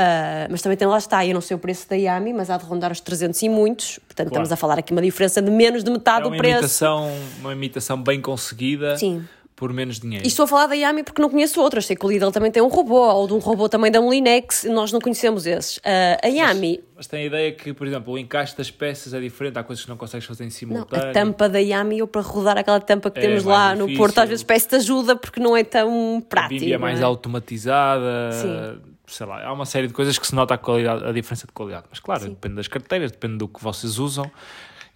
Ah, 0.02 0.46
mas 0.50 0.62
também 0.62 0.78
tem 0.78 0.88
lá 0.88 0.96
está, 0.96 1.26
eu 1.26 1.34
não 1.34 1.40
sei 1.42 1.54
o 1.54 1.58
preço 1.58 1.88
da 1.88 1.94
Yami, 1.96 2.32
mas 2.32 2.48
há 2.48 2.56
de 2.56 2.64
rondar 2.64 2.90
os 2.90 3.00
300 3.00 3.42
e 3.42 3.48
muitos, 3.48 3.98
portanto 3.98 4.28
Claro. 4.28 4.44
estamos 4.44 4.52
a 4.52 4.56
falar 4.56 4.78
aqui 4.78 4.92
uma 4.92 5.02
diferença 5.02 5.42
de 5.42 5.50
menos 5.50 5.84
de 5.84 5.90
metade 5.90 6.20
É 6.20 6.22
do 6.22 6.28
uma 6.30 6.36
preço. 6.38 6.54
imitação, 6.54 7.12
uma 7.40 7.52
imitação 7.52 8.02
bem 8.02 8.20
conseguida 8.20 8.96
Sim. 8.96 9.22
por 9.54 9.74
menos 9.74 10.00
dinheiro. 10.00 10.24
E 10.24 10.28
estou 10.28 10.44
a 10.44 10.46
falar 10.46 10.68
da 10.68 10.74
Yami 10.74 11.02
porque 11.02 11.20
não 11.20 11.28
conheço 11.28 11.60
outras, 11.60 11.84
sei 11.84 11.94
que 11.94 12.06
o 12.06 12.08
Lidl 12.08 12.30
também 12.30 12.50
tem 12.50 12.62
um 12.62 12.68
robô, 12.68 12.98
ou 13.12 13.26
de 13.26 13.34
um 13.34 13.38
robô 13.38 13.68
também 13.68 13.92
da 13.92 14.00
Molinex, 14.00 14.64
nós 14.70 14.90
não 14.90 15.00
conhecemos 15.00 15.44
esses. 15.44 15.78
Ah, 15.84 16.18
a 16.24 16.28
Yami, 16.28 16.80
Mas 16.96 17.06
tem 17.06 17.22
a 17.22 17.26
ideia 17.26 17.52
que, 17.52 17.74
por 17.74 17.86
exemplo, 17.86 18.14
o 18.14 18.18
encaixe 18.18 18.56
das 18.56 18.70
peças 18.70 19.12
é 19.12 19.20
diferente, 19.20 19.58
há 19.58 19.62
coisas 19.62 19.84
que 19.84 19.90
não 19.90 19.98
consegues 19.98 20.26
fazer 20.26 20.44
em 20.44 20.46
não, 20.46 20.50
simultâneo. 20.50 21.10
a 21.10 21.12
tampa 21.12 21.46
da 21.46 21.58
Yami, 21.58 21.98
eu 21.98 22.08
para 22.08 22.22
rodar 22.22 22.56
aquela 22.56 22.80
tampa 22.80 23.10
que 23.10 23.18
É 23.18 23.22
temos 23.22 23.44
lá 23.44 23.74
no 23.74 23.82
difícil. 23.84 23.98
Porto, 23.98 24.18
às 24.18 24.28
vezes 24.30 24.42
peço-te 24.44 24.76
ajuda 24.76 25.14
porque 25.14 25.40
não 25.40 25.54
é 25.54 25.62
tão 25.62 26.22
A 26.26 26.28
prático. 26.28 26.60
Bimbi 26.60 26.72
é 26.72 26.76
não 26.76 26.80
mais 26.80 27.00
é? 27.00 27.04
automatizada, 27.04 28.32
Sim. 28.32 28.80
Sei 29.10 29.26
lá, 29.26 29.44
há 29.44 29.52
uma 29.52 29.66
série 29.66 29.86
de 29.88 29.92
coisas 29.94 30.18
que 30.18 30.26
se 30.26 30.34
nota 30.34 30.54
a, 30.54 30.58
qualidade, 30.58 31.04
a 31.04 31.12
diferença 31.12 31.46
de 31.46 31.52
qualidade. 31.52 31.86
Mas 31.90 32.00
claro, 32.00 32.28
depende 32.28 32.54
das 32.56 32.68
carteiras, 32.68 33.10
depende 33.10 33.38
do 33.38 33.48
que 33.48 33.62
vocês 33.62 33.98
usam. 33.98 34.30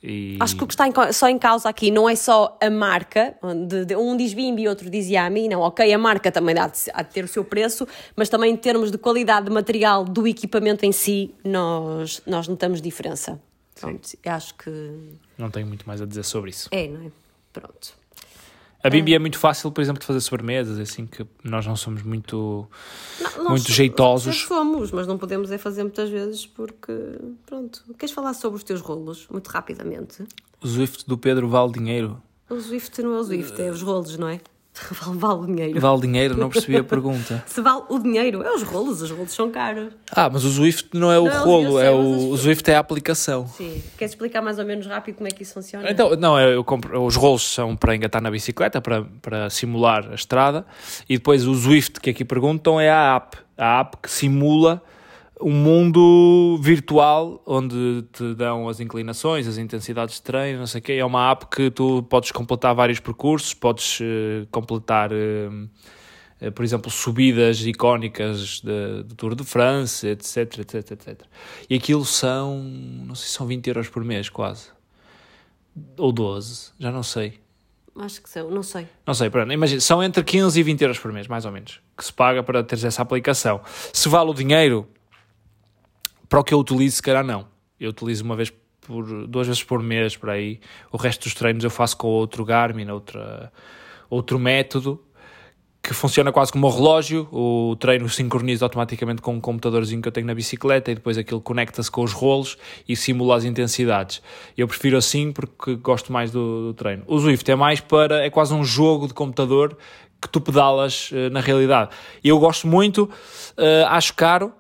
E... 0.07 0.37
Acho 0.38 0.55
que 0.57 0.64
o 0.64 0.66
que 0.66 0.74
está 0.74 0.87
em 0.87 0.92
só 1.14 1.29
em 1.31 1.38
causa 1.38 1.66
aqui 1.66 1.90
não 1.90 2.07
é 2.07 2.14
só 2.14 2.59
a 2.61 2.68
marca, 2.68 3.35
onde 3.42 3.87
de- 3.87 3.96
um 3.96 4.14
diz 4.16 4.35
Bimbi 4.35 4.62
e 4.64 4.68
outro 4.68 4.90
diz 4.90 5.09
Yami, 5.09 5.48
não, 5.48 5.61
ok, 5.62 5.90
a 5.92 5.96
marca 5.96 6.31
também 6.31 6.59
há 6.59 6.66
de, 6.66 6.79
há 6.92 7.00
de 7.03 7.11
ter 7.11 7.24
o 7.24 7.29
seu 7.29 7.42
preço, 7.42 7.87
mas 8.14 8.29
também 8.29 8.53
em 8.53 8.57
termos 8.57 8.90
de 8.90 8.98
qualidade 8.98 9.46
de 9.46 9.53
material 9.53 10.05
do 10.05 10.29
equipamento 10.29 10.85
em 10.85 10.92
si, 10.92 11.35
nós, 11.42 12.20
nós 12.27 12.46
notamos 12.48 12.83
diferença. 12.83 13.40
Pronto, 13.81 14.07
acho 14.27 14.55
que 14.57 14.70
Não 15.38 15.50
tenho 15.50 15.66
muito 15.66 15.87
mais 15.88 16.03
a 16.03 16.07
dizer 16.07 16.22
sobre 16.24 16.50
isso. 16.50 16.68
é, 16.70 16.87
não 16.87 17.07
é? 17.07 17.11
Pronto. 17.53 17.94
A 18.85 18.90
Bimbi 18.90 19.14
é 19.14 19.18
muito 19.18 19.38
fácil, 19.38 19.73
por 19.73 19.81
exemplo, 19.81 19.99
de 20.01 20.07
fazer 20.07 20.20
sobremesas, 20.20 20.79
assim 20.79 21.07
que 21.07 21.27
nós 21.42 21.66
não 21.66 21.75
somos 21.75 22.03
muito, 22.03 22.68
Não, 23.18 23.31
muito 23.31 23.49
nós- 23.49 23.62
jeitosos. 23.64 24.27
nós 24.27 24.42
somos, 24.47 24.90
mas 24.92 25.07
não 25.07 25.16
podemos 25.16 25.51
é 25.51 25.57
fazer 25.57 25.83
muitas 25.83 26.11
vezes 26.11 26.47
porque, 26.47 26.92
pronto. 27.47 27.83
Queres 27.99 28.14
falar 28.14 28.35
sobre 28.35 28.59
os 28.59 28.62
teus 28.62 28.83
rolos, 28.83 29.27
muito 29.31 29.49
rapidamente? 29.49 30.23
O 30.62 30.66
Zwift 30.68 31.07
do 31.09 31.16
Pedro 31.16 31.49
vale 31.49 31.73
dinheiro. 31.73 32.20
O 32.51 32.61
Zwift 32.61 33.03
não 33.03 33.14
é 33.14 33.20
o 33.20 33.25
Zwift, 33.25 33.61
é 33.61 33.70
os 33.70 33.81
rolos, 33.81 34.18
não 34.18 34.29
é? 34.29 34.38
Vale, 34.90 35.18
vale 35.18 35.40
o 35.40 35.46
dinheiro. 35.46 35.80
Vale 35.80 36.00
dinheiro? 36.00 36.37
Não 36.37 36.50
percebi 36.50 36.76
a 36.76 36.84
pergunta. 36.84 37.42
Se 37.46 37.60
vale 37.60 37.84
o 37.88 37.98
dinheiro, 37.98 38.42
é 38.42 38.52
os 38.52 38.62
rolos, 38.62 39.00
os 39.02 39.10
rolos 39.10 39.32
são 39.32 39.50
caros. 39.50 39.92
Ah, 40.10 40.28
mas 40.28 40.44
o 40.44 40.50
Zwift 40.50 40.88
não 40.92 41.12
é 41.12 41.18
o 41.18 41.24
Não, 41.26 41.44
rolo, 41.44 41.78
sei, 41.78 41.87
é 41.87 41.90
o, 41.90 42.30
o 42.30 42.37
Zwift 42.37 42.68
é 42.70 42.74
a 42.74 42.80
aplicação. 42.80 43.46
Sim. 43.46 43.80
Queres 43.96 44.12
explicar 44.12 44.42
mais 44.42 44.58
ou 44.58 44.64
menos 44.64 44.87
rápido 44.87 45.16
como 45.16 45.28
é 45.28 45.30
que 45.30 45.42
isso 45.44 45.54
funciona? 45.54 45.88
Então, 45.88 46.16
não, 46.16 46.38
eu 46.40 46.64
compro, 46.64 47.04
os 47.04 47.14
rolos 47.14 47.42
são 47.42 47.76
para 47.76 47.94
engatar 47.94 48.20
na 48.20 48.30
bicicleta, 48.30 48.80
para, 48.80 49.04
para 49.22 49.48
simular 49.48 50.08
a 50.10 50.14
estrada, 50.14 50.66
e 51.08 51.16
depois 51.16 51.46
o 51.46 51.54
Zwift, 51.54 52.00
que 52.00 52.10
aqui 52.10 52.24
perguntam, 52.24 52.80
é 52.80 52.90
a 52.90 53.16
app. 53.16 53.38
A 53.56 53.80
app 53.80 53.98
que 54.02 54.10
simula 54.10 54.82
um 55.40 55.51
mundo 55.51 56.59
virtual 56.61 57.42
onde 57.44 58.05
te 58.12 58.35
dão 58.35 58.68
as 58.68 58.81
inclinações, 58.81 59.47
as 59.47 59.59
intensidades 59.59 60.16
de 60.16 60.23
treino, 60.23 60.61
não 60.61 60.66
sei 60.66 60.81
o 60.81 60.83
quê. 60.83 60.92
É 60.94 61.05
uma 61.05 61.31
app 61.31 61.47
que 61.47 61.70
tu 61.70 62.03
podes 62.05 62.31
completar 62.31 62.75
vários 62.75 63.01
percursos, 63.01 63.53
podes 63.53 63.99
eh, 64.01 64.47
completar, 64.51 65.11
eh, 65.12 65.49
eh, 66.40 66.51
por 66.51 66.64
exemplo, 66.64 66.90
subidas 66.90 67.61
icónicas 67.66 68.61
do 68.61 69.14
Tour 69.16 69.35
de 69.35 69.44
France, 69.44 70.07
etc, 70.07 70.59
etc, 70.61 70.92
etc. 70.92 71.20
E 71.68 71.75
aquilo 71.75 72.05
são, 72.05 72.59
não 72.62 73.14
sei 73.14 73.29
se 73.29 73.35
são 73.35 73.47
20 73.47 73.66
euros 73.66 73.88
por 73.88 74.05
mês, 74.05 74.29
quase. 74.29 74.68
Ou 75.99 76.12
12, 76.12 76.70
já 76.79 76.92
não 76.92 77.03
sei. 77.03 77.40
Acho 77.97 78.23
que 78.23 78.29
são, 78.29 78.51
não 78.51 78.62
sei. 78.62 78.88
Não 79.07 79.14
sei, 79.14 79.31
pronto, 79.31 79.53
imagina, 79.53 79.81
são 79.81 80.03
entre 80.03 80.23
15 80.23 80.59
e 80.59 80.62
20 80.62 80.83
euros 80.83 80.99
por 80.99 81.12
mês, 81.12 81.29
mais 81.29 81.44
ou 81.44 81.53
menos, 81.53 81.81
que 81.97 82.05
se 82.05 82.12
paga 82.12 82.42
para 82.42 82.62
teres 82.62 82.85
essa 82.85 83.03
aplicação. 83.03 83.61
Se 83.92 84.09
vale 84.09 84.31
o 84.31 84.35
dinheiro, 84.35 84.88
para 86.35 86.40
o 86.40 86.44
que 86.44 86.53
eu 86.53 86.59
utilizo, 86.59 86.97
se 86.97 87.03
calhar 87.03 87.25
não. 87.25 87.47
Eu 87.79 87.90
utilizo 87.90 88.25
uma 88.25 88.35
vez 88.35 88.53
por, 88.81 89.25
duas 89.29 89.47
vezes 89.47 89.62
por 89.62 89.81
mês, 89.81 90.16
por 90.16 90.31
aí. 90.31 90.59
O 90.90 90.97
resto 90.97 91.23
dos 91.23 91.35
treinos 91.35 91.62
eu 91.62 91.70
faço 91.70 91.97
com 91.97 92.09
outro 92.09 92.44
Garmin, 92.44 92.90
outra, 92.90 93.53
outro 94.11 94.37
método, 94.37 95.01
que 95.81 95.94
funciona 95.94 96.33
quase 96.33 96.51
como 96.51 96.66
um 96.66 96.70
relógio. 96.70 97.29
O 97.31 97.77
treino 97.79 98.09
sincroniza 98.09 98.64
automaticamente 98.64 99.23
com 99.23 99.35
um 99.35 99.40
computadorzinho 99.40 100.03
que 100.03 100.09
eu 100.09 100.12
tenho 100.12 100.27
na 100.27 100.35
bicicleta 100.35 100.90
e 100.90 100.97
depois 100.97 101.16
aquilo 101.16 101.40
conecta-se 101.40 101.88
com 101.88 102.03
os 102.03 102.12
rolos 102.12 102.59
e 102.88 102.97
simula 102.97 103.37
as 103.37 103.44
intensidades. 103.44 104.20
Eu 104.59 104.66
prefiro 104.66 104.97
assim 104.97 105.31
porque 105.31 105.77
gosto 105.77 106.12
mais 106.12 106.33
do, 106.33 106.66
do 106.66 106.75
treino. 106.75 107.05
O 107.07 107.16
Zwift 107.16 107.49
é 107.49 107.55
mais 107.55 107.79
para, 107.79 108.25
é 108.25 108.29
quase 108.29 108.53
um 108.53 108.64
jogo 108.64 109.07
de 109.07 109.14
computador 109.14 109.79
que 110.20 110.29
tu 110.29 110.40
pedalas 110.40 111.11
eh, 111.12 111.31
na 111.31 111.38
realidade. 111.38 111.90
Eu 112.25 112.40
gosto 112.40 112.66
muito, 112.66 113.09
eh, 113.57 113.85
acho 113.87 114.14
caro, 114.14 114.53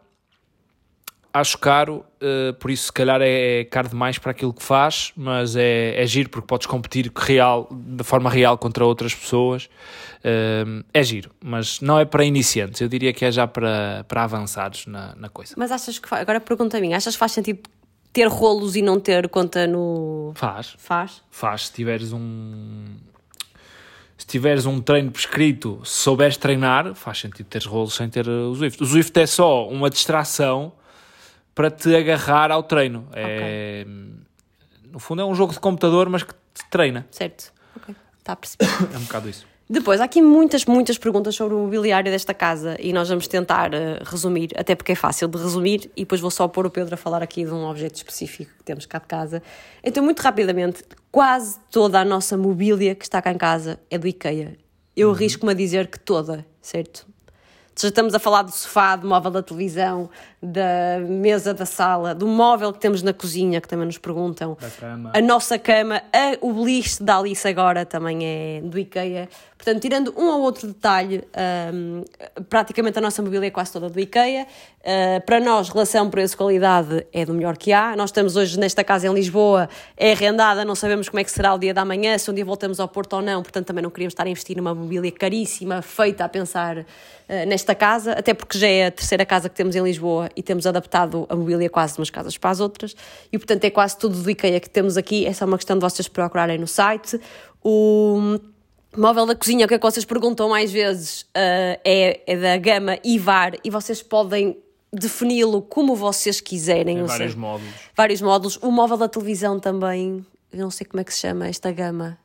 acho 1.34 1.58
caro, 1.58 2.04
eh, 2.20 2.52
por 2.52 2.70
isso 2.70 2.86
se 2.86 2.92
calhar 2.92 3.20
é, 3.20 3.60
é 3.60 3.64
caro 3.64 3.88
demais 3.88 4.18
para 4.18 4.30
aquilo 4.30 4.54
que 4.54 4.62
faz, 4.62 5.12
mas 5.16 5.56
é, 5.56 6.00
é 6.00 6.06
giro 6.06 6.30
porque 6.30 6.46
podes 6.46 6.68
competir 6.68 7.10
real, 7.14 7.68
de 7.72 8.04
forma 8.04 8.30
real 8.30 8.56
contra 8.56 8.86
outras 8.86 9.12
pessoas. 9.12 9.68
Eh, 10.22 10.64
é 10.94 11.02
giro, 11.02 11.32
mas 11.44 11.80
não 11.80 11.98
é 11.98 12.04
para 12.04 12.24
iniciantes, 12.24 12.80
eu 12.80 12.88
diria 12.88 13.12
que 13.12 13.24
é 13.24 13.32
já 13.32 13.48
para, 13.48 14.04
para 14.06 14.22
avançados 14.22 14.86
na, 14.86 15.12
na 15.16 15.28
coisa. 15.28 15.54
Mas 15.58 15.72
achas 15.72 15.98
que 15.98 16.08
faz, 16.08 16.22
agora 16.22 16.40
pergunta 16.40 16.78
a 16.78 16.80
mim, 16.80 16.94
achas 16.94 17.14
que 17.14 17.18
faz 17.18 17.32
sentido 17.32 17.68
ter 18.12 18.28
rolos 18.28 18.76
e 18.76 18.82
não 18.82 19.00
ter 19.00 19.28
conta 19.28 19.66
no. 19.66 20.32
Faz, 20.36 20.76
Faz? 20.78 21.20
faz. 21.28 21.66
Se 21.66 21.72
tiveres 21.72 22.12
um. 22.12 22.84
Se 24.16 24.24
tiveres 24.24 24.64
um 24.64 24.80
treino 24.80 25.10
prescrito, 25.10 25.80
se 25.84 25.96
souberes 25.98 26.36
treinar, 26.36 26.94
faz 26.94 27.18
sentido 27.18 27.46
teres 27.46 27.66
rolos 27.66 27.94
sem 27.94 28.08
ter 28.08 28.28
uh, 28.28 28.48
o 28.48 28.54
Zwift. 28.54 28.80
O 28.80 28.86
Zwift 28.86 29.18
é 29.20 29.26
só 29.26 29.68
uma 29.68 29.90
distração 29.90 30.72
para 31.54 31.70
te 31.70 31.94
agarrar 31.94 32.50
ao 32.50 32.62
treino. 32.62 33.08
É, 33.12 33.86
No 34.90 34.98
fundo 34.98 35.22
é 35.22 35.24
um 35.24 35.34
jogo 35.34 35.52
de 35.52 35.60
computador, 35.60 36.08
mas 36.08 36.22
que 36.22 36.32
te 36.32 36.64
treina. 36.70 37.06
Certo. 37.10 37.52
Ok. 37.76 37.94
Está 38.18 38.32
a 38.32 38.36
perceber. 38.36 38.66
É 38.94 38.98
um 38.98 39.02
bocado 39.02 39.28
isso. 39.28 39.46
Depois, 39.68 39.98
há 39.98 40.04
aqui 40.04 40.20
muitas, 40.20 40.66
muitas 40.66 40.98
perguntas 40.98 41.34
sobre 41.34 41.54
o 41.54 41.58
mobiliário 41.60 42.12
desta 42.12 42.34
casa 42.34 42.76
e 42.78 42.92
nós 42.92 43.08
vamos 43.08 43.26
tentar 43.26 43.72
eh, 43.72 43.98
resumir, 44.04 44.50
até 44.56 44.74
porque 44.74 44.92
é 44.92 44.94
fácil 44.94 45.26
de 45.26 45.38
resumir, 45.38 45.90
e 45.96 46.02
depois 46.02 46.20
vou 46.20 46.30
só 46.30 46.46
pôr 46.46 46.66
o 46.66 46.70
Pedro 46.70 46.92
a 46.92 46.98
falar 46.98 47.22
aqui 47.22 47.46
de 47.46 47.50
um 47.50 47.64
objeto 47.64 47.96
específico 47.96 48.52
que 48.58 48.62
temos 48.62 48.84
cá 48.84 48.98
de 48.98 49.06
casa. 49.06 49.42
Então, 49.82 50.04
muito 50.04 50.20
rapidamente, 50.20 50.84
quase 51.10 51.58
toda 51.70 51.98
a 51.98 52.04
nossa 52.04 52.36
mobília 52.36 52.94
que 52.94 53.04
está 53.04 53.22
cá 53.22 53.32
em 53.32 53.38
casa 53.38 53.80
é 53.90 53.96
do 53.96 54.06
IKEA. 54.06 54.58
Eu 54.94 55.10
arrisco-me 55.10 55.52
a 55.52 55.54
dizer 55.54 55.86
que 55.86 55.98
toda, 55.98 56.44
certo? 56.60 57.06
Já 57.76 57.88
estamos 57.88 58.14
a 58.14 58.18
falar 58.18 58.42
do 58.42 58.52
sofá, 58.52 58.94
do 58.94 59.08
móvel 59.08 59.32
da 59.32 59.42
televisão, 59.42 60.08
da 60.40 61.00
mesa 61.08 61.52
da 61.52 61.66
sala, 61.66 62.14
do 62.14 62.26
móvel 62.26 62.72
que 62.72 62.78
temos 62.78 63.02
na 63.02 63.12
cozinha, 63.12 63.60
que 63.60 63.66
também 63.66 63.86
nos 63.86 63.98
perguntam. 63.98 64.56
Da 64.60 64.70
cama. 64.70 65.12
A 65.14 65.20
nossa 65.20 65.58
cama, 65.58 66.02
a, 66.12 66.38
o 66.40 66.52
beliche 66.52 67.02
da 67.02 67.18
Alice 67.18 67.46
agora 67.48 67.84
também 67.84 68.18
é 68.22 68.60
do 68.62 68.78
IKEA. 68.78 69.28
Portanto, 69.56 69.80
tirando 69.80 70.14
um 70.14 70.26
ou 70.26 70.42
outro 70.42 70.66
detalhe, 70.66 71.24
hum, 71.72 72.04
praticamente 72.50 72.98
a 72.98 73.00
nossa 73.00 73.22
mobília 73.22 73.46
é 73.46 73.50
quase 73.50 73.72
toda 73.72 73.88
do 73.88 73.98
IKEA. 73.98 74.46
Uh, 74.80 75.24
para 75.24 75.40
nós, 75.40 75.70
relação 75.70 76.10
preço-qualidade 76.10 77.06
é 77.10 77.24
do 77.24 77.32
melhor 77.32 77.56
que 77.56 77.72
há. 77.72 77.96
Nós 77.96 78.10
estamos 78.10 78.36
hoje 78.36 78.60
nesta 78.60 78.84
casa 78.84 79.08
em 79.08 79.14
Lisboa, 79.14 79.66
é 79.96 80.12
arrendada, 80.12 80.62
não 80.66 80.74
sabemos 80.74 81.08
como 81.08 81.20
é 81.20 81.24
que 81.24 81.30
será 81.30 81.54
o 81.54 81.58
dia 81.58 81.72
da 81.72 81.82
manhã, 81.82 82.18
se 82.18 82.30
um 82.30 82.34
dia 82.34 82.44
voltamos 82.44 82.78
ao 82.78 82.86
Porto 82.86 83.14
ou 83.14 83.22
não, 83.22 83.42
portanto 83.42 83.66
também 83.66 83.82
não 83.82 83.88
queríamos 83.88 84.12
estar 84.12 84.26
a 84.26 84.28
investir 84.28 84.58
numa 84.58 84.74
mobília 84.74 85.10
caríssima, 85.10 85.80
feita 85.80 86.22
a 86.22 86.28
pensar 86.28 86.76
uh, 86.76 86.84
nesta 87.48 87.63
casa, 87.72 88.14
até 88.14 88.34
porque 88.34 88.58
já 88.58 88.66
é 88.66 88.86
a 88.86 88.90
terceira 88.90 89.24
casa 89.24 89.48
que 89.48 89.54
temos 89.54 89.76
em 89.76 89.82
Lisboa 89.84 90.28
e 90.34 90.42
temos 90.42 90.66
adaptado 90.66 91.24
a 91.28 91.36
mobília 91.36 91.70
quase 91.70 91.94
de 91.94 92.00
umas 92.00 92.10
casas 92.10 92.36
para 92.36 92.50
as 92.50 92.58
outras, 92.58 92.96
e 93.32 93.38
portanto 93.38 93.64
é 93.64 93.70
quase 93.70 93.96
tudo 93.96 94.20
do 94.20 94.28
IKEA 94.28 94.58
que 94.58 94.68
temos 94.68 94.96
aqui, 94.96 95.24
é 95.24 95.32
só 95.32 95.44
uma 95.44 95.56
questão 95.56 95.78
de 95.78 95.82
vocês 95.82 96.08
procurarem 96.08 96.58
no 96.58 96.66
site. 96.66 97.20
O 97.62 98.40
móvel 98.96 99.26
da 99.26 99.36
cozinha, 99.36 99.66
o 99.66 99.68
que 99.68 99.74
é 99.74 99.78
que 99.78 99.86
vocês 99.86 100.04
perguntam 100.04 100.48
mais 100.48 100.72
vezes, 100.72 101.22
uh, 101.22 101.78
é, 101.84 102.20
é 102.26 102.36
da 102.36 102.56
gama 102.56 102.98
IVAR, 103.04 103.52
e 103.62 103.70
vocês 103.70 104.02
podem 104.02 104.58
defini-lo 104.92 105.62
como 105.62 105.94
vocês 105.94 106.40
quiserem. 106.40 106.96
Tem 106.96 107.04
vários 107.04 107.32
seja, 107.32 107.38
módulos. 107.38 107.74
vários 107.96 108.22
módulos. 108.22 108.56
O 108.62 108.70
móvel 108.70 108.96
da 108.96 109.08
televisão 109.08 109.58
também, 109.58 110.24
eu 110.52 110.58
não 110.60 110.70
sei 110.70 110.86
como 110.86 111.00
é 111.00 111.04
que 111.04 111.12
se 111.12 111.20
chama 111.20 111.48
esta 111.48 111.72
gama. 111.72 112.18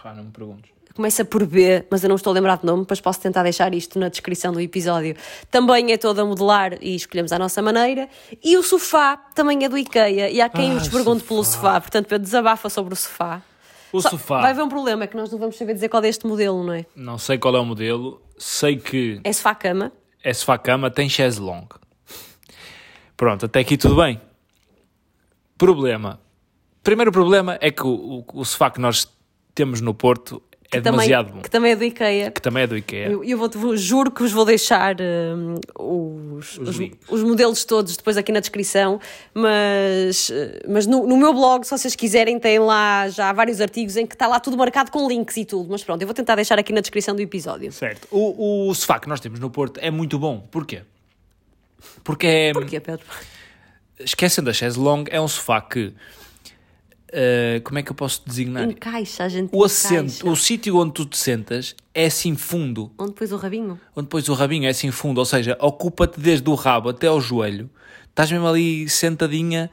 Pá, 0.00 0.14
não 0.14 0.24
me 0.24 0.30
perguntes. 0.30 0.70
Começa 0.98 1.24
por 1.24 1.46
B, 1.46 1.84
mas 1.88 2.02
eu 2.02 2.08
não 2.08 2.16
estou 2.16 2.32
a 2.32 2.34
lembrar 2.34 2.58
de 2.58 2.66
nome, 2.66 2.80
depois 2.82 3.00
posso 3.00 3.20
tentar 3.20 3.44
deixar 3.44 3.72
isto 3.72 4.00
na 4.00 4.08
descrição 4.08 4.52
do 4.52 4.60
episódio. 4.60 5.14
Também 5.48 5.92
é 5.92 5.96
toda 5.96 6.22
a 6.22 6.24
modelar 6.24 6.72
e 6.82 6.96
escolhemos 6.96 7.30
à 7.30 7.38
nossa 7.38 7.62
maneira. 7.62 8.08
E 8.42 8.56
o 8.56 8.64
sofá 8.64 9.16
também 9.32 9.64
é 9.64 9.68
do 9.68 9.78
IKEA. 9.78 10.28
E 10.28 10.40
há 10.40 10.48
quem 10.48 10.72
Ah, 10.72 10.74
nos 10.74 10.88
pergunte 10.88 11.20
sofá. 11.20 11.28
pelo 11.28 11.44
sofá, 11.44 11.80
portanto, 11.80 12.08
Pedro, 12.08 12.24
desabafa 12.24 12.68
sobre 12.68 12.94
o 12.94 12.96
sofá. 12.96 13.40
O 13.92 14.02
Só- 14.02 14.10
sofá. 14.10 14.40
Vai 14.40 14.50
haver 14.50 14.64
um 14.64 14.68
problema, 14.68 15.04
é 15.04 15.06
que 15.06 15.16
nós 15.16 15.30
não 15.30 15.38
vamos 15.38 15.56
saber 15.56 15.72
dizer 15.74 15.88
qual 15.88 16.02
é 16.02 16.08
este 16.08 16.26
modelo, 16.26 16.64
não 16.64 16.72
é? 16.72 16.84
Não 16.96 17.16
sei 17.16 17.38
qual 17.38 17.54
é 17.54 17.60
o 17.60 17.64
modelo. 17.64 18.20
Sei 18.36 18.76
que 18.76 19.20
É 19.22 19.32
sofá-cama. 19.32 19.92
é 20.24 20.34
sofá-cama, 20.34 20.90
tem 20.90 21.08
chaise 21.08 21.38
longue. 21.38 21.76
Pronto, 23.16 23.46
até 23.46 23.60
aqui 23.60 23.76
tudo 23.76 23.94
bem. 24.02 24.20
Problema. 25.56 26.18
Primeiro 26.82 27.12
problema 27.12 27.56
é 27.60 27.70
que 27.70 27.86
o, 27.86 28.24
o, 28.34 28.40
o 28.40 28.44
sofá 28.44 28.68
que 28.68 28.80
nós 28.80 29.06
temos 29.54 29.80
no 29.80 29.94
Porto 29.94 30.42
é 30.70 30.80
também, 30.80 30.82
demasiado 30.92 31.32
bom. 31.32 31.40
que 31.40 31.50
também 31.50 31.72
é 31.72 31.76
do 31.76 31.84
IKEA. 31.84 32.30
Que 32.30 32.42
também 32.42 32.62
é 32.62 32.66
do 32.66 32.76
IKEA. 32.76 33.08
Eu, 33.10 33.24
eu 33.24 33.38
vou, 33.38 33.48
vou- 33.48 33.76
juro 33.76 34.10
que 34.10 34.20
vos 34.22 34.32
vou 34.32 34.44
deixar 34.44 34.96
hum, 35.00 35.54
os, 35.78 36.58
Os 36.58 36.78
os, 36.78 36.90
os 37.08 37.22
modelos 37.22 37.64
todos 37.64 37.96
depois 37.96 38.16
aqui 38.18 38.30
na 38.30 38.40
descrição, 38.40 39.00
mas, 39.32 40.30
mas 40.68 40.86
no, 40.86 41.06
no 41.06 41.16
meu 41.16 41.32
blog, 41.32 41.64
se 41.64 41.70
vocês 41.70 41.96
quiserem, 41.96 42.38
tem 42.38 42.58
lá 42.58 43.08
já 43.08 43.32
vários 43.32 43.60
artigos 43.60 43.96
em 43.96 44.06
que 44.06 44.14
está 44.14 44.26
lá 44.26 44.38
tudo 44.38 44.56
marcado 44.58 44.90
com 44.90 45.08
links 45.08 45.36
e 45.38 45.44
tudo. 45.44 45.68
Mas 45.70 45.82
pronto, 45.82 46.02
eu 46.02 46.06
vou 46.06 46.14
tentar 46.14 46.34
deixar 46.34 46.58
aqui 46.58 46.72
na 46.72 46.80
descrição 46.80 47.14
do 47.16 47.22
episódio. 47.22 47.72
Certo. 47.72 48.06
O, 48.10 48.68
o 48.68 48.74
sofá 48.74 48.98
que 49.00 49.08
nós 49.08 49.20
temos 49.20 49.40
no 49.40 49.48
Porto 49.48 49.78
é 49.82 49.90
muito 49.90 50.18
bom. 50.18 50.40
Porquê? 50.50 50.82
Porque 52.04 52.26
é. 52.26 52.52
Porquê, 52.52 52.78
Pedro? 52.80 53.06
Esquecendo 53.98 54.48
a 54.50 54.52
chaise 54.52 54.78
longue, 54.78 55.10
é 55.12 55.20
um 55.20 55.26
sofá 55.28 55.60
que. 55.60 55.92
Eh, 57.12 57.60
como 57.64 57.78
é 57.78 57.82
que 57.82 57.90
eu 57.90 57.94
posso 57.94 58.22
designar? 58.26 58.64
Encaixa, 58.70 59.24
a 59.24 59.28
gente 59.28 59.50
O 59.52 59.64
assento, 59.64 60.10
encaixa. 60.12 60.28
o 60.28 60.36
sítio 60.36 60.76
onde 60.76 60.92
tu 60.92 61.04
te 61.06 61.16
sentas 61.16 61.74
é 61.94 62.06
assim 62.06 62.36
fundo. 62.36 62.90
Onde 62.98 63.12
pôs 63.12 63.32
o 63.32 63.36
rabinho? 63.36 63.78
onde 63.96 64.06
depois 64.06 64.28
o 64.28 64.34
rabinho 64.34 64.66
é 64.66 64.70
assim 64.70 64.90
fundo, 64.90 65.18
ou 65.18 65.24
seja, 65.24 65.56
ocupa-te 65.60 66.20
desde 66.20 66.48
o 66.48 66.54
rabo 66.54 66.88
até 66.90 67.06
ao 67.06 67.20
joelho, 67.20 67.68
estás 68.08 68.30
mesmo 68.30 68.46
ali 68.46 68.88
sentadinha 68.88 69.70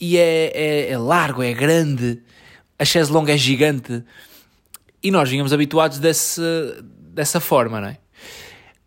e 0.00 0.16
é, 0.16 0.52
é, 0.54 0.90
é 0.90 0.98
largo, 0.98 1.42
é 1.42 1.52
grande, 1.52 2.20
a 2.78 2.84
chaise 2.84 3.10
longue 3.12 3.30
é 3.32 3.36
gigante 3.36 4.02
e 5.02 5.10
nós 5.10 5.28
vínhamos 5.30 5.52
habituados 5.52 5.98
desse, 5.98 6.40
dessa 6.82 7.38
forma, 7.40 7.80
não 7.80 7.88
é? 7.88 7.98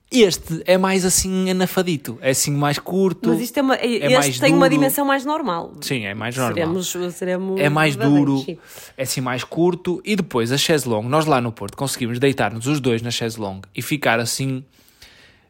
Este 0.10 0.64
é 0.66 0.78
mais 0.78 1.04
assim 1.04 1.50
anafadito, 1.52 2.18
é 2.22 2.30
assim 2.30 2.52
mais 2.52 2.80
curto, 2.80 3.28
Mas 3.30 3.42
isto 3.42 3.58
é 3.58 3.62
uma, 3.62 3.76
é 3.76 3.86
este 3.98 4.14
mais 4.14 4.40
tem 4.40 4.54
uma 4.54 4.70
duro. 4.70 4.80
dimensão 4.80 5.06
mais 5.06 5.26
normal. 5.26 5.74
sim, 5.82 6.06
é 6.06 6.14
mais 6.14 6.36
normal. 6.38 6.54
Seremos, 6.56 7.14
seremos 7.14 7.60
É 7.60 7.68
mais 7.68 7.96
duro, 7.98 8.38
sim. 8.40 8.58
é 8.96 9.04
assim 9.04 9.20
mais 9.20 9.44
curto 9.44 10.02
e 10.06 10.16
depois 10.16 10.52
a 10.54 10.58
chaise 10.58 10.88
longue, 10.88 11.10
nós 11.10 11.26
lá 11.26 11.42
no 11.42 11.52
Porto 11.52 11.76
conseguimos 11.76 12.20
deitar-nos 12.20 12.68
os 12.68 12.80
dois 12.80 13.02
na 13.02 13.12
chaise 13.12 13.38
longue 13.38 13.68
e 13.76 13.82
ficar 13.82 14.18
assim 14.18 14.64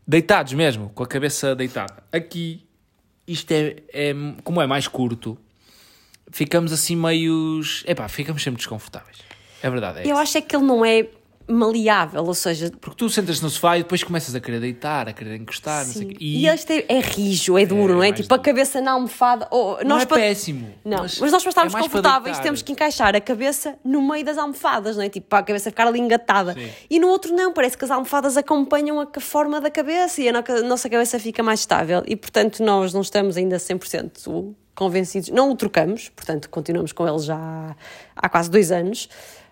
deitados 0.07 0.53
mesmo, 0.53 0.89
com 0.95 1.03
a 1.03 1.07
cabeça 1.07 1.55
deitada. 1.55 2.01
Aqui, 2.11 2.65
isto 3.27 3.51
é, 3.51 3.75
é 3.93 4.15
como 4.43 4.59
é 4.59 4.65
mais 4.65 4.87
curto, 4.87 5.37
ficamos 6.31 6.71
assim 6.73 6.95
meios, 6.95 7.83
epá, 7.85 8.07
ficamos 8.07 8.41
sempre 8.41 8.57
desconfortáveis. 8.57 9.17
É 9.61 9.69
verdade, 9.69 9.99
é 9.99 10.01
Eu 10.03 10.11
isso. 10.13 10.17
acho 10.17 10.37
é 10.39 10.41
que 10.41 10.55
ele 10.55 10.65
não 10.65 10.83
é 10.83 11.07
maleável, 11.47 12.23
ou 12.25 12.33
seja, 12.33 12.71
Porque 12.81 12.97
tu 12.97 13.09
sentas 13.09 13.39
no 13.41 13.49
sofá 13.49 13.77
e 13.77 13.83
depois 13.83 14.03
começas 14.03 14.35
a 14.35 14.39
querer 14.39 14.59
deitar, 14.59 15.07
a 15.07 15.13
querer 15.13 15.35
encostar, 15.35 15.85
não 15.85 15.93
sei 15.93 16.05
o 16.05 16.09
Sim. 16.09 16.13
quê. 16.15 16.17
E, 16.19 16.47
este 16.47 16.73
é, 16.89 16.97
é 16.97 16.99
rijo, 16.99 17.57
é 17.57 17.65
duro, 17.65 17.93
É 17.93 17.95
não 17.95 18.03
é? 18.03 18.09
mais 18.09 18.19
Tipo, 18.21 18.33
a 18.33 18.37
duro. 18.37 18.45
cabeça 18.45 18.81
na 18.81 18.91
almofada. 18.91 19.47
Oh, 19.51 19.77
não 19.85 19.97
é 19.97 20.05
pa- 20.05 20.15
péssimo. 20.15 20.73
Não, 20.83 20.99
mas, 21.03 21.19
nós 21.19 21.41
para 21.43 21.49
estarmos 21.49 21.73
é 21.75 21.79
confortáveis 21.79 22.39
temos 22.39 22.61
que 22.61 22.71
encaixar 22.71 23.15
a 23.15 23.21
cabeça 23.21 23.75
no 23.83 24.01
meio 24.07 24.25
das 24.25 24.37
almofadas, 24.37 24.97
não 24.97 25.03
é? 25.03 25.09
Tipo, 25.09 25.27
para 25.27 25.39
a 25.39 25.43
cabeça 25.43 25.69
ficar 25.69 25.87
ali 25.87 25.99
engatada. 25.99 26.53
Sim. 26.53 26.69
E 26.89 26.99
no 26.99 27.07
outro 27.07 27.33
não, 27.33 27.53
parece 27.53 27.77
que 27.77 27.85
as 27.85 27.91
almofadas 27.91 28.35
acompanham 28.37 28.99
a 28.99 29.19
forma 29.19 29.61
da 29.61 29.69
cabeça 29.71 30.21
e 30.21 30.29
a 30.29 30.33
no- 30.33 30.43
nossa 30.67 30.89
cabeça 30.89 31.17
fica 31.19 31.41
mais 31.41 31.61
estável. 31.61 32.03
E 32.05 32.15
portanto 32.15 32.61
nós 32.63 32.93
não 32.93 33.01
estamos 33.01 33.37
ainda 33.37 33.57
100% 33.57 34.53
convencidos, 34.75 35.29
não 35.29 35.49
o 35.49 35.55
trocamos, 35.55 36.09
portanto 36.09 36.49
continuamos 36.51 36.91
com 36.91 37.07
ele 37.07 37.17
já 37.17 37.75
há 38.15 38.29
quase 38.29 38.49
dois 38.51 38.71
anos. 38.71 39.09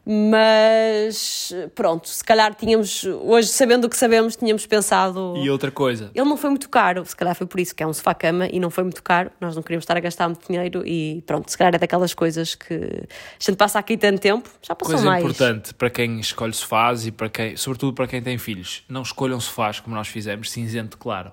Mas 0.08 1.52
pronto, 1.74 2.08
se 2.08 2.24
calhar 2.24 2.54
tínhamos, 2.54 3.04
hoje 3.04 3.48
sabendo 3.48 3.86
o 3.86 3.90
que 3.90 3.98
sabemos, 3.98 4.36
tínhamos 4.36 4.66
pensado. 4.68 5.34
E 5.38 5.50
outra 5.50 5.72
coisa, 5.72 6.12
Ele 6.14 6.30
não 6.30 6.38
foi 6.38 6.52
muito 6.52 6.70
caro, 6.70 7.04
se 7.04 7.16
calhar 7.16 7.34
foi 7.36 7.48
por 7.48 7.60
isso 7.60 7.76
que 7.76 7.82
é 7.82 7.88
um 7.88 7.94
sofá-cama 7.94 8.48
e 8.48 8.60
não 8.60 8.70
foi 8.70 8.84
muito 8.84 9.02
caro. 9.02 9.32
Nós 9.42 9.56
não 9.56 9.64
queríamos 9.64 9.84
estar 9.84 9.98
a 9.98 10.00
gastar 10.00 10.28
muito 10.28 10.46
dinheiro 10.48 10.86
e 10.86 11.24
pronto, 11.26 11.50
se 11.50 11.58
calhar 11.58 11.74
é 11.74 11.80
daquelas 11.80 12.14
coisas 12.14 12.54
que 12.54 12.76
a 12.76 13.44
gente 13.44 13.58
passa 13.58 13.80
aqui 13.80 13.98
tanto 13.98 14.20
tempo, 14.20 14.48
já 14.62 14.76
passou 14.76 14.94
Coisa 14.94 15.10
mais. 15.10 15.24
importante 15.24 15.74
para 15.74 15.90
quem 15.90 16.20
escolhe 16.20 16.54
sofás 16.54 17.08
e 17.08 17.12
para 17.12 17.28
quem, 17.28 17.58
sobretudo 17.58 17.94
para 17.94 18.06
quem 18.06 18.22
tem 18.22 18.38
filhos, 18.38 18.84
não 18.88 19.02
escolham 19.02 19.40
sofás 19.40 19.80
como 19.80 19.96
nós 19.96 20.08
fizemos, 20.08 20.52
cinzento 20.52 20.98
claro. 21.00 21.32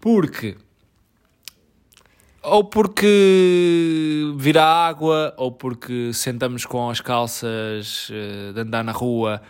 Porque 0.00 0.56
ou 2.42 2.64
porque 2.64 4.32
vira 4.36 4.64
água, 4.64 5.34
ou 5.36 5.52
porque 5.52 6.12
sentamos 6.12 6.64
com 6.64 6.88
as 6.90 7.00
calças 7.00 8.08
eh, 8.12 8.52
de 8.52 8.60
andar 8.60 8.82
na 8.84 8.92
rua 8.92 9.42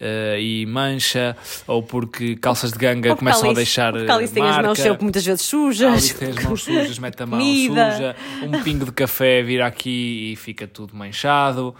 eh, 0.00 0.38
e 0.40 0.66
mancha, 0.66 1.36
ou 1.66 1.82
porque 1.82 2.36
calças 2.36 2.72
de 2.72 2.78
ganga 2.78 3.10
porque 3.10 3.18
começam 3.18 3.50
a 3.50 3.52
deixar 3.54 3.92
porque 3.92 4.06
tem 4.28 4.42
as 4.42 4.48
marca. 4.50 4.62
mãos 4.62 4.78
sempre 4.78 5.02
muitas 5.02 5.24
vezes 5.24 5.42
sujas. 5.42 6.10
ali 6.10 6.14
tem 6.18 6.28
as 6.38 6.44
mãos 6.44 6.62
sujas, 6.62 6.98
mete 6.98 7.22
a 7.22 7.26
mão 7.26 7.38
Comida. 7.38 7.92
suja, 7.92 8.16
um 8.42 8.62
pingo 8.62 8.84
de 8.84 8.92
café 8.92 9.42
vira 9.42 9.66
aqui 9.66 10.32
e 10.32 10.36
fica 10.36 10.66
tudo 10.66 10.94
manchado. 10.96 11.74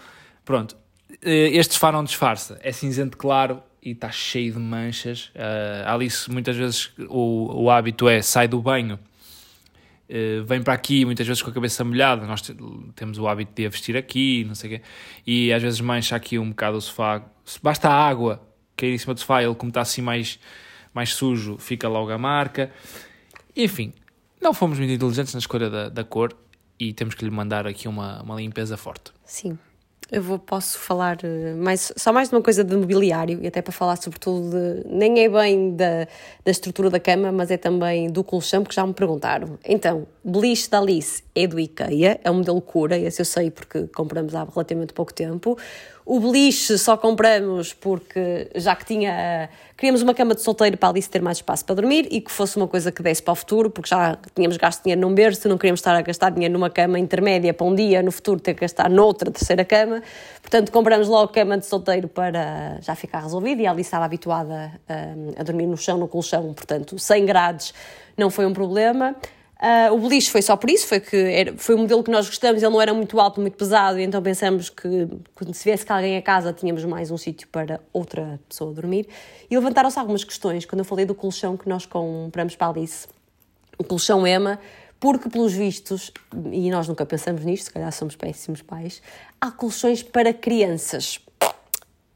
Pronto, 0.45 0.77
Eh, 1.23 1.51
este 1.57 1.75
sofá 1.75 1.91
não 1.91 2.05
disfarça, 2.05 2.59
é 2.63 2.71
cinzento 2.71 3.17
claro 3.17 3.61
e 3.83 3.91
está 3.93 4.11
cheio 4.11 4.53
de 4.53 4.59
manchas. 4.59 5.31
Eh, 5.35 5.83
a 5.87 5.95
Alice, 5.95 6.31
muitas 6.31 6.55
vezes, 6.57 6.91
o, 7.09 7.63
o 7.65 7.71
hábito 7.71 8.09
é 8.09 8.21
sai 8.23 8.47
do 8.47 8.61
banho, 8.61 8.99
eh, 10.09 10.41
vem 10.45 10.63
para 10.63 10.73
aqui, 10.75 11.05
muitas 11.05 11.27
vezes 11.27 11.43
com 11.43 11.51
a 11.51 11.53
cabeça 11.53 11.85
molhada. 11.85 12.27
Nós 12.27 12.43
te- 12.43 12.57
temos 12.95 13.19
o 13.19 13.27
hábito 13.29 13.53
de 13.55 13.67
a 13.67 13.69
vestir 13.69 13.97
aqui, 13.97 14.45
não 14.47 14.55
sei 14.55 14.69
o 14.69 14.79
quê, 14.79 14.83
e 15.27 15.53
às 15.53 15.63
vezes 15.63 15.81
mancha 15.81 16.17
aqui 16.17 16.39
um 16.39 16.51
bocado 16.51 16.77
o 16.79 16.81
sofá. 16.81 17.25
Basta 17.63 17.89
a 17.89 17.93
água 18.09 18.47
cair 18.77 18.95
em 18.95 18.99
cima 18.99 19.15
do 19.15 19.21
sofá, 19.21 19.43
ele, 19.43 19.55
como 19.55 19.71
está 19.71 19.81
assim 19.81 20.01
mais, 20.03 20.39
mais 20.95 21.13
sujo, 21.15 21.57
fica 21.59 21.89
logo 21.89 22.11
a 22.11 22.19
marca. 22.19 22.71
Enfim, 23.57 23.93
não 24.41 24.55
fomos 24.55 24.79
muito 24.79 24.93
inteligentes 24.93 25.35
na 25.35 25.41
escolha 25.41 25.69
da, 25.69 25.89
da 25.89 26.05
cor 26.05 26.33
e 26.79 26.93
temos 26.93 27.15
que 27.15 27.25
lhe 27.25 27.31
mandar 27.31 27.67
aqui 27.67 27.89
uma, 27.89 28.23
uma 28.23 28.37
limpeza 28.37 28.77
forte. 28.77 29.13
Sim. 29.25 29.59
Eu 30.11 30.23
vou, 30.23 30.39
posso 30.39 30.79
falar 30.79 31.19
eh, 31.23 31.55
mais, 31.55 31.93
só 31.97 32.13
mais 32.13 32.31
de 32.31 32.35
uma 32.35 32.43
coisa 32.43 32.65
de 32.65 32.75
mobiliário 32.75 33.41
e 33.43 33.47
até 33.47 33.61
para 33.61 33.73
falar 33.73 33.97
sobretudo 33.97 34.51
de, 34.51 34.89
nem 34.89 35.23
é 35.23 35.29
bem 35.29 35.77
da, 35.77 36.07
da 36.45 36.51
estrutura 36.51 36.89
da 36.89 36.99
cama, 36.99 37.31
mas 37.31 37.51
é 37.51 37.59
também 37.59 38.11
do 38.11 38.25
colchão, 38.25 38.63
porque 38.63 38.75
já 38.75 38.87
me 38.87 38.95
perguntaram. 38.95 39.59
Então, 39.65 40.07
beliche 40.25 40.71
da 40.71 40.79
Alice 40.79 41.23
é 41.35 41.47
do 41.47 41.61
IKEA, 41.61 42.21
é 42.25 42.31
um 42.31 42.35
modelo 42.35 42.61
cura, 42.61 42.97
esse 42.97 43.21
eu 43.21 43.27
sei 43.27 43.51
porque 43.51 43.87
compramos 43.89 44.35
há 44.35 44.45
relativamente 44.45 44.95
pouco 44.95 45.13
tempo. 45.13 45.59
O 46.11 46.19
beliche 46.21 46.79
só 46.79 46.97
compramos 46.97 47.75
porque 47.75 48.49
já 48.55 48.75
que 48.75 48.83
tinha. 48.83 49.51
Queríamos 49.77 50.01
uma 50.01 50.15
cama 50.15 50.35
de 50.35 50.41
solteiro 50.41 50.75
para 50.79 50.89
a 50.89 50.93
Alice 50.93 51.09
ter 51.09 51.21
mais 51.21 51.37
espaço 51.37 51.67
para 51.67 51.75
dormir 51.75 52.09
e 52.11 52.19
que 52.23 52.31
fosse 52.31 52.57
uma 52.57 52.67
coisa 52.67 52.91
que 52.91 53.03
desse 53.03 53.23
para 53.23 53.33
o 53.33 53.35
futuro, 53.35 53.69
porque 53.69 53.91
já 53.91 54.17
tínhamos 54.35 54.57
gasto 54.57 54.83
dinheiro 54.83 55.03
num 55.03 55.13
berço, 55.13 55.47
não 55.51 55.59
queríamos 55.59 55.81
estar 55.81 55.95
a 55.95 56.01
gastar 56.01 56.31
dinheiro 56.31 56.55
numa 56.55 56.71
cama 56.71 56.99
intermédia 56.99 57.53
para 57.53 57.67
um 57.67 57.75
dia, 57.75 58.03
no 58.03 58.11
futuro 58.11 58.41
ter 58.41 58.55
que 58.55 58.63
gastar 58.63 58.89
noutra 58.89 59.31
terceira 59.31 59.67
cama. 59.67 60.03
Portanto, 60.41 60.73
compramos 60.73 61.09
logo 61.09 61.31
cama 61.31 61.59
de 61.59 61.67
solteiro 61.67 62.09
para 62.09 62.79
já 62.81 62.95
ficar 62.95 63.21
resolvido 63.21 63.61
e 63.61 63.67
a 63.67 63.71
Alice 63.71 63.89
estava 63.89 64.07
habituada 64.07 64.73
a, 64.89 65.41
a 65.41 65.43
dormir 65.43 65.67
no 65.67 65.77
chão, 65.77 65.99
no 65.99 66.09
colchão, 66.09 66.55
portanto, 66.55 66.99
100 66.99 67.27
graus 67.27 67.75
não 68.17 68.31
foi 68.31 68.47
um 68.47 68.55
problema. 68.55 69.15
Uh, 69.61 69.93
o 69.93 69.99
beliche 69.99 70.31
foi 70.31 70.41
só 70.41 70.57
por 70.57 70.71
isso, 70.71 70.87
foi 70.87 71.01
que 71.01 71.17
era, 71.17 71.57
foi 71.57 71.75
um 71.75 71.79
modelo 71.79 72.05
que 72.05 72.13
nós 72.13 72.29
gostamos, 72.29 72.63
ele 72.63 72.71
não 72.71 72.81
era 72.81 72.95
muito 72.95 73.19
alto, 73.19 73.41
muito 73.41 73.57
pesado, 73.57 73.99
e 73.99 74.05
então 74.05 74.23
pensamos 74.23 74.71
que 74.71 75.09
quando 75.35 75.53
se 75.53 75.65
viesse 75.65 75.85
cá 75.85 75.97
alguém 75.97 76.17
a 76.17 76.23
casa 76.23 76.53
tínhamos 76.53 76.85
mais 76.85 77.11
um 77.11 77.17
sítio 77.17 77.49
para 77.49 77.81
outra 77.93 78.39
pessoa 78.49 78.73
dormir. 78.73 79.09
E 79.51 79.57
levantaram-se 79.57 79.99
algumas 79.99 80.23
questões 80.23 80.65
quando 80.65 80.81
eu 80.81 80.85
falei 80.85 81.05
do 81.05 81.15
colchão 81.15 81.57
que 81.57 81.69
nós 81.69 81.85
compramos 81.87 82.55
para 82.55 82.69
a 82.69 82.71
Alice, 82.71 83.09
o 83.77 83.83
colchão 83.83 84.25
Ema, 84.25 84.61
porque 85.01 85.29
pelos 85.29 85.53
vistos, 85.53 86.13
e 86.53 86.71
nós 86.71 86.87
nunca 86.87 87.05
pensamos 87.05 87.45
nisto, 87.45 87.65
se 87.65 87.73
calhar 87.73 87.91
somos 87.91 88.15
péssimos 88.15 88.63
pais, 88.63 89.03
há 89.41 89.51
colchões 89.51 90.05
para 90.05 90.33
crianças. 90.33 91.19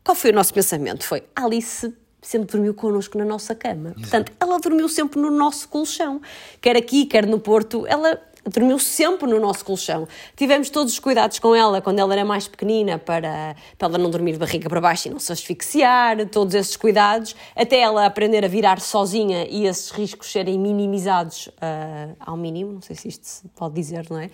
Qual 0.05 0.15
foi 0.15 0.31
o 0.31 0.35
nosso 0.35 0.55
pensamento? 0.55 1.05
Foi 1.05 1.25
Alice 1.35 1.93
sempre 2.23 2.53
dormiu 2.53 2.73
connosco 2.73 3.19
na 3.19 3.25
nossa 3.25 3.55
cama. 3.55 3.91
Exato. 3.91 4.01
Portanto, 4.01 4.33
ela 4.39 4.59
dormiu 4.59 4.89
sempre 4.89 5.21
no 5.21 5.31
nosso 5.31 5.69
colchão. 5.69 6.23
Quer 6.61 6.77
aqui, 6.77 7.05
quer 7.05 7.27
no 7.27 7.41
Porto, 7.41 7.85
ela 7.87 8.19
dormiu 8.47 8.79
sempre 8.79 9.29
no 9.29 9.39
nosso 9.39 9.65
colchão. 9.65 10.09
Tivemos 10.37 10.69
todos 10.69 10.93
os 10.93 10.99
cuidados 10.99 11.39
com 11.39 11.55
ela 11.55 11.81
quando 11.81 11.99
ela 11.99 12.13
era 12.13 12.25
mais 12.25 12.49
pequenina 12.49 12.99
para, 12.99 13.55
para 13.79 13.89
ela 13.89 13.99
não 13.99 14.11
dormir 14.11 14.33
de 14.33 14.39
barriga 14.39 14.69
para 14.69 14.81
baixo 14.81 15.09
e 15.09 15.11
não 15.11 15.19
se 15.19 15.33
asfixiar, 15.33 16.27
todos 16.29 16.55
esses 16.55 16.77
cuidados, 16.77 17.37
até 17.55 17.81
ela 17.81 18.05
aprender 18.05 18.45
a 18.45 18.49
virar 18.49 18.81
sozinha 18.81 19.47
e 19.49 19.67
esses 19.67 19.91
riscos 19.91 20.31
serem 20.31 20.59
minimizados 20.59 21.47
uh, 21.47 22.17
ao 22.19 22.37
mínimo, 22.37 22.73
não 22.73 22.83
sei 22.83 22.97
se 22.97 23.09
isto 23.09 23.27
se 23.27 23.49
pode 23.49 23.75
dizer, 23.75 24.07
não 24.11 24.19
é? 24.19 24.29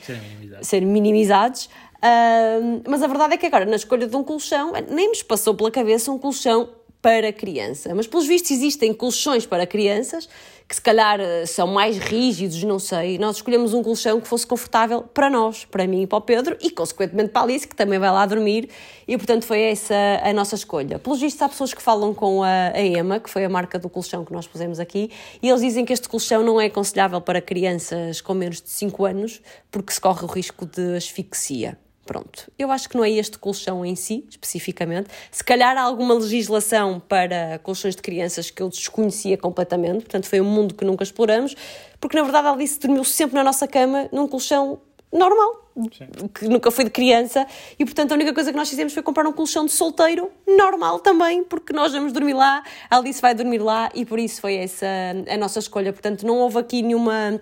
Serem 0.62 0.86
minimizados. 0.86 1.68
Minimizados. 1.68 1.70
Uh, 1.98 2.82
mas 2.88 3.02
a 3.02 3.06
verdade 3.06 3.34
é 3.34 3.36
que 3.36 3.46
agora, 3.46 3.66
na 3.66 3.76
escolha 3.76 4.06
de 4.06 4.16
um 4.16 4.22
colchão, 4.22 4.72
nem 4.88 5.08
nos 5.08 5.22
passou 5.22 5.54
pela 5.54 5.70
cabeça 5.70 6.10
um 6.12 6.18
colchão 6.18 6.68
para 7.00 7.32
criança. 7.32 7.94
Mas, 7.94 8.06
pelos 8.06 8.26
vistos, 8.26 8.50
existem 8.50 8.92
colchões 8.92 9.46
para 9.46 9.66
crianças 9.66 10.28
que, 10.68 10.74
se 10.74 10.82
calhar, 10.82 11.18
eh, 11.18 11.46
são 11.46 11.66
mais 11.66 11.96
rígidos, 11.96 12.62
não 12.62 12.78
sei. 12.78 13.16
Nós 13.16 13.36
escolhemos 13.36 13.72
um 13.72 13.82
colchão 13.82 14.20
que 14.20 14.28
fosse 14.28 14.46
confortável 14.46 15.02
para 15.02 15.30
nós, 15.30 15.64
para 15.64 15.86
mim 15.86 16.02
e 16.02 16.06
para 16.06 16.18
o 16.18 16.20
Pedro, 16.20 16.58
e, 16.60 16.70
consequentemente, 16.70 17.30
para 17.30 17.40
a 17.40 17.44
Alice, 17.44 17.66
que 17.66 17.74
também 17.74 17.98
vai 17.98 18.10
lá 18.10 18.26
dormir. 18.26 18.68
E, 19.06 19.16
portanto, 19.16 19.44
foi 19.46 19.62
essa 19.62 19.94
a 20.22 20.32
nossa 20.34 20.56
escolha. 20.56 20.98
Pelos 20.98 21.20
vistos, 21.20 21.40
há 21.40 21.48
pessoas 21.48 21.72
que 21.72 21.80
falam 21.80 22.12
com 22.12 22.42
a, 22.42 22.72
a 22.74 22.82
EMA, 22.82 23.18
que 23.20 23.30
foi 23.30 23.44
a 23.44 23.48
marca 23.48 23.78
do 23.78 23.88
colchão 23.88 24.24
que 24.24 24.32
nós 24.32 24.46
pusemos 24.46 24.78
aqui, 24.78 25.10
e 25.42 25.48
eles 25.48 25.62
dizem 25.62 25.86
que 25.86 25.92
este 25.92 26.08
colchão 26.08 26.42
não 26.44 26.60
é 26.60 26.66
aconselhável 26.66 27.20
para 27.20 27.40
crianças 27.40 28.20
com 28.20 28.34
menos 28.34 28.60
de 28.60 28.68
5 28.68 29.04
anos, 29.06 29.40
porque 29.70 29.92
se 29.92 30.00
corre 30.00 30.24
o 30.24 30.26
risco 30.26 30.66
de 30.66 30.96
asfixia. 30.96 31.78
Pronto, 32.08 32.50
eu 32.58 32.70
acho 32.70 32.88
que 32.88 32.96
não 32.96 33.04
é 33.04 33.10
este 33.10 33.38
colchão 33.38 33.84
em 33.84 33.94
si, 33.94 34.24
especificamente. 34.30 35.10
Se 35.30 35.44
calhar 35.44 35.76
há 35.76 35.82
alguma 35.82 36.14
legislação 36.14 36.98
para 37.06 37.60
colchões 37.62 37.94
de 37.94 38.00
crianças 38.00 38.50
que 38.50 38.62
eu 38.62 38.70
desconhecia 38.70 39.36
completamente, 39.36 40.04
portanto 40.04 40.26
foi 40.26 40.40
um 40.40 40.46
mundo 40.46 40.74
que 40.74 40.86
nunca 40.86 41.04
exploramos, 41.04 41.54
porque 42.00 42.16
na 42.16 42.22
verdade 42.22 42.46
ela 42.46 42.56
disse 42.56 42.80
dormiu 42.80 43.04
sempre 43.04 43.36
na 43.36 43.44
nossa 43.44 43.68
cama 43.68 44.08
num 44.10 44.26
colchão 44.26 44.80
normal, 45.12 45.70
Sim. 45.92 46.08
que 46.34 46.48
nunca 46.48 46.70
foi 46.70 46.84
de 46.84 46.90
criança, 46.90 47.46
e 47.78 47.84
portanto 47.84 48.12
a 48.12 48.14
única 48.14 48.32
coisa 48.32 48.52
que 48.52 48.56
nós 48.56 48.70
fizemos 48.70 48.94
foi 48.94 49.02
comprar 49.02 49.28
um 49.28 49.32
colchão 49.32 49.66
de 49.66 49.72
solteiro 49.72 50.30
normal 50.46 51.00
também, 51.00 51.44
porque 51.44 51.74
nós 51.74 51.92
vamos 51.92 52.10
dormir 52.10 52.32
lá, 52.32 52.62
a 52.88 52.96
Alice 52.96 53.20
vai 53.20 53.34
dormir 53.34 53.58
lá 53.58 53.90
e 53.94 54.06
por 54.06 54.18
isso 54.18 54.40
foi 54.40 54.54
essa 54.54 54.86
a 55.28 55.36
nossa 55.36 55.58
escolha. 55.58 55.92
Portanto, 55.92 56.26
não 56.26 56.38
houve 56.38 56.58
aqui 56.58 56.80
nenhuma 56.80 57.38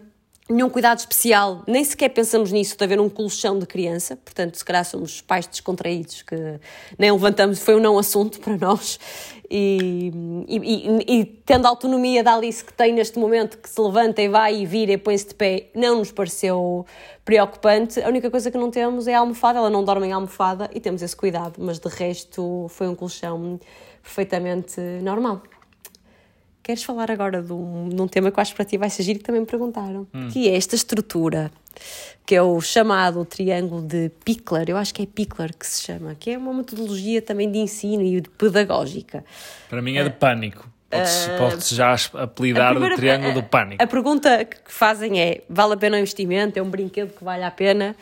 nenhum 0.48 0.70
cuidado 0.70 0.98
especial, 0.98 1.62
nem 1.66 1.82
sequer 1.82 2.10
pensamos 2.10 2.52
nisso 2.52 2.76
de 2.76 2.84
haver 2.84 3.00
um 3.00 3.08
colchão 3.08 3.58
de 3.58 3.66
criança, 3.66 4.16
portanto, 4.16 4.56
se 4.56 4.64
calhar 4.64 4.84
somos 4.84 5.20
pais 5.20 5.46
descontraídos 5.46 6.22
que 6.22 6.36
nem 6.98 7.10
levantamos, 7.10 7.58
foi 7.58 7.74
um 7.74 7.80
não 7.80 7.98
assunto 7.98 8.38
para 8.40 8.56
nós. 8.56 8.98
E, 9.48 10.12
e, 10.48 11.18
e, 11.20 11.24
tendo 11.24 11.66
a 11.66 11.68
autonomia 11.68 12.22
da 12.22 12.34
Alice 12.34 12.64
que 12.64 12.72
tem 12.72 12.92
neste 12.92 13.18
momento, 13.18 13.58
que 13.58 13.68
se 13.68 13.80
levanta 13.80 14.20
e 14.20 14.28
vai 14.28 14.56
e 14.56 14.66
vira 14.66 14.92
e 14.92 14.98
põe-se 14.98 15.28
de 15.28 15.34
pé, 15.34 15.68
não 15.74 15.98
nos 15.98 16.10
pareceu 16.10 16.84
preocupante. 17.24 18.00
A 18.00 18.08
única 18.08 18.28
coisa 18.28 18.50
que 18.50 18.58
não 18.58 18.70
temos 18.70 19.06
é 19.06 19.14
a 19.14 19.20
almofada, 19.20 19.60
ela 19.60 19.70
não 19.70 19.84
dorme 19.84 20.08
em 20.08 20.12
almofada 20.12 20.68
e 20.74 20.80
temos 20.80 21.00
esse 21.00 21.14
cuidado, 21.14 21.54
mas 21.58 21.78
de 21.78 21.88
resto 21.88 22.66
foi 22.70 22.88
um 22.88 22.94
colchão 22.94 23.60
perfeitamente 24.02 24.80
normal. 25.02 25.42
Queres 26.66 26.82
falar 26.82 27.12
agora 27.12 27.40
de 27.40 27.52
um, 27.52 27.88
de 27.88 28.02
um 28.02 28.08
tema 28.08 28.28
que 28.32 28.40
eu 28.40 28.42
acho 28.42 28.50
que 28.50 28.56
para 28.56 28.64
ti 28.64 28.76
vai 28.76 28.90
ser 28.90 29.04
giro, 29.04 29.20
que 29.20 29.24
também 29.24 29.40
me 29.40 29.46
perguntaram, 29.46 30.04
hum. 30.12 30.26
que 30.32 30.48
é 30.48 30.56
esta 30.56 30.74
estrutura, 30.74 31.48
que 32.26 32.34
é 32.34 32.42
o 32.42 32.60
chamado 32.60 33.24
triângulo 33.24 33.82
de 33.82 34.10
Pickler, 34.24 34.64
eu 34.70 34.76
acho 34.76 34.92
que 34.92 35.02
é 35.02 35.06
Pickler 35.06 35.56
que 35.56 35.64
se 35.64 35.84
chama, 35.84 36.16
que 36.16 36.32
é 36.32 36.36
uma 36.36 36.52
metodologia 36.52 37.22
também 37.22 37.48
de 37.48 37.58
ensino 37.58 38.02
e 38.02 38.20
de 38.20 38.28
pedagógica. 38.30 39.24
Para 39.68 39.80
mim 39.80 39.96
é 39.96 40.02
de 40.02 40.10
pânico. 40.10 40.68
Pode-se 40.90 41.30
uh, 41.30 41.38
pode 41.38 41.72
já 41.72 41.94
apelidar 42.14 42.70
primeira, 42.70 42.96
do 42.96 42.98
triângulo 42.98 43.34
do 43.34 43.42
pânico. 43.44 43.80
A 43.80 43.86
pergunta 43.86 44.44
que 44.44 44.72
fazem 44.72 45.20
é: 45.20 45.44
vale 45.48 45.74
a 45.74 45.76
pena 45.76 45.96
o 45.96 46.00
investimento? 46.00 46.58
É 46.58 46.62
um 46.62 46.68
brinquedo 46.68 47.12
que 47.12 47.22
vale 47.22 47.44
a 47.44 47.50
pena? 47.52 47.94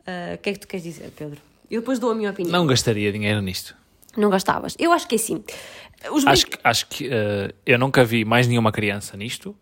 Uh, 0.00 0.34
o 0.34 0.38
que 0.38 0.50
é 0.50 0.52
que 0.52 0.58
tu 0.58 0.68
queres 0.68 0.84
dizer, 0.84 1.10
Pedro? 1.16 1.40
Eu 1.70 1.80
depois 1.80 1.98
dou 1.98 2.10
a 2.10 2.14
minha 2.14 2.30
opinião. 2.30 2.52
Não 2.52 2.66
gastaria 2.66 3.10
dinheiro 3.10 3.40
nisto. 3.40 3.74
Não 4.14 4.28
gastavas? 4.28 4.74
Eu 4.78 4.92
acho 4.92 5.06
que 5.06 5.14
é 5.14 5.18
assim. 5.18 5.42
Os 6.10 6.26
acho 6.26 6.46
que, 6.46 6.58
acho 6.62 6.86
que 6.86 7.08
uh, 7.08 7.52
eu 7.66 7.78
nunca 7.78 8.04
vi 8.04 8.24
mais 8.24 8.46
nenhuma 8.46 8.72
criança 8.72 9.16
nisto. 9.16 9.54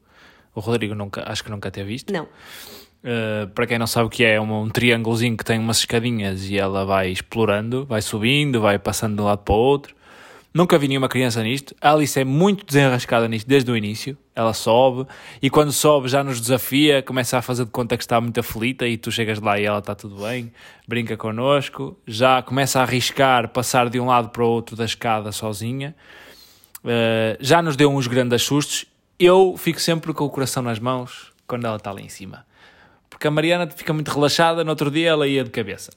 O 0.55 0.61
Rodrigo 0.61 0.95
nunca, 0.95 1.25
acho 1.27 1.43
que 1.43 1.51
nunca 1.51 1.71
teve 1.71 1.89
visto. 1.89 2.13
Não. 2.13 2.25
Uh, 2.25 3.47
para 3.55 3.67
quem 3.67 3.79
não 3.79 3.87
sabe 3.87 4.07
o 4.07 4.11
que 4.11 4.25
é, 4.25 4.35
é 4.35 4.41
um, 4.41 4.63
um 4.63 4.69
triângulozinho 4.69 5.37
que 5.37 5.45
tem 5.45 5.59
umas 5.59 5.79
escadinhas 5.79 6.51
e 6.51 6.59
ela 6.59 6.85
vai 6.85 7.11
explorando, 7.11 7.87
vai 7.87 8.03
subindo, 8.03 8.61
vai 8.61 8.79
passando 8.79 9.17
de 9.17 9.23
um 9.23 9.25
lado 9.25 9.43
para 9.43 9.55
o 9.55 9.59
outro. 9.59 9.97
Nunca 10.53 10.79
vi 10.79 10.89
nenhuma 10.89 11.09
criança 11.09 11.43
nisto. 11.43 11.75
A 11.81 11.93
Alice 11.93 12.19
é 12.19 12.25
muito 12.25 12.65
desenrascada 12.65 13.29
nisto 13.29 13.47
desde 13.47 13.71
o 13.71 13.77
início. 13.77 14.17
Ela 14.35 14.55
sobe 14.55 15.07
e 15.43 15.51
quando 15.51 15.71
sobe 15.71 16.09
já 16.09 16.25
nos 16.25 16.41
desafia, 16.41 17.03
começa 17.03 17.39
a 17.39 17.43
fazer 17.43 17.65
de 17.65 17.71
conta 17.71 17.97
que 17.97 18.03
está 18.03 18.21
muito 18.21 18.41
aflita 18.41 18.87
e 18.87 18.97
tu 18.97 19.13
chegas 19.13 19.39
lá 19.41 19.61
e 19.61 19.65
ela 19.65 19.79
está 19.79 19.95
tudo 19.95 20.23
bem, 20.23 20.53
brinca 20.87 21.17
connosco, 21.17 21.97
já 22.07 22.43
começa 22.43 22.81
a 22.81 22.83
arriscar 22.83 23.49
passar 23.51 23.91
de 23.91 24.01
um 24.01 24.07
lado 24.07 24.31
para 24.31 24.43
o 24.43 24.49
outro 24.49 24.75
da 24.75 24.85
escada 24.85 25.31
sozinha. 25.33 25.95
Uh, 26.85 27.37
já 27.41 27.61
nos 27.61 27.77
deu 27.77 27.91
uns 27.91 28.07
grandes 28.07 28.43
sustos. 28.43 28.85
Eu 29.19 29.57
fico 29.57 29.81
sempre 29.81 30.13
com 30.13 30.25
o 30.25 30.31
coração 30.31 30.63
nas 30.63 30.79
mãos 30.79 31.33
quando 31.47 31.67
ela 31.67 31.77
está 31.77 31.91
lá 31.91 32.01
em 32.01 32.09
cima. 32.09 32.47
Porque 33.11 33.27
a 33.27 33.31
Mariana 33.31 33.69
fica 33.69 33.93
muito 33.93 34.11
relaxada, 34.11 34.63
no 34.63 34.71
outro 34.71 34.91
dia 34.91 35.11
ela 35.11 35.27
ia 35.27 35.43
de 35.43 35.51
cabeça. 35.51 35.91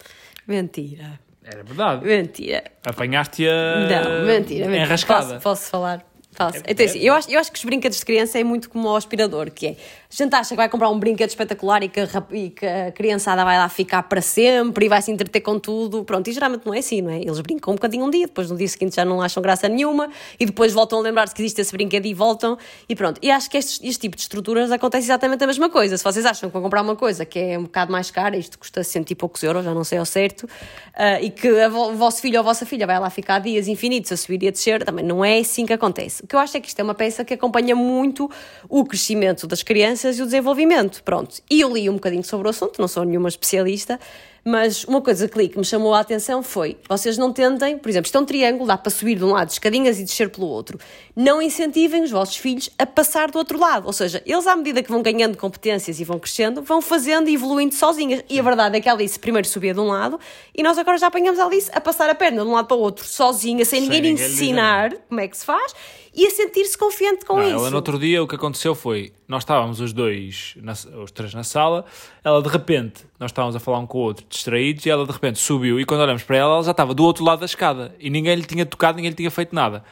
Mentira. 0.47 1.19
Era 1.43 1.63
verdade. 1.63 2.05
Mentira. 2.05 2.63
Apanhaste-a. 2.86 3.79
Não, 3.82 4.25
mentira. 4.25 4.65
mentira. 4.67 4.77
Enrascada. 4.77 5.34
Posso, 5.36 5.41
posso 5.41 5.69
falar? 5.69 6.05
É, 6.39 6.71
então, 6.71 6.86
assim, 6.86 6.99
eu, 6.99 7.13
acho, 7.13 7.29
eu 7.29 7.39
acho 7.39 7.51
que 7.51 7.57
os 7.57 7.65
brinquedos 7.65 7.99
de 7.99 8.05
criança 8.05 8.39
é 8.39 8.43
muito 8.43 8.69
como 8.69 8.88
o 8.88 8.95
aspirador, 8.95 9.51
que 9.51 9.67
é 9.67 9.75
a 10.12 10.24
gente 10.24 10.36
acha 10.36 10.49
que 10.49 10.55
vai 10.55 10.68
comprar 10.68 10.89
um 10.89 10.99
brinquedo 10.99 11.30
espetacular 11.30 11.82
e 11.84 11.89
que, 11.89 11.99
a, 12.01 12.07
e 12.32 12.49
que 12.49 12.66
a 12.66 12.91
criançada 12.91 13.45
vai 13.45 13.57
lá 13.57 13.70
ficar 13.70 14.03
para 14.03 14.22
sempre 14.22 14.86
e 14.86 14.89
vai 14.89 15.01
se 15.01 15.09
entreter 15.09 15.41
com 15.41 15.57
tudo. 15.57 16.03
Pronto, 16.03 16.30
e 16.30 16.34
geralmente 16.34 16.66
não 16.66 16.74
é 16.74 16.80
assim, 16.80 17.01
não 17.01 17.12
é? 17.12 17.22
Eles 17.22 17.39
brincam 17.39 17.72
um 17.72 17.76
bocadinho 17.76 18.05
um 18.05 18.09
dia, 18.09 18.28
depois 18.28 18.51
no 18.51 18.57
dia 18.57 18.68
seguinte 18.68 18.95
já 18.95 19.05
não 19.05 19.22
acham 19.22 19.41
graça 19.41 19.70
nenhuma 19.70 20.09
e 20.38 20.45
depois 20.45 20.74
voltam 20.74 20.99
a 20.99 21.01
lembrar-se 21.01 21.34
que 21.34 21.41
existe 21.41 21.62
esse 21.62 21.72
brinquedo 21.72 22.05
e 22.05 22.14
voltam 22.14 22.57
e 22.89 22.95
pronto. 22.95 23.20
E 23.22 23.32
acho 23.32 23.49
que 23.49 23.57
este, 23.57 23.88
este 23.88 24.01
tipo 24.01 24.18
de 24.18 24.24
estruturas 24.24 24.72
acontece 24.72 25.05
exatamente 25.05 25.43
a 25.43 25.47
mesma 25.47 25.70
coisa. 25.70 25.97
Se 25.97 26.03
vocês 26.03 26.26
acham 26.26 26.49
que 26.49 26.53
vão 26.53 26.62
comprar 26.62 26.82
uma 26.82 26.95
coisa 26.95 27.26
que 27.26 27.39
é 27.39 27.57
um 27.57 27.64
bocado 27.64 27.91
mais 27.91 28.12
cara, 28.12 28.36
isto 28.36 28.59
custa 28.59 28.84
cento 28.84 29.12
e 29.12 29.16
poucos 29.16 29.41
euros, 29.43 29.64
já 29.64 29.74
não 29.74 29.86
sei 29.86 29.97
ao 29.97 30.05
certo, 30.05 30.43
uh, 30.43 31.22
e 31.22 31.30
que 31.30 31.49
o 31.49 31.95
vosso 31.95 32.22
filho 32.22 32.36
ou 32.36 32.39
a 32.41 32.43
vossa 32.43 32.66
filha 32.66 32.86
vai 32.86 32.99
lá 32.99 33.09
ficar 33.09 33.39
dias 33.39 33.68
infinitos 33.68 34.12
a 34.12 34.18
subir 34.18 34.43
e 34.43 34.47
a 34.49 34.51
descer, 34.51 34.84
também 34.84 35.05
não 35.05 35.24
é 35.24 35.39
assim 35.39 35.66
que 35.66 35.74
acontece. 35.74 36.24
O 36.24 36.28
que 36.28 36.36
eu 36.36 36.39
acho 36.39 36.57
é 36.57 36.59
que 36.59 36.68
isto 36.68 36.80
é 36.80 36.84
uma 36.84 36.95
peça 36.95 37.24
que 37.24 37.34
acompanha 37.34 37.76
muito 37.76 38.30
o 38.68 38.84
crescimento 38.84 39.47
das 39.47 39.64
crianças 39.64 40.01
e 40.10 40.22
o 40.22 40.26
desenvolvimento. 40.26 41.04
Pronto. 41.04 41.41
E 41.49 41.62
eu 41.62 41.74
li 41.74 41.89
um 41.89 41.93
bocadinho 41.93 42.24
sobre 42.24 42.47
o 42.47 42.49
assunto, 42.49 42.80
não 42.80 42.88
sou 42.88 43.04
nenhuma 43.04 43.30
especialista, 43.30 43.99
Mas 44.43 44.84
uma 44.86 45.02
coisa 45.02 45.28
que 45.28 45.38
li 45.38 45.49
que 45.49 45.58
me 45.58 45.64
chamou 45.64 45.93
a 45.93 45.99
atenção 45.99 46.41
foi: 46.41 46.78
vocês 46.89 47.16
não 47.16 47.32
tentem, 47.32 47.78
por 47.78 47.89
exemplo, 47.89 48.08
isto 48.08 48.18
é 48.18 48.22
um 48.22 48.26
triângulo, 48.26 48.66
dá 48.66 48.76
para 48.76 48.89
subir 48.89 49.16
de 49.16 49.24
um 49.24 49.32
lado 49.32 49.49
escadinhas 49.49 49.99
e 49.99 50.04
descer 50.04 50.30
pelo 50.30 50.47
outro. 50.47 50.80
Não 51.16 51.39
incentivem 51.41 52.04
os 52.04 52.10
vossos 52.10 52.38
filhos 52.38 52.70
a 52.78 52.86
passar 52.86 53.30
do 53.30 53.38
outro 53.38 53.60
lado. 53.60 53.86
Ou 53.86 53.93
seja, 53.93 54.22
eles, 54.26 54.47
à 54.47 54.56
medida 54.56 54.82
que 54.82 54.89
vão 54.89 55.04
ganhando 55.04 55.38
competências 55.38 55.99
e 55.99 56.04
vão 56.04 56.18
crescendo, 56.18 56.64
vão 56.64 56.82
fazendo 56.82 57.30
e 57.30 57.36
evoluindo 57.36 57.76
sozinhas. 57.76 58.24
E 58.28 58.39
a 58.39 58.43
verdade 58.43 58.78
é 58.78 58.82
que 58.82 58.89
a 58.89 58.93
Alice 58.93 59.20
primeiro 59.20 59.47
subia 59.47 59.76
de 59.76 59.80
um 59.80 59.88
lado 59.88 60.20
e 60.56 60.64
nós 60.64 60.78
agora 60.78 60.97
já 60.97 61.08
apanhamos 61.08 61.39
a 61.39 61.45
Alice 61.45 61.70
a 61.72 61.80
passar 61.80 62.10
a 62.10 62.16
perna 62.16 62.41
de 62.41 62.47
um 62.47 62.54
lado 62.54 62.66
para 62.66 62.78
o 62.78 62.80
outro 62.80 63.06
sozinha, 63.06 63.64
sem, 63.64 63.80
Sem 63.80 63.89
ninguém 63.89 64.14
ninguém 64.14 64.26
ensinar 64.26 64.91
como 65.08 65.22
é 65.22 65.28
que 65.28 65.38
se 65.38 65.45
faz 65.45 65.76
e 66.14 66.28
a 66.28 66.30
sentir-se 66.30 66.78
confiante 66.78 67.24
com 67.26 67.38
Não, 67.38 67.43
isso. 67.43 67.55
ela 67.55 67.70
no 67.70 67.76
outro 67.78 67.97
dia 67.97 68.22
o 68.22 68.28
que 68.28 68.36
aconteceu 68.36 68.76
foi, 68.76 69.14
nós 69.28 69.43
estávamos 69.43 69.80
os 69.80 69.93
dois, 69.93 70.55
na- 70.62 70.74
os 71.03 71.12
três 71.12 71.34
na 71.34 71.43
sala, 71.43 71.86
ela 72.24 72.41
de 72.41 72.49
repente, 72.49 73.05
nós 73.20 73.32
estávamos 73.32 73.55
a 73.55 73.59
falar 73.59 73.80
um 73.80 73.88
com 73.88 73.97
o 73.97 74.01
outro, 74.01 74.26
distraídos, 74.30 74.86
e 74.86 74.89
ela 74.89 75.05
de 75.05 75.12
repente 75.12 75.39
subiu, 75.39 75.80
e 75.80 75.86
quando 75.86 76.01
olhamos 76.01 76.24
para 76.24 76.36
ela, 76.38 76.55
ela 76.55 76.64
já 76.64 76.72
estava 76.72 76.93
do 76.93 77.03
outro 77.03 77.24
lado 77.24 77.39
da 77.39 77.45
escada, 77.45 77.95
e 77.99 78.09
ninguém 78.09 78.36
lhe 78.36 78.43
tinha 78.45 78.66
tocado, 78.66 78.97
ninguém 78.97 79.12
lhe 79.12 79.16
tinha 79.18 79.32
feito 79.32 79.55
nada. 79.55 79.84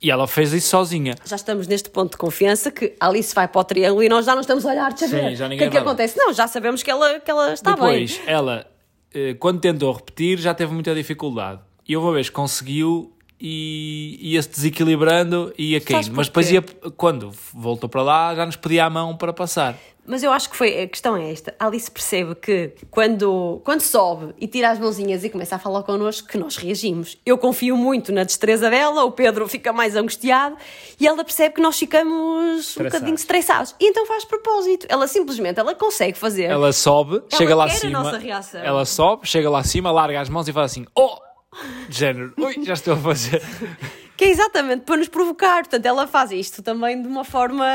E 0.00 0.10
ela 0.10 0.26
fez 0.26 0.52
isso 0.52 0.68
sozinha. 0.68 1.14
já 1.24 1.36
estamos 1.36 1.68
neste 1.68 1.88
ponto 1.88 2.12
de 2.12 2.16
confiança 2.16 2.72
que 2.72 2.94
Alice 2.98 3.32
vai 3.34 3.46
para 3.46 3.60
o 3.60 3.64
triângulo 3.64 4.02
e 4.02 4.08
nós 4.08 4.26
já 4.26 4.34
não 4.34 4.40
estamos 4.40 4.66
a 4.66 4.70
olhar 4.70 4.92
de 4.92 4.98
saber 4.98 5.30
Sim, 5.30 5.36
já 5.36 5.44
o 5.44 5.48
que 5.48 5.54
ninguém 5.54 5.66
é 5.68 5.70
que 5.70 5.74
vai. 5.76 5.82
acontece. 5.82 6.18
Não, 6.18 6.32
já 6.32 6.48
sabemos 6.48 6.82
que 6.82 6.90
ela, 6.90 7.20
que 7.20 7.30
ela 7.30 7.52
está 7.52 7.70
Depois, 7.72 8.16
bem. 8.18 8.26
ela, 8.26 8.66
eh, 9.14 9.34
quando 9.34 9.60
tentou 9.60 9.92
repetir, 9.92 10.38
já 10.40 10.52
teve 10.54 10.72
muita 10.74 10.92
dificuldade. 10.92 11.60
E 11.88 11.96
uma 11.96 12.12
vez 12.12 12.28
conseguiu 12.28 13.12
e 13.44 14.16
ia-se 14.20 14.48
desequilibrando 14.48 15.52
e 15.58 15.72
ia 15.72 15.80
caindo. 15.80 16.12
Mas 16.14 16.28
depois 16.28 16.48
ia, 16.48 16.62
quando 16.96 17.32
voltou 17.52 17.88
para 17.88 18.00
lá, 18.00 18.34
já 18.36 18.46
nos 18.46 18.54
pedia 18.54 18.84
a 18.84 18.90
mão 18.90 19.16
para 19.16 19.32
passar. 19.32 19.76
Mas 20.06 20.22
eu 20.22 20.32
acho 20.32 20.48
que 20.50 20.56
foi, 20.56 20.82
a 20.82 20.86
questão 20.86 21.16
é 21.16 21.32
esta. 21.32 21.52
A 21.58 21.66
Alice 21.66 21.90
percebe 21.90 22.36
que 22.36 22.72
quando, 22.88 23.60
quando 23.64 23.80
sobe 23.80 24.32
e 24.38 24.46
tira 24.46 24.70
as 24.70 24.78
mãozinhas 24.78 25.24
e 25.24 25.30
começa 25.30 25.56
a 25.56 25.58
falar 25.58 25.82
connosco, 25.82 26.28
que 26.28 26.38
nós 26.38 26.56
reagimos. 26.56 27.18
Eu 27.26 27.36
confio 27.36 27.76
muito 27.76 28.12
na 28.12 28.22
destreza 28.22 28.70
dela, 28.70 29.04
o 29.04 29.10
Pedro 29.10 29.48
fica 29.48 29.72
mais 29.72 29.96
angustiado 29.96 30.56
e 31.00 31.06
ela 31.06 31.24
percebe 31.24 31.56
que 31.56 31.60
nós 31.60 31.76
ficamos 31.76 32.76
um 32.76 32.84
bocadinho 32.84 33.14
estressados. 33.14 33.74
E 33.80 33.88
então 33.88 34.06
faz 34.06 34.24
propósito. 34.24 34.86
Ela 34.88 35.08
simplesmente, 35.08 35.58
ela 35.58 35.74
consegue 35.74 36.16
fazer. 36.16 36.44
Ela 36.44 36.72
sobe, 36.72 37.22
chega 37.28 37.56
lá 37.56 37.64
acima. 37.64 38.12
Ela 38.62 38.84
sobe, 38.84 39.26
chega 39.26 39.50
lá 39.50 39.58
acima, 39.58 39.90
larga 39.90 40.20
as 40.20 40.28
mãos 40.28 40.46
e 40.46 40.52
faz 40.52 40.72
assim: 40.72 40.86
Oh! 40.96 41.31
De 41.88 41.96
género, 41.98 42.32
ui, 42.38 42.64
já 42.64 42.72
estou 42.74 42.94
a 42.94 42.96
fazer. 42.96 43.42
Que 44.22 44.26
é 44.26 44.30
exatamente 44.30 44.82
para 44.82 44.98
nos 44.98 45.08
provocar. 45.08 45.62
Portanto, 45.64 45.84
ela 45.84 46.06
faz 46.06 46.30
isto 46.30 46.62
também 46.62 47.02
de 47.02 47.08
uma 47.08 47.24
forma 47.24 47.66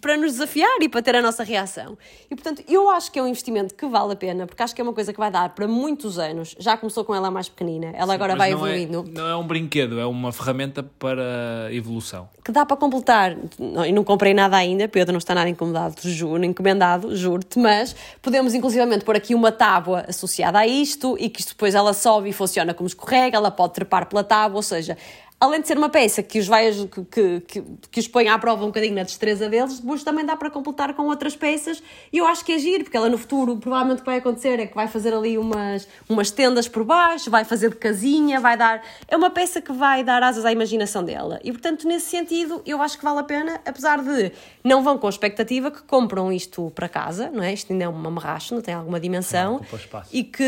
para 0.00 0.16
nos 0.16 0.30
desafiar 0.34 0.80
e 0.80 0.88
para 0.88 1.02
ter 1.02 1.16
a 1.16 1.20
nossa 1.20 1.42
reação. 1.42 1.98
E, 2.30 2.34
portanto, 2.36 2.62
eu 2.68 2.88
acho 2.88 3.10
que 3.10 3.18
é 3.18 3.22
um 3.24 3.26
investimento 3.26 3.74
que 3.74 3.84
vale 3.84 4.12
a 4.12 4.14
pena, 4.14 4.46
porque 4.46 4.62
acho 4.62 4.72
que 4.72 4.80
é 4.80 4.84
uma 4.84 4.92
coisa 4.92 5.12
que 5.12 5.18
vai 5.18 5.32
dar 5.32 5.48
para 5.48 5.66
muitos 5.66 6.16
anos. 6.16 6.54
Já 6.60 6.76
começou 6.76 7.04
com 7.04 7.12
ela 7.12 7.28
mais 7.28 7.48
pequenina, 7.48 7.90
ela 7.96 8.14
agora 8.14 8.36
Mas 8.36 8.38
vai 8.38 8.50
não 8.52 8.64
é- 8.68 8.80
evoluindo. 8.82 9.12
não 9.12 9.26
é 9.26 9.34
um 9.34 9.44
brinquedo, 9.44 9.98
é 9.98 10.06
uma 10.06 10.30
ferramenta 10.30 10.80
para 10.96 11.68
evolução. 11.72 12.28
Que 12.44 12.52
dá 12.52 12.64
para 12.64 12.76
completar. 12.76 13.36
E 13.84 13.90
não 13.90 14.04
comprei 14.04 14.32
nada 14.32 14.56
ainda, 14.56 14.86
Pedro 14.86 15.10
não 15.12 15.18
está 15.18 15.34
nada 15.34 15.50
incomodado, 15.50 15.96
juro, 16.08 16.44
encomendado, 16.44 17.16
juro-te, 17.16 17.58
mas 17.58 17.96
podemos 18.22 18.54
inclusivamente 18.54 19.04
pôr 19.04 19.16
aqui 19.16 19.34
uma 19.34 19.50
tábua 19.50 20.04
associada 20.08 20.60
a 20.60 20.66
isto 20.68 21.16
e 21.18 21.28
que 21.28 21.40
isto 21.40 21.48
depois 21.48 21.74
ela 21.74 21.92
sobe 21.92 22.28
e 22.28 22.32
funciona 22.32 22.72
como 22.72 22.86
escorrega, 22.86 23.36
ela 23.36 23.50
pode 23.50 23.72
trepar 23.72 24.06
pela 24.06 24.22
tábua, 24.22 24.58
ou 24.58 24.62
seja, 24.62 24.96
além 25.40 25.60
de 25.60 25.68
ser 25.68 25.76
uma 25.76 25.88
peça 25.88 26.22
que 26.22 26.38
os 26.38 26.46
vai 26.46 26.70
que, 26.72 27.40
que, 27.40 27.62
que, 27.90 28.00
os 28.00 28.08
põe 28.08 28.28
à 28.28 28.38
prova 28.38 28.64
um 28.64 28.68
bocadinho 28.68 28.94
na 28.94 29.02
destreza 29.02 29.48
deles, 29.48 29.78
depois 29.78 30.02
também 30.02 30.24
dá 30.24 30.36
para 30.36 30.50
completar 30.50 30.94
com 30.94 31.02
outras 31.04 31.36
peças 31.36 31.82
e 32.12 32.18
eu 32.18 32.26
acho 32.26 32.44
que 32.44 32.52
é 32.52 32.58
giro, 32.58 32.84
porque 32.84 32.96
ela 32.96 33.08
no 33.08 33.18
futuro 33.18 33.56
provavelmente 33.56 33.98
o 33.98 34.00
que 34.00 34.06
vai 34.06 34.18
acontecer 34.18 34.58
é 34.58 34.66
que 34.66 34.74
vai 34.74 34.88
fazer 34.88 35.12
ali 35.12 35.36
umas, 35.36 35.86
umas 36.08 36.30
tendas 36.30 36.66
por 36.66 36.84
baixo, 36.84 37.30
vai 37.30 37.44
fazer 37.44 37.70
de 37.70 37.76
casinha, 37.76 38.40
vai 38.40 38.56
dar. 38.56 38.82
É 39.06 39.16
uma 39.16 39.30
peça 39.30 39.60
que 39.60 39.72
vai 39.72 40.02
dar 40.02 40.22
asas 40.22 40.44
à 40.44 40.52
imaginação 40.52 41.04
dela. 41.04 41.38
E 41.44 41.52
portanto, 41.52 41.86
nesse 41.86 42.06
sentido, 42.06 42.62
eu 42.64 42.80
acho 42.80 42.96
que 42.96 43.04
vale 43.04 43.18
a 43.18 43.24
pena, 43.24 43.60
apesar 43.66 44.02
de 44.02 44.32
não 44.62 44.82
vão 44.82 44.96
com 44.96 45.06
a 45.06 45.10
expectativa 45.10 45.70
que 45.70 45.82
compram 45.82 46.32
isto 46.32 46.72
para 46.74 46.88
casa, 46.88 47.30
não 47.30 47.42
é? 47.42 47.52
Isto 47.52 47.72
ainda 47.72 47.84
é 47.84 47.88
uma 47.88 48.10
marracho, 48.10 48.54
não 48.54 48.62
tem 48.62 48.74
alguma 48.74 48.98
dimensão. 48.98 49.56
ocupa 49.56 49.76
espaço. 49.76 50.10
E 50.12 50.24
que. 50.24 50.44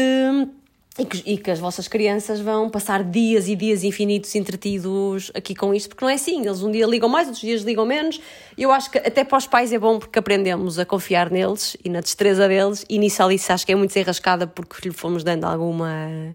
E 0.99 1.05
que, 1.05 1.22
e 1.30 1.36
que 1.36 1.51
as 1.51 1.59
vossas 1.59 1.86
crianças 1.88 2.40
vão 2.40 2.70
passar 2.70 3.05
dias 3.05 3.49
e 3.49 3.55
dias 3.55 3.84
infinitos 3.84 4.34
entretidos 4.34 5.30
aqui 5.34 5.55
com 5.55 5.74
isto, 5.74 5.90
porque 5.90 6.03
não 6.03 6.11
é 6.11 6.14
assim. 6.14 6.40
Eles 6.47 6.62
um 6.62 6.70
dia 6.70 6.86
ligam 6.86 7.07
mais, 7.09 7.26
outros 7.26 7.42
dias 7.42 7.62
ligam 7.62 7.84
menos. 7.84 8.18
Eu 8.57 8.72
acho 8.72 8.90
que 8.90 8.97
até 8.99 9.22
para 9.22 9.36
os 9.36 9.47
pais 9.47 9.72
é 9.74 9.78
bom 9.78 9.99
porque 9.99 10.18
aprendemos 10.18 10.78
a 10.78 10.86
confiar 10.86 11.30
neles 11.30 11.76
e 11.84 11.90
na 11.90 12.01
destreza 12.01 12.49
deles. 12.49 12.84
E 12.88 12.99
nisso 12.99 13.22
a 13.22 13.26
Alice 13.26 13.53
acho 13.53 13.66
que 13.66 13.72
é 13.72 13.74
muito 13.74 13.90
desenrascada 13.90 14.47
porque 14.47 14.88
lhe 14.88 14.94
fomos 14.94 15.22
dando 15.22 15.44
alguma, 15.44 16.34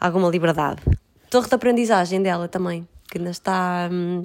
alguma 0.00 0.28
liberdade. 0.28 0.82
Torre 1.30 1.48
de 1.48 1.54
aprendizagem 1.54 2.20
dela 2.20 2.48
também, 2.48 2.88
que 3.08 3.18
ainda 3.18 3.30
está 3.30 3.88
hum, 3.92 4.24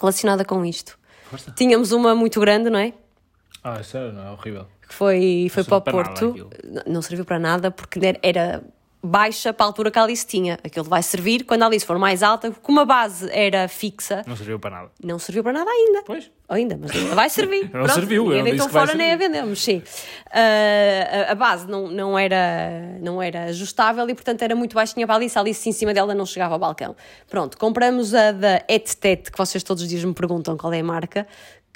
relacionada 0.00 0.44
com 0.44 0.64
isto. 0.64 0.98
Força. 1.30 1.52
Tínhamos 1.56 1.92
uma 1.92 2.12
muito 2.14 2.40
grande, 2.40 2.68
não 2.70 2.78
é? 2.80 2.92
Ah, 3.62 3.80
sério, 3.84 4.12
não 4.12 4.26
é 4.26 4.30
horrível. 4.32 4.66
que 4.86 4.92
foi, 4.94 5.48
foi 5.52 5.62
para 5.62 5.76
o 5.76 5.78
nada 5.78 5.92
Porto. 5.92 6.28
aquilo. 6.30 6.50
N- 6.64 6.82
não 6.88 7.00
serviu 7.02 7.24
para 7.24 7.38
nada 7.38 7.70
porque 7.70 8.00
era 8.22 8.62
baixa 9.02 9.52
para 9.52 9.64
a 9.64 9.68
altura 9.68 9.90
que 9.90 9.98
a 9.98 10.02
Alice 10.02 10.26
tinha. 10.26 10.58
Aquilo 10.64 10.84
vai 10.84 11.02
servir 11.02 11.44
quando 11.44 11.62
a 11.62 11.66
Alice 11.66 11.84
for 11.86 11.98
mais 11.98 12.22
alta, 12.22 12.50
como 12.62 12.80
a 12.80 12.84
base 12.84 13.28
era 13.30 13.68
fixa, 13.68 14.22
Não 14.26 14.36
serviu 14.36 14.58
para 14.58 14.70
nada. 14.70 14.90
não 15.02 15.18
serviu 15.18 15.42
para 15.42 15.52
nada 15.52 15.70
ainda. 15.70 16.02
Pois. 16.04 16.30
Ainda, 16.48 16.78
mas 16.80 16.92
ainda 16.92 17.12
vai 17.16 17.28
servir. 17.28 17.68
Não 17.74 17.88
serviu, 17.88 18.32
eu 18.32 18.44
deitou 18.44 18.68
fora 18.68 18.94
nem 18.94 19.12
a 19.12 19.16
vendemos, 19.16 19.64
sim. 19.64 19.82
Ah, 20.30 21.26
a, 21.28 21.32
a 21.32 21.34
base 21.34 21.66
não, 21.68 21.88
não, 21.88 22.16
era, 22.16 22.98
não 23.00 23.20
era 23.20 23.46
ajustável 23.46 24.08
e, 24.08 24.14
portanto, 24.14 24.42
era 24.42 24.54
muito 24.54 24.72
baixinha 24.74 25.04
para 25.08 25.16
a 25.16 25.18
Alice. 25.18 25.36
A 25.36 25.40
Alice 25.40 25.68
em 25.68 25.72
cima 25.72 25.92
dela 25.92 26.14
não 26.14 26.24
chegava 26.24 26.54
ao 26.54 26.60
balcão. 26.60 26.94
Pronto, 27.28 27.58
compramos 27.58 28.14
a 28.14 28.30
da 28.30 28.62
Etetet, 28.68 29.32
que 29.32 29.36
vocês 29.36 29.64
todos 29.64 29.82
os 29.82 29.88
dias 29.88 30.04
me 30.04 30.14
perguntam 30.14 30.56
qual 30.56 30.72
é 30.72 30.78
a 30.78 30.84
marca, 30.84 31.26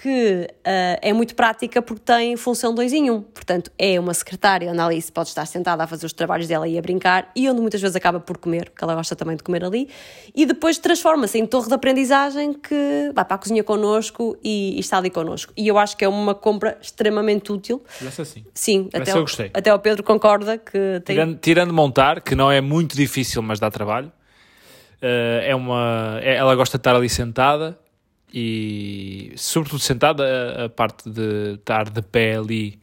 que 0.02 0.48
ah, 0.64 0.98
é 1.02 1.12
muito 1.12 1.34
prática 1.34 1.82
porque 1.82 2.00
tem 2.02 2.34
função 2.34 2.74
2 2.74 2.92
em 2.94 3.10
1. 3.10 3.14
Um. 3.14 3.20
Portanto, 3.20 3.70
é 3.78 4.00
uma 4.00 4.14
secretária 4.14 4.70
onde 4.70 4.80
a 4.80 4.86
Alice 4.86 5.12
pode 5.12 5.28
estar 5.28 5.44
sentada 5.44 5.84
a 5.84 5.86
fazer 5.86 6.06
os 6.06 6.12
trabalhos 6.14 6.48
dela 6.48 6.66
e 6.66 6.78
a 6.78 6.80
brincar 6.80 7.30
e 7.36 7.46
onde 7.50 7.60
muitas 7.60 7.82
vezes 7.82 7.94
acaba 7.94 8.18
por 8.18 8.38
comer, 8.38 8.70
porque 8.70 8.82
ela 8.82 8.94
gosta 8.94 9.14
também 9.14 9.36
de 9.36 9.42
comer 9.42 9.62
ali, 9.62 9.90
e 10.34 10.46
depois 10.46 10.78
transforma-se 10.78 11.38
em 11.38 11.44
torre 11.44 11.68
de 11.68 11.74
aprendizagem 11.74 12.54
que 12.54 13.10
vai 13.14 13.24
para 13.26 13.34
a 13.34 13.38
cozinha 13.38 13.62
connosco 13.62 14.38
e, 14.42 14.76
e 14.76 14.80
está 14.80 14.96
ali 14.96 15.10
connosco. 15.10 15.52
E 15.54 15.68
eu 15.68 15.76
acho 15.76 15.94
que 15.98 16.04
é 16.04 16.08
uma 16.08 16.34
compra 16.34 16.78
extremamente 16.80 17.52
útil. 17.52 17.82
Parece 17.98 18.22
assim. 18.22 18.44
Sim, 18.54 18.88
Essa 18.94 19.02
até 19.02 19.12
eu 19.12 19.20
gostei. 19.20 19.50
até 19.52 19.74
o 19.74 19.78
Pedro 19.78 20.02
concorda 20.02 20.56
que 20.56 21.02
tem. 21.04 21.16
Tirando, 21.16 21.38
tirando 21.38 21.74
montar, 21.74 22.22
que 22.22 22.34
não 22.34 22.50
é 22.50 22.62
muito 22.62 22.96
difícil, 22.96 23.42
mas 23.42 23.60
dá 23.60 23.70
trabalho. 23.70 24.10
eh, 25.02 25.46
é 25.48 25.54
uma, 25.54 26.18
é- 26.22 26.36
ela 26.36 26.54
gosta 26.54 26.78
de 26.78 26.80
estar 26.80 26.94
ali 26.96 27.08
sentada 27.08 27.78
e, 28.32 29.32
sobretudo 29.36 29.80
sentada, 29.80 30.24
a, 30.24 30.64
a 30.64 30.68
parte 30.68 31.08
de 31.10 31.54
estar 31.54 31.88
de 31.90 32.02
pé 32.02 32.36
ali, 32.36 32.78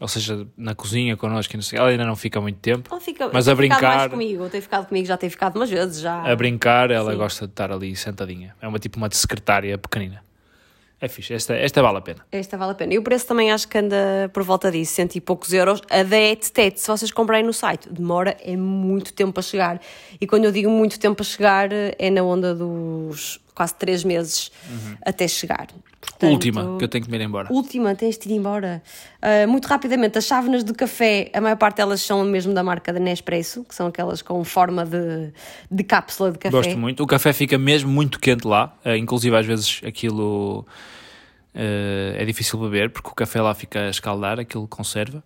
ou 0.00 0.08
seja, 0.08 0.46
na 0.56 0.74
cozinha 0.74 1.16
connosco, 1.16 1.54
não 1.54 1.62
sei, 1.62 1.78
ela 1.78 1.88
ainda 1.88 2.04
não 2.04 2.16
fica 2.16 2.40
muito 2.40 2.58
tempo. 2.58 2.98
Fica, 3.00 3.28
Mas 3.32 3.48
a 3.48 3.54
brincar- 3.54 4.08
comigo, 4.10 4.48
tem 4.48 4.60
ficado 4.60 4.86
comigo, 4.86 5.06
já 5.06 5.16
tem 5.16 5.28
ficado 5.28 5.56
umas 5.56 5.68
vezes. 5.70 6.00
Já. 6.00 6.22
A 6.22 6.34
brincar, 6.34 6.90
ela 6.90 7.12
Sim. 7.12 7.18
gosta 7.18 7.46
de 7.46 7.52
estar 7.52 7.70
ali 7.70 7.94
sentadinha. 7.94 8.54
É 8.60 8.66
uma 8.68 8.78
tipo 8.78 8.96
uma 8.96 9.08
secretária 9.12 9.76
pequenina. 9.76 10.22
É 11.02 11.08
fixe, 11.08 11.32
esta, 11.32 11.54
esta 11.54 11.80
vale 11.80 11.96
a 11.96 12.00
pena. 12.02 12.20
Esta 12.30 12.58
vale 12.58 12.72
a 12.72 12.74
pena. 12.74 12.92
E 12.92 12.98
o 12.98 13.02
preço 13.02 13.26
também 13.26 13.50
acho 13.50 13.66
que 13.66 13.78
anda 13.78 14.30
por 14.34 14.42
volta 14.42 14.70
disso, 14.70 14.92
cento 14.92 15.16
e 15.16 15.20
poucos 15.20 15.50
euros. 15.50 15.80
A 15.90 16.02
da 16.02 16.18
Etetet, 16.18 16.78
se 16.78 16.86
vocês 16.88 17.10
comprarem 17.10 17.42
no 17.44 17.54
site, 17.54 17.88
demora 17.90 18.36
é 18.42 18.54
muito 18.54 19.14
tempo 19.14 19.40
a 19.40 19.42
chegar. 19.42 19.80
E 20.20 20.26
quando 20.26 20.44
eu 20.44 20.52
digo 20.52 20.68
muito 20.68 21.00
tempo 21.00 21.22
a 21.22 21.24
chegar, 21.24 21.70
é 21.72 22.10
na 22.10 22.22
onda 22.22 22.54
dos 22.54 23.40
quase 23.60 23.74
três 23.74 24.02
meses 24.02 24.50
até 25.04 25.28
chegar. 25.28 25.66
Portanto, 26.00 26.22
Uhum. 26.22 26.32
Última, 26.32 26.78
que 26.78 26.84
eu 26.84 26.88
tenho 26.88 27.04
que 27.04 27.10
me 27.10 27.18
ir 27.18 27.20
embora. 27.20 27.52
Última, 27.52 27.94
tens 27.94 28.16
de 28.16 28.26
ir 28.30 28.34
embora. 28.34 28.82
Ah, 29.20 29.46
muito 29.46 29.66
rapidamente, 29.68 30.16
as 30.16 30.24
chávenas 30.24 30.64
de 30.64 30.72
café, 30.72 31.30
a 31.34 31.42
maior 31.42 31.56
parte 31.56 31.76
delas 31.76 32.00
são 32.00 32.24
mesmo 32.24 32.54
da 32.54 32.62
marca 32.62 32.90
da 32.90 32.98
Nespresso, 32.98 33.64
que 33.64 33.74
são 33.74 33.86
aquelas 33.88 34.22
com 34.22 34.42
forma 34.42 34.86
de, 34.86 35.30
de 35.70 35.84
cápsula 35.84 36.32
de 36.32 36.38
café. 36.38 36.56
Gosto 36.56 36.78
muito. 36.78 37.02
O 37.02 37.06
café 37.06 37.34
fica 37.34 37.58
mesmo 37.58 37.90
muito 37.90 38.18
quente 38.18 38.46
lá. 38.46 38.74
eh, 38.82 38.96
inclusive, 38.96 39.36
às 39.36 39.44
vezes, 39.44 39.82
aquilo 39.84 40.66
eh, 41.54 42.16
é 42.16 42.24
difícil 42.24 42.58
beber, 42.58 42.88
porque 42.88 43.10
o 43.10 43.14
café 43.14 43.42
lá 43.42 43.52
fica 43.54 43.80
a 43.80 43.90
escaldar, 43.90 44.40
aquilo 44.40 44.66
conserva. 44.66 45.22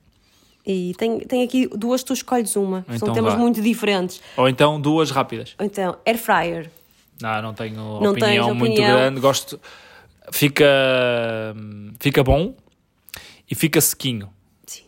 E 0.67 0.93
tem, 0.99 1.21
tem 1.21 1.45
aqui 1.45 1.69
duas, 1.69 2.03
tu 2.03 2.13
escolhes 2.13 2.57
uma. 2.57 2.85
Então 2.89 2.99
são 2.99 3.13
temas 3.13 3.35
vá. 3.35 3.39
muito 3.39 3.63
diferentes. 3.63 4.21
Ou 4.37 4.49
então 4.49 4.81
duas 4.81 5.13
rápidas. 5.13 5.55
Ou 5.57 5.67
Então, 5.67 5.97
air 6.05 6.19
fryer. 6.19 6.71
Não, 7.25 7.43
não 7.43 7.55
tenho 7.55 7.75
Não 7.77 8.11
opinião, 8.13 8.49
tens 8.49 8.57
muito 8.57 8.73
opinião. 8.75 8.97
grande. 8.99 9.21
Gosto. 9.21 9.61
Fica, 10.33 10.65
fica 12.01 12.23
bom 12.23 12.55
e 13.51 13.55
fica 13.55 13.81
sequinho. 13.81 14.31
Sim. 14.67 14.85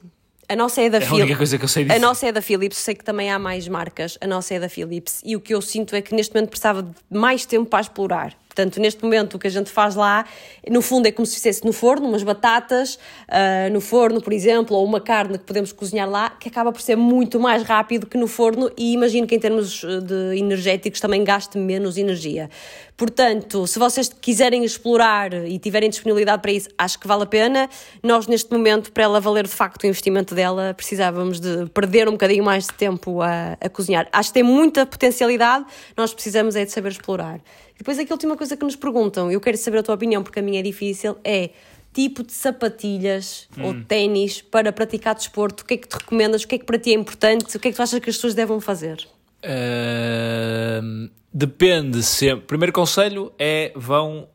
A 0.49 0.55
nossa 0.57 0.81
é 0.83 0.89
da 0.91 0.99
É 0.99 1.01
a 1.01 1.05
única 1.05 1.17
Philips. 1.17 1.37
coisa 1.39 1.59
que 1.59 1.65
eu 1.65 1.69
sei 1.69 1.85
A 1.85 1.87
disso. 1.89 2.01
nossa 2.01 2.27
é 2.27 2.33
da 2.33 2.43
Philips, 2.43 2.79
sei 2.79 2.95
que 2.95 3.05
também 3.05 3.31
há 3.31 3.39
mais 3.39 3.67
marcas. 3.69 4.17
A 4.21 4.27
nossa 4.27 4.55
é 4.55 4.61
da 4.61 4.69
Philips. 4.69 5.21
E 5.25 5.35
o 5.37 5.41
que 5.41 5.55
eu 5.55 5.61
sinto 5.63 5.95
é 5.97 6.03
que 6.03 6.15
neste 6.15 6.35
momento 6.35 6.51
precisava 6.51 6.83
de 6.83 6.91
mais 7.11 7.45
tempo 7.47 7.67
para 7.67 7.81
explorar. 7.81 8.35
Portanto, 8.57 8.81
neste 8.81 9.05
momento 9.05 9.35
o 9.35 9.39
que 9.39 9.47
a 9.47 9.51
gente 9.51 9.69
faz 9.69 9.95
lá, 9.95 10.25
no 10.67 10.81
fundo 10.81 11.07
é 11.07 11.13
como 11.13 11.27
se 11.27 11.35
fizesse 11.35 11.63
no 11.63 11.75
forno, 11.75 12.09
umas 12.09 12.23
batatas 12.23 12.95
uh, 13.29 13.71
no 13.71 13.83
forno, 13.83 14.23
por 14.23 14.33
exemplo, 14.33 14.75
ou 14.75 14.83
uma 14.83 14.99
carne 14.99 15.37
que 15.37 15.45
podemos 15.45 15.73
cozinhar 15.73 16.09
lá, 16.09 16.31
que 16.31 16.49
acaba 16.49 16.73
por 16.73 16.81
ser 16.81 16.97
muito 16.97 17.39
mais 17.39 17.63
rápido 17.63 18.07
que 18.07 18.17
no 18.17 18.27
forno 18.27 18.71
e 18.75 18.95
imagino 18.95 19.27
que 19.27 19.35
em 19.35 19.39
termos 19.39 19.83
de 19.83 20.39
energéticos 20.39 21.01
também 21.01 21.23
gaste 21.23 21.59
menos 21.59 21.99
energia. 21.99 22.49
Portanto, 22.97 23.67
se 23.67 23.79
vocês 23.79 24.09
quiserem 24.09 24.65
explorar 24.65 25.35
e 25.35 25.59
tiverem 25.59 25.91
disponibilidade 25.91 26.41
para 26.41 26.51
isso, 26.51 26.71
acho 26.79 26.99
que 26.99 27.07
vale 27.07 27.25
a 27.25 27.27
pena. 27.27 27.69
Nós, 28.03 28.27
neste 28.27 28.51
momento, 28.51 28.91
para 28.91 29.05
ela 29.05 29.21
valer 29.21 29.45
de 29.45 29.53
facto 29.53 29.83
o 29.83 29.87
investimento 29.87 30.35
dela, 30.35 30.73
precisávamos 30.73 31.39
de 31.39 31.67
perder 31.75 32.09
um 32.09 32.13
bocadinho 32.13 32.43
mais 32.43 32.65
de 32.65 32.73
tempo 32.73 33.21
a, 33.21 33.59
a 33.61 33.69
cozinhar. 33.69 34.09
Acho 34.11 34.31
que 34.31 34.35
tem 34.35 34.43
muita 34.43 34.87
potencialidade, 34.87 35.67
nós 35.95 36.15
precisamos 36.15 36.57
é 36.57 36.65
de 36.65 36.73
saber 36.73 36.93
explorar. 36.93 37.39
Depois, 37.77 37.99
aqui 37.99 38.13
a 38.13 38.15
última 38.15 38.37
coisa 38.37 38.57
que 38.57 38.65
nos 38.65 38.77
perguntam, 38.77 39.31
eu 39.31 39.41
quero 39.41 39.57
saber 39.57 39.79
a 39.79 39.83
tua 39.83 39.95
opinião 39.95 40.23
porque 40.23 40.39
a 40.39 40.43
minha 40.43 40.61
é 40.61 40.63
difícil, 40.63 41.17
é 41.23 41.51
tipo 41.97 42.23
de 42.23 42.33
sapatilhas 42.33 43.49
hum. 43.57 43.65
ou 43.65 43.85
ténis 43.85 44.43
para 44.43 44.71
praticar 44.71 45.15
desporto? 45.15 45.63
O 45.63 45.67
que 45.67 45.75
é 45.75 45.77
que 45.79 45.89
te 45.89 45.95
recomendas? 45.95 46.43
O 46.43 46.49
que 46.49 46.57
é 46.57 46.59
que 46.59 46.65
para 46.65 46.79
ti 46.79 46.91
é 46.91 46.95
importante? 46.95 47.57
O 47.57 47.61
que 47.61 47.69
é 47.69 47.71
que 47.71 47.77
tu 47.77 47.83
achas 47.83 47.99
que 47.99 48.11
as 48.11 48.17
pessoas 48.17 48.35
devem 48.35 48.61
fazer? 48.61 49.07
Uh, 49.43 51.09
depende 51.33 52.03
sempre. 52.03 52.47
Primeiro 52.47 52.73
conselho 52.73 53.33
é 53.39 53.73
vão 53.75 54.29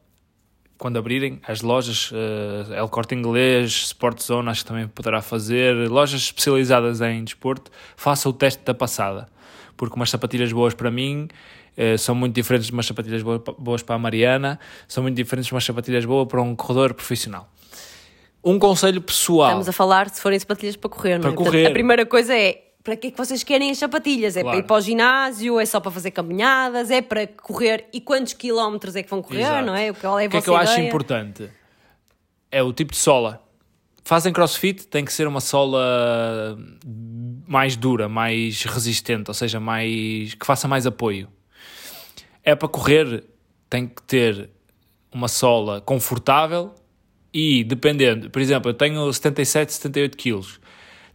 quando 0.76 0.98
abrirem 0.98 1.40
as 1.48 1.62
lojas, 1.62 2.12
uh, 2.12 2.74
El 2.74 2.90
Corte 2.90 3.14
Inglês, 3.14 3.72
Sport 3.72 4.20
Zone, 4.20 4.50
acho 4.50 4.64
que 4.64 4.68
também 4.68 4.88
poderá 4.88 5.22
fazer, 5.22 5.88
lojas 5.88 6.22
especializadas 6.22 7.00
em 7.02 7.24
desporto, 7.24 7.70
faça 7.96 8.28
o 8.28 8.34
teste 8.34 8.64
da 8.64 8.74
passada. 8.74 9.30
Porque 9.78 9.96
umas 9.96 10.10
sapatilhas 10.10 10.52
boas 10.52 10.74
para 10.74 10.90
mim 10.90 11.28
uh, 11.78 11.98
são 11.98 12.16
muito 12.16 12.36
diferentes 12.36 12.68
de 12.68 12.74
umas 12.74 12.86
sapatilhas 12.86 13.22
boas 13.58 13.84
para 13.84 13.96
a 13.96 14.00
Mariana, 14.00 14.60
são 14.88 15.04
muito 15.04 15.16
diferentes 15.16 15.48
de 15.48 15.54
umas 15.54 15.64
sapatilhas 15.64 16.06
boas 16.06 16.28
para 16.28 16.42
um 16.42 16.56
corredor 16.56 16.94
profissional. 16.94 17.50
Um 18.44 18.58
conselho 18.58 19.02
pessoal. 19.02 19.50
Estamos 19.50 19.70
a 19.70 19.72
falar 19.72 20.10
se 20.10 20.20
forem 20.20 20.40
sapatilhas 20.40 20.76
para 20.76 20.90
correr, 20.90 21.20
para 21.20 21.30
não 21.30 21.34
é? 21.34 21.36
correr. 21.36 21.52
Portanto, 21.52 21.68
a 21.68 21.74
primeira 21.74 22.06
coisa 22.06 22.36
é 22.36 22.64
para 22.84 22.96
que 22.96 23.08
é 23.08 23.12
que 23.12 23.18
vocês 23.18 23.44
querem 23.44 23.70
as 23.70 23.78
sapatilhas? 23.78 24.36
É 24.36 24.42
claro. 24.42 24.58
para 24.58 24.66
ir 24.66 24.68
para 24.68 24.76
o 24.76 24.82
ginásio? 24.82 25.60
É 25.60 25.66
só 25.66 25.80
para 25.80 25.92
fazer 25.92 26.12
caminhadas? 26.12 26.90
É 26.90 27.02
para 27.02 27.28
correr? 27.28 27.86
E 27.94 28.02
quantos 28.02 28.34
quilómetros 28.34 28.96
é 28.96 29.04
que 29.04 29.10
vão 29.10 29.22
correr, 29.22 29.42
Exato. 29.42 29.66
não 29.66 29.76
é? 29.76 29.94
Qual 29.94 30.20
é 30.20 30.24
a 30.24 30.28
o 30.28 30.30
que 30.30 30.38
é 30.38 30.42
que 30.42 30.50
eu 30.50 30.56
ideia? 30.56 30.70
acho 30.70 30.82
importante? 30.82 31.50
É 32.52 32.64
o 32.64 32.74
tipo 32.74 32.92
de 32.92 32.98
sola. 32.98 33.42
Fazem 34.04 34.34
crossfit, 34.34 34.88
tem 34.88 35.06
que 35.06 35.14
ser 35.14 35.28
uma 35.28 35.40
sola 35.40 36.58
mais 37.48 37.76
dura, 37.76 38.10
mais 38.10 38.64
resistente, 38.64 39.30
ou 39.30 39.34
seja, 39.34 39.60
mais 39.60 40.34
que 40.34 40.46
faça 40.46 40.68
mais 40.68 40.88
apoio. 40.88 41.30
É 42.44 42.56
para 42.56 42.68
correr, 42.68 43.24
tem 43.70 43.88
que 43.88 44.02
ter 44.04 44.50
uma 45.12 45.28
sola 45.28 45.82
confortável 45.82 46.74
e 47.34 47.64
dependendo, 47.64 48.30
por 48.30 48.42
exemplo, 48.42 48.72
eu 48.72 48.74
tenho 48.74 49.12
77, 49.12 49.74
78 49.74 50.18
quilos 50.18 50.60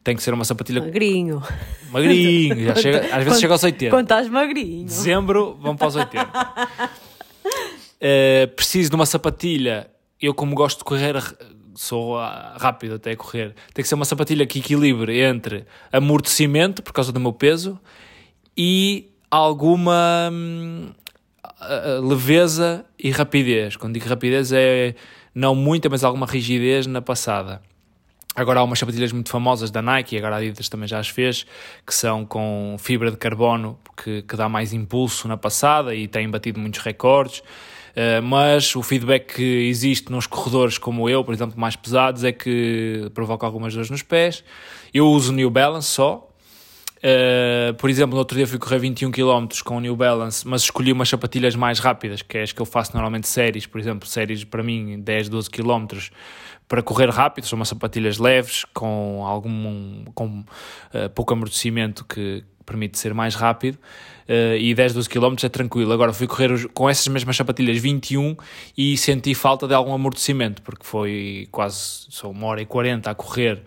tem 0.06 0.14
que 0.14 0.22
ser 0.22 0.32
uma 0.32 0.44
sapatilha. 0.44 0.80
Magrinho. 0.80 1.42
Magrinho, 1.90 2.66
já 2.66 2.76
chega, 2.76 3.08
às 3.12 3.24
vezes 3.24 3.40
chega 3.40 3.52
aos 3.52 3.64
80. 3.64 3.90
Quando 3.90 4.04
estás 4.04 4.28
magrinho. 4.28 4.84
Dezembro, 4.84 5.58
vamos 5.60 5.78
para 5.78 5.88
os 5.88 5.96
80. 5.96 6.22
uh, 6.24 6.68
eh, 8.00 8.46
preciso 8.54 8.88
de 8.88 8.94
uma 8.94 9.04
sapatilha. 9.04 9.90
Eu, 10.22 10.32
como 10.32 10.54
gosto 10.54 10.78
de 10.78 10.84
correr, 10.84 11.16
sou 11.74 12.16
rápido 12.56 12.94
até 12.94 13.10
a 13.10 13.16
correr. 13.16 13.52
Tem 13.74 13.82
que 13.82 13.88
ser 13.88 13.96
uma 13.96 14.04
sapatilha 14.04 14.46
que 14.46 14.60
equilibre 14.60 15.20
entre 15.20 15.66
amortecimento, 15.92 16.84
por 16.84 16.92
causa 16.92 17.10
do 17.10 17.18
meu 17.18 17.32
peso, 17.32 17.76
e 18.56 19.10
alguma 19.28 20.30
hum, 20.32 20.92
leveza 22.02 22.84
e 22.98 23.10
rapidez. 23.10 23.76
Quando 23.76 23.94
digo 23.94 24.08
rapidez, 24.08 24.52
é 24.52 24.94
não 25.34 25.54
muita, 25.54 25.88
mas 25.88 26.02
alguma 26.02 26.26
rigidez 26.26 26.86
na 26.86 27.02
passada. 27.02 27.60
Agora 28.36 28.60
há 28.60 28.62
umas 28.62 28.78
sapatilhas 28.78 29.12
muito 29.12 29.30
famosas 29.30 29.70
da 29.70 29.80
Nike, 29.80 30.18
agora 30.18 30.36
a 30.36 30.38
Adidas 30.38 30.68
também 30.68 30.86
já 30.86 30.98
as 30.98 31.08
fez, 31.08 31.46
que 31.86 31.94
são 31.94 32.26
com 32.26 32.76
fibra 32.78 33.10
de 33.10 33.16
carbono, 33.16 33.78
que, 33.96 34.20
que 34.20 34.36
dá 34.36 34.46
mais 34.46 34.74
impulso 34.74 35.26
na 35.26 35.38
passada 35.38 35.94
e 35.94 36.06
têm 36.06 36.28
batido 36.28 36.60
muitos 36.60 36.80
recordes. 36.80 37.38
Uh, 37.38 38.20
mas 38.22 38.76
o 38.76 38.82
feedback 38.82 39.36
que 39.36 39.68
existe 39.68 40.12
nos 40.12 40.26
corredores 40.26 40.76
como 40.76 41.08
eu, 41.08 41.24
por 41.24 41.32
exemplo, 41.32 41.58
mais 41.58 41.76
pesados, 41.76 42.24
é 42.24 42.32
que 42.32 43.10
provoca 43.14 43.46
algumas 43.46 43.72
dores 43.72 43.88
nos 43.88 44.02
pés. 44.02 44.44
Eu 44.92 45.06
uso 45.06 45.32
New 45.32 45.48
Balance 45.48 45.88
só. 45.88 46.25
Uh, 46.98 47.74
por 47.74 47.90
exemplo, 47.90 48.12
no 48.12 48.18
outro 48.18 48.36
dia 48.36 48.46
fui 48.46 48.58
correr 48.58 48.78
21 48.78 49.10
km 49.10 49.46
com 49.64 49.76
o 49.76 49.80
New 49.80 49.94
Balance, 49.94 50.46
mas 50.46 50.62
escolhi 50.62 50.92
umas 50.92 51.08
sapatilhas 51.08 51.54
mais 51.54 51.78
rápidas, 51.78 52.22
que 52.22 52.38
é 52.38 52.42
as 52.42 52.52
que 52.52 52.60
eu 52.60 52.66
faço 52.66 52.92
normalmente 52.94 53.28
séries, 53.28 53.66
por 53.66 53.78
exemplo, 53.78 54.08
séries 54.08 54.44
para 54.44 54.62
mim 54.62 55.00
10, 55.00 55.28
12 55.28 55.50
km 55.50 55.86
para 56.68 56.82
correr 56.82 57.10
rápido, 57.10 57.46
são 57.46 57.56
umas 57.56 57.68
sapatilhas 57.68 58.18
leves, 58.18 58.64
com 58.74 59.24
algum 59.24 60.04
com 60.14 60.40
uh, 60.40 61.10
pouco 61.14 61.32
amortecimento 61.32 62.04
que 62.04 62.42
permite 62.64 62.98
ser 62.98 63.14
mais 63.14 63.36
rápido. 63.36 63.78
Uh, 64.28 64.56
e 64.58 64.74
10, 64.74 64.94
12 64.94 65.08
km 65.08 65.36
é 65.44 65.48
tranquilo. 65.48 65.92
Agora 65.92 66.12
fui 66.12 66.26
correr 66.26 66.68
com 66.74 66.90
essas 66.90 67.06
mesmas 67.06 67.36
sapatilhas 67.36 67.78
21 67.78 68.36
e 68.76 68.96
senti 68.96 69.34
falta 69.34 69.68
de 69.68 69.74
algum 69.74 69.94
amortecimento, 69.94 70.60
porque 70.62 70.84
foi 70.84 71.46
quase 71.52 72.06
só 72.08 72.28
uma 72.28 72.48
hora 72.48 72.60
e 72.60 72.66
40 72.66 73.08
a 73.08 73.14
correr 73.14 73.62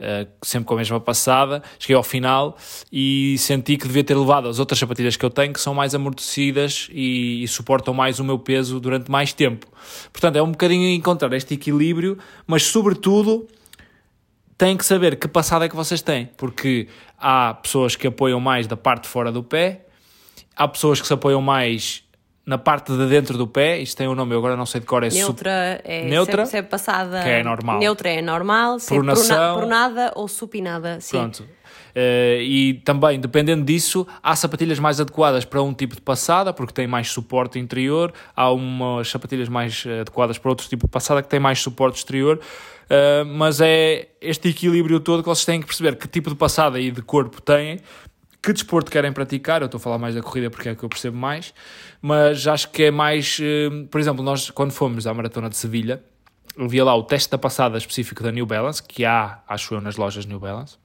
uh, 0.00 0.28
sempre 0.42 0.66
com 0.66 0.74
a 0.74 0.76
mesma 0.78 1.00
passada. 1.00 1.62
Cheguei 1.78 1.96
ao 1.96 2.02
final 2.02 2.56
e 2.92 3.36
senti 3.38 3.76
que 3.76 3.86
devia 3.86 4.04
ter 4.04 4.16
levado 4.16 4.48
as 4.48 4.58
outras 4.58 4.78
sapatilhas 4.78 5.16
que 5.16 5.24
eu 5.24 5.30
tenho, 5.30 5.52
que 5.52 5.60
são 5.60 5.74
mais 5.74 5.94
amortecidas 5.94 6.88
e, 6.92 7.42
e 7.42 7.48
suportam 7.48 7.92
mais 7.94 8.18
o 8.18 8.24
meu 8.24 8.38
peso 8.38 8.80
durante 8.80 9.10
mais 9.10 9.32
tempo. 9.32 9.66
Portanto, 10.12 10.36
é 10.36 10.42
um 10.42 10.50
bocadinho 10.50 10.88
encontrar 10.88 11.32
este 11.32 11.54
equilíbrio, 11.54 12.18
mas 12.46 12.64
sobretudo 12.64 13.46
têm 14.56 14.76
que 14.76 14.84
saber 14.84 15.16
que 15.16 15.28
passada 15.28 15.64
é 15.64 15.68
que 15.68 15.76
vocês 15.76 16.02
têm, 16.02 16.28
porque 16.36 16.88
há 17.16 17.54
pessoas 17.54 17.94
que 17.94 18.06
apoiam 18.06 18.40
mais 18.40 18.66
da 18.66 18.76
parte 18.76 19.04
de 19.04 19.08
fora 19.08 19.30
do 19.30 19.42
pé, 19.42 19.86
há 20.56 20.66
pessoas 20.66 21.00
que 21.00 21.06
se 21.06 21.12
apoiam 21.12 21.40
mais 21.40 22.02
na 22.48 22.56
parte 22.56 22.96
de 22.96 23.06
dentro 23.06 23.36
do 23.36 23.46
pé, 23.46 23.78
isto 23.78 23.94
tem 23.94 24.08
um 24.08 24.14
nome, 24.14 24.34
eu 24.34 24.38
agora 24.38 24.56
não 24.56 24.64
sei 24.64 24.80
de 24.80 24.86
cor, 24.86 25.04
é 25.04 25.10
neutra, 25.10 25.82
é 25.84 26.04
neutra 26.06 26.46
sempre, 26.46 26.50
sempre 26.50 26.70
passada, 26.70 27.22
que 27.22 27.28
é 27.28 27.42
normal. 27.42 27.78
Neutra 27.78 28.08
é 28.08 28.22
normal, 28.22 28.78
Pronação, 28.86 29.58
pronada 29.58 30.12
ou 30.16 30.26
supinada, 30.26 30.98
sim. 30.98 31.18
Pronto. 31.18 31.40
Uh, 31.40 32.40
e 32.40 32.80
também, 32.86 33.20
dependendo 33.20 33.66
disso, 33.66 34.06
há 34.22 34.34
sapatilhas 34.34 34.78
mais 34.78 34.98
adequadas 34.98 35.44
para 35.44 35.60
um 35.60 35.74
tipo 35.74 35.94
de 35.94 36.00
passada, 36.00 36.50
porque 36.50 36.72
tem 36.72 36.86
mais 36.86 37.10
suporte 37.10 37.58
interior, 37.58 38.14
há 38.34 38.50
umas 38.50 39.10
sapatilhas 39.10 39.50
mais 39.50 39.84
adequadas 40.00 40.38
para 40.38 40.50
outro 40.50 40.66
tipo 40.66 40.86
de 40.86 40.90
passada 40.90 41.22
que 41.22 41.28
tem 41.28 41.38
mais 41.38 41.60
suporte 41.60 41.98
exterior. 41.98 42.40
Uh, 42.84 43.26
mas 43.26 43.60
é 43.60 44.08
este 44.18 44.48
equilíbrio 44.48 44.98
todo 45.00 45.22
que 45.22 45.28
vocês 45.28 45.44
têm 45.44 45.60
que 45.60 45.66
perceber 45.66 45.96
que 45.96 46.08
tipo 46.08 46.30
de 46.30 46.36
passada 46.36 46.80
e 46.80 46.90
de 46.90 47.02
corpo 47.02 47.42
têm 47.42 47.80
que 48.42 48.52
desporto 48.52 48.90
querem 48.90 49.12
praticar. 49.12 49.62
Eu 49.62 49.66
estou 49.66 49.78
a 49.78 49.80
falar 49.80 49.98
mais 49.98 50.14
da 50.14 50.22
corrida 50.22 50.50
porque 50.50 50.68
é 50.68 50.74
que 50.74 50.82
eu 50.82 50.88
percebo 50.88 51.16
mais, 51.16 51.52
mas 52.00 52.46
acho 52.46 52.70
que 52.70 52.84
é 52.84 52.90
mais. 52.90 53.38
Eh, 53.40 53.86
por 53.90 54.00
exemplo, 54.00 54.22
nós 54.22 54.50
quando 54.50 54.72
fomos 54.72 55.06
à 55.06 55.14
Maratona 55.14 55.48
de 55.48 55.56
Sevilha, 55.56 56.02
havia 56.58 56.84
lá 56.84 56.94
o 56.94 57.02
teste 57.02 57.30
da 57.30 57.38
passada 57.38 57.78
específico 57.78 58.22
da 58.22 58.32
New 58.32 58.46
Balance, 58.46 58.82
que 58.82 59.04
há, 59.04 59.40
acho 59.48 59.74
eu, 59.74 59.80
nas 59.80 59.96
lojas 59.96 60.26
New 60.26 60.40
Balance, 60.40 60.76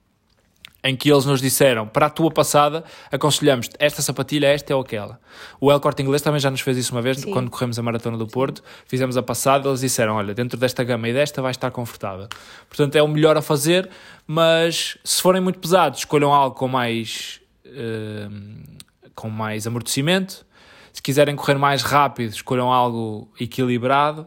em 0.84 0.94
que 0.94 1.10
eles 1.10 1.24
nos 1.24 1.40
disseram, 1.40 1.86
para 1.86 2.06
a 2.06 2.10
tua 2.10 2.30
passada, 2.30 2.84
aconselhamos 3.10 3.70
esta 3.78 4.02
sapatilha, 4.02 4.46
esta 4.46 4.74
ou 4.76 4.82
aquela. 4.82 5.18
O 5.58 5.72
El 5.72 5.80
Corte 5.80 6.02
Inglês 6.02 6.20
também 6.20 6.38
já 6.38 6.50
nos 6.50 6.60
fez 6.60 6.76
isso 6.76 6.92
uma 6.92 7.00
vez, 7.00 7.18
Sim. 7.18 7.32
quando 7.32 7.50
corremos 7.50 7.78
a 7.78 7.82
Maratona 7.82 8.18
do 8.18 8.26
Porto, 8.26 8.62
fizemos 8.86 9.16
a 9.16 9.22
passada, 9.22 9.68
eles 9.68 9.80
disseram, 9.80 10.16
olha, 10.16 10.34
dentro 10.34 10.58
desta 10.58 10.84
gama 10.84 11.08
e 11.08 11.12
desta 11.12 11.40
vai 11.40 11.50
estar 11.50 11.70
confortável. 11.70 12.28
Portanto, 12.68 12.96
é 12.96 13.02
o 13.02 13.08
melhor 13.08 13.36
a 13.36 13.42
fazer, 13.42 13.88
mas 14.26 14.98
se 15.02 15.22
forem 15.22 15.40
muito 15.40 15.58
pesados, 15.58 16.00
escolham 16.00 16.32
algo 16.32 16.54
com 16.54 16.68
mais 16.68 17.40
Ehm, 17.74 18.62
com 19.14 19.28
mais 19.30 19.66
amortecimento. 19.66 20.46
Se 20.92 21.02
quiserem 21.02 21.34
correr 21.36 21.56
mais 21.56 21.82
rápido, 21.82 22.30
escolham 22.30 22.72
algo 22.72 23.28
equilibrado. 23.40 24.26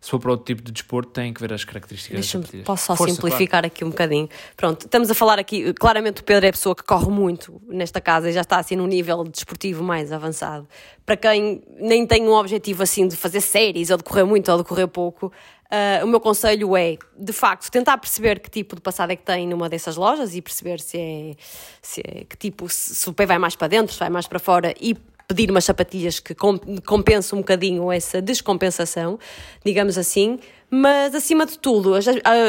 Se 0.00 0.10
for 0.10 0.20
para 0.20 0.30
outro 0.30 0.46
tipo 0.46 0.62
de 0.62 0.70
desporto, 0.70 1.10
têm 1.10 1.32
que 1.32 1.40
ver 1.40 1.52
as 1.52 1.64
características 1.64 2.32
Posso 2.64 2.86
só 2.86 2.96
Força, 2.96 3.14
simplificar 3.14 3.62
claro. 3.62 3.66
aqui 3.66 3.84
um 3.84 3.90
bocadinho. 3.90 4.28
Pronto, 4.56 4.84
estamos 4.84 5.10
a 5.10 5.14
falar 5.14 5.38
aqui, 5.38 5.72
claramente 5.74 6.20
o 6.20 6.24
Pedro 6.24 6.46
é 6.46 6.48
a 6.50 6.52
pessoa 6.52 6.74
que 6.74 6.84
corre 6.84 7.10
muito 7.10 7.60
nesta 7.66 8.00
casa 8.00 8.30
e 8.30 8.32
já 8.32 8.42
está 8.42 8.58
assim 8.58 8.76
num 8.76 8.86
nível 8.86 9.24
desportivo 9.24 9.82
mais 9.82 10.12
avançado. 10.12 10.68
Para 11.04 11.16
quem 11.16 11.62
nem 11.80 12.06
tem 12.06 12.28
um 12.28 12.32
objetivo 12.32 12.82
assim 12.82 13.08
de 13.08 13.16
fazer 13.16 13.40
séries 13.40 13.90
ou 13.90 13.96
de 13.96 14.04
correr 14.04 14.24
muito 14.24 14.50
ou 14.52 14.58
de 14.58 14.64
correr 14.64 14.86
pouco, 14.86 15.32
Uh, 15.68 16.02
o 16.02 16.08
meu 16.08 16.18
conselho 16.18 16.74
é, 16.74 16.96
de 17.14 17.30
facto, 17.30 17.70
tentar 17.70 17.98
perceber 17.98 18.40
que 18.40 18.48
tipo 18.48 18.74
de 18.74 18.80
passada 18.80 19.12
é 19.12 19.16
que 19.16 19.22
tem 19.22 19.46
numa 19.46 19.68
dessas 19.68 19.96
lojas 19.96 20.34
e 20.34 20.40
perceber 20.40 20.80
se 20.80 20.96
é, 20.96 21.34
se 21.82 22.00
é 22.00 22.24
que 22.24 22.38
tipo, 22.38 22.66
se, 22.70 22.94
se 22.94 23.06
o 23.10 23.12
pé 23.12 23.26
vai 23.26 23.36
mais 23.36 23.54
para 23.54 23.68
dentro, 23.68 23.92
se 23.92 23.98
vai 23.98 24.08
mais 24.08 24.26
para 24.26 24.38
fora 24.38 24.72
e 24.80 24.96
pedir 25.28 25.50
umas 25.50 25.66
sapatilhas 25.66 26.18
que 26.18 26.34
compensem 26.34 27.38
um 27.38 27.42
bocadinho 27.42 27.92
essa 27.92 28.20
descompensação, 28.22 29.18
digamos 29.62 29.98
assim. 29.98 30.38
Mas 30.70 31.14
acima 31.14 31.44
de 31.44 31.58
tudo, 31.58 31.94
às 31.94 32.04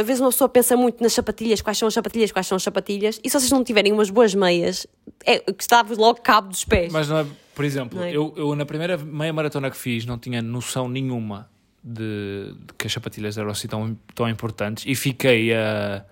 vezes 0.06 0.22
uma 0.22 0.30
pessoa 0.30 0.48
pensa 0.48 0.78
muito 0.78 1.04
nas 1.04 1.12
sapatilhas, 1.14 1.62
quais 1.62 1.78
são 1.78 1.90
as 1.90 1.94
sapatilhas, 1.94 2.32
quais 2.32 2.48
são 2.48 2.56
as 2.56 2.64
sapatilhas, 2.64 3.20
e 3.22 3.30
se 3.30 3.38
vocês 3.38 3.52
não 3.52 3.64
tiverem 3.66 3.92
umas 3.92 4.10
boas 4.10 4.34
meias, 4.34 4.88
é 5.26 5.40
que 5.40 5.62
está 5.62 5.86
logo 5.98 6.22
cabo 6.22 6.48
dos 6.48 6.64
pés. 6.64 6.92
Mas 6.92 7.10
não 7.10 7.20
é 7.20 7.26
Por 7.54 7.66
exemplo, 7.66 8.02
é? 8.02 8.16
eu, 8.16 8.34
eu 8.38 8.56
na 8.56 8.66
primeira 8.66 8.98
meia 8.98 9.34
maratona 9.34 9.70
que 9.70 9.78
fiz 9.78 10.06
não 10.06 10.18
tinha 10.18 10.42
noção 10.42 10.88
nenhuma 10.88 11.50
de, 11.84 12.54
de 12.66 12.74
que 12.78 12.88
as 12.88 12.94
sapatilhas 12.94 13.38
eram 13.38 13.50
assim 13.50 13.68
tão, 13.68 13.98
tão 14.16 14.30
importantes 14.30 14.86
e 14.88 14.96
fiquei 14.96 15.54
a, 15.54 16.06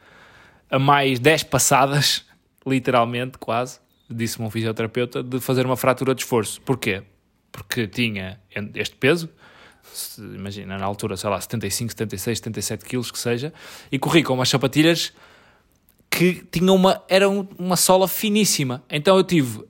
a 0.69 0.79
mais 0.79 1.17
10 1.19 1.43
passadas, 1.43 2.25
literalmente, 2.67 3.37
quase, 3.37 3.79
disse-me 4.09 4.45
um 4.47 4.49
fisioterapeuta, 4.49 5.21
de 5.23 5.39
fazer 5.39 5.65
uma 5.65 5.75
fratura 5.77 6.13
de 6.15 6.21
esforço. 6.21 6.61
Porquê? 6.61 7.03
Porque 7.51 7.87
tinha 7.87 8.39
este 8.75 8.95
peso, 8.95 9.29
se- 9.83 10.21
imagina, 10.21 10.77
na 10.77 10.85
altura, 10.85 11.17
sei 11.17 11.29
lá, 11.29 11.39
75, 11.41 11.91
76, 11.91 12.37
77 12.39 12.85
quilos, 12.85 13.11
que 13.11 13.19
seja, 13.19 13.53
e 13.91 13.97
corri 13.99 14.23
com 14.23 14.33
umas 14.33 14.49
sapatilhas 14.49 15.13
que 16.09 16.43
tinham 16.51 16.75
uma, 16.75 17.01
eram 17.09 17.47
uma 17.57 17.75
sola 17.75 18.07
finíssima. 18.07 18.83
Então 18.89 19.17
eu 19.17 19.23
tive 19.23 19.63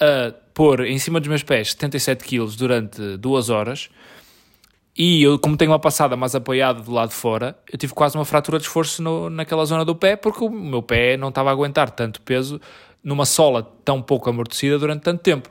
a 0.00 0.32
pôr 0.54 0.84
em 0.86 0.98
cima 0.98 1.18
dos 1.20 1.28
meus 1.28 1.42
pés 1.42 1.70
77 1.72 2.24
quilos 2.24 2.56
durante 2.56 3.16
duas 3.16 3.48
horas 3.50 3.88
e 4.94 5.22
eu, 5.22 5.38
como 5.38 5.56
tenho 5.56 5.70
uma 5.70 5.78
passada 5.78 6.14
mais 6.16 6.34
apoiada 6.34 6.82
do 6.82 6.90
lado 6.92 7.08
de 7.08 7.14
fora, 7.14 7.56
eu 7.72 7.78
tive 7.78 7.94
quase 7.94 8.16
uma 8.16 8.24
fratura 8.26 8.58
de 8.58 8.64
esforço 8.64 9.02
no- 9.02 9.30
naquela 9.30 9.64
zona 9.64 9.84
do 9.84 9.94
pé 9.96 10.16
porque 10.16 10.44
o 10.44 10.50
meu 10.50 10.82
pé 10.82 11.16
não 11.16 11.28
estava 11.30 11.48
a 11.48 11.52
aguentar 11.52 11.90
tanto 11.90 12.20
peso 12.20 12.60
numa 13.02 13.24
sola 13.24 13.62
tão 13.84 14.00
pouco 14.00 14.28
amortecida 14.30 14.78
durante 14.78 15.02
tanto 15.02 15.22
tempo. 15.22 15.50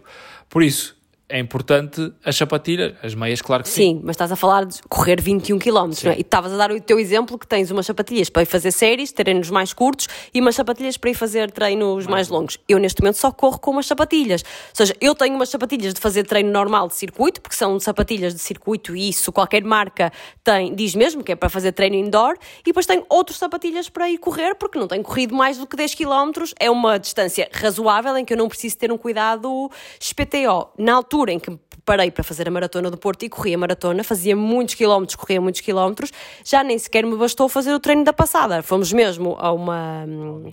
Por 0.49 0.63
isso, 0.63 0.95
é 1.31 1.39
importante 1.39 2.11
as 2.23 2.35
sapatilhas, 2.35 2.93
as 3.01 3.15
meias, 3.15 3.41
claro 3.41 3.63
que 3.63 3.69
sim. 3.69 3.81
Sim, 3.81 4.01
mas 4.03 4.15
estás 4.15 4.31
a 4.31 4.35
falar 4.35 4.65
de 4.65 4.79
correr 4.89 5.21
21 5.21 5.57
km, 5.57 5.71
não 6.03 6.11
é? 6.11 6.17
E 6.17 6.21
estavas 6.21 6.53
a 6.53 6.57
dar 6.57 6.71
o 6.71 6.79
teu 6.79 6.99
exemplo 6.99 7.39
que 7.39 7.47
tens 7.47 7.71
umas 7.71 7.85
sapatilhas 7.85 8.29
para 8.29 8.43
ir 8.43 8.45
fazer 8.45 8.71
séries, 8.71 9.11
treinos 9.11 9.49
mais 9.49 9.73
curtos 9.73 10.07
e 10.33 10.41
umas 10.41 10.55
sapatilhas 10.55 10.97
para 10.97 11.09
ir 11.09 11.13
fazer 11.13 11.51
treinos 11.51 12.05
mais, 12.07 12.27
longos. 12.27 12.57
Eu 12.67 12.77
neste 12.79 13.01
momento 13.01 13.15
só 13.15 13.31
corro 13.31 13.59
com 13.59 13.71
umas 13.71 13.85
sapatilhas. 13.85 14.41
Ou 14.41 14.75
seja, 14.75 14.95
eu 14.99 15.15
tenho 15.15 15.35
umas 15.35 15.49
sapatilhas 15.49 15.93
de 15.93 16.01
fazer 16.01 16.25
treino 16.25 16.51
normal 16.51 16.87
de 16.87 16.95
circuito, 16.95 17.41
porque 17.41 17.55
são 17.55 17.79
sapatilhas 17.79 18.33
de 18.33 18.39
circuito 18.39 18.95
e 18.95 19.09
isso 19.09 19.31
qualquer 19.31 19.63
marca 19.63 20.11
tem, 20.43 20.75
diz 20.75 20.95
mesmo 20.95 21.23
que 21.23 21.31
é 21.31 21.35
para 21.35 21.49
fazer 21.49 21.71
treino 21.71 21.95
indoor, 21.95 22.35
e 22.61 22.65
depois 22.65 22.85
tenho 22.85 23.05
outras 23.09 23.37
sapatilhas 23.37 23.89
para 23.89 24.09
ir 24.09 24.17
correr, 24.17 24.55
porque 24.55 24.77
não 24.77 24.87
tenho 24.87 25.03
corrido 25.03 25.33
mais 25.35 25.57
do 25.57 25.65
que 25.65 25.75
10 25.75 25.95
km, 25.95 26.31
é 26.59 26.69
uma 26.69 26.97
distância 26.97 27.49
razoável 27.53 28.17
em 28.17 28.25
que 28.25 28.33
eu 28.33 28.37
não 28.37 28.49
preciso 28.49 28.77
ter 28.77 28.91
um 28.91 28.97
cuidado 28.97 29.69
XPTO. 29.99 30.69
Na 30.77 30.93
altura 30.93 31.20
em 31.29 31.39
que 31.39 31.49
me 31.51 31.57
preparei 31.69 32.09
para 32.11 32.23
fazer 32.23 32.47
a 32.47 32.51
maratona 32.51 32.89
do 32.91 32.97
Porto 32.97 33.23
e 33.23 33.29
corri 33.29 33.53
a 33.53 33.57
maratona, 33.57 34.03
fazia 34.03 34.35
muitos 34.35 34.75
quilómetros, 34.75 35.15
corria 35.15 35.41
muitos 35.41 35.61
quilómetros, 35.61 36.11
já 36.45 36.63
nem 36.63 36.77
sequer 36.77 37.05
me 37.05 37.15
bastou 37.15 37.47
fazer 37.49 37.73
o 37.73 37.79
treino 37.79 38.03
da 38.03 38.13
passada. 38.13 38.61
Fomos 38.63 38.91
mesmo 38.93 39.35
a 39.39 39.51
uma. 39.51 40.05
hum, 40.07 40.49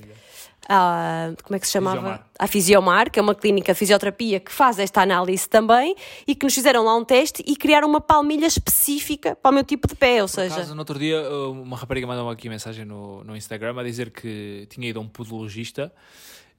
a- 0.71 1.33
como 1.45 1.57
é 1.57 1.59
que 1.59 1.67
se 1.67 1.73
chamava? 1.73 1.97
Fisiomar. 1.97 2.27
A 2.39 2.47
Fisiomar, 2.47 3.11
que 3.11 3.19
é 3.19 3.23
uma 3.23 3.35
clínica 3.35 3.73
de 3.73 3.79
fisioterapia 3.79 4.39
que 4.39 4.53
faz 4.53 4.79
esta 4.79 5.01
análise 5.01 5.49
também 5.49 5.95
e 6.27 6.35
que 6.35 6.45
nos 6.45 6.55
fizeram 6.55 6.85
lá 6.85 6.95
um 6.95 7.05
teste 7.05 7.43
e 7.47 7.57
criaram 7.57 7.89
uma 7.89 8.01
palmilha 8.03 8.47
específica 8.47 9.35
para 9.35 9.51
o 9.51 9.55
meu 9.55 9.65
tipo 9.65 9.89
de 9.89 9.95
pé, 9.95 10.21
ou 10.23 10.29
Por 10.29 10.35
seja, 10.35 10.55
acaso, 10.55 10.75
no 10.75 10.81
outro 10.81 10.99
dia, 10.99 11.23
uma 11.51 11.77
rapariga 11.77 12.07
mandou-me 12.07 12.33
aqui 12.33 12.49
mensagem 12.51 12.85
no, 12.85 13.25
no 13.25 13.35
Instagram 13.35 13.79
a 13.81 13.83
dizer 13.83 14.11
que 14.11 14.67
tinha 14.69 14.89
ido 14.91 14.99
a 14.99 15.03
um 15.03 15.09
podologista 15.09 15.91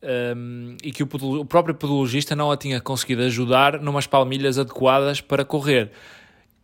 um, 0.04 0.76
e 0.84 0.92
que 0.92 1.04
o, 1.04 1.08
o 1.40 1.46
próprio 1.46 1.76
podologista 1.76 2.36
não 2.36 2.52
a 2.52 2.58
tinha 2.58 2.80
conseguido 2.80 3.24
ajudar 3.24 3.80
numas 3.82 4.08
palmilhas 4.08 4.58
adequadas 4.58 5.22
para 5.22 5.44
correr. 5.46 5.92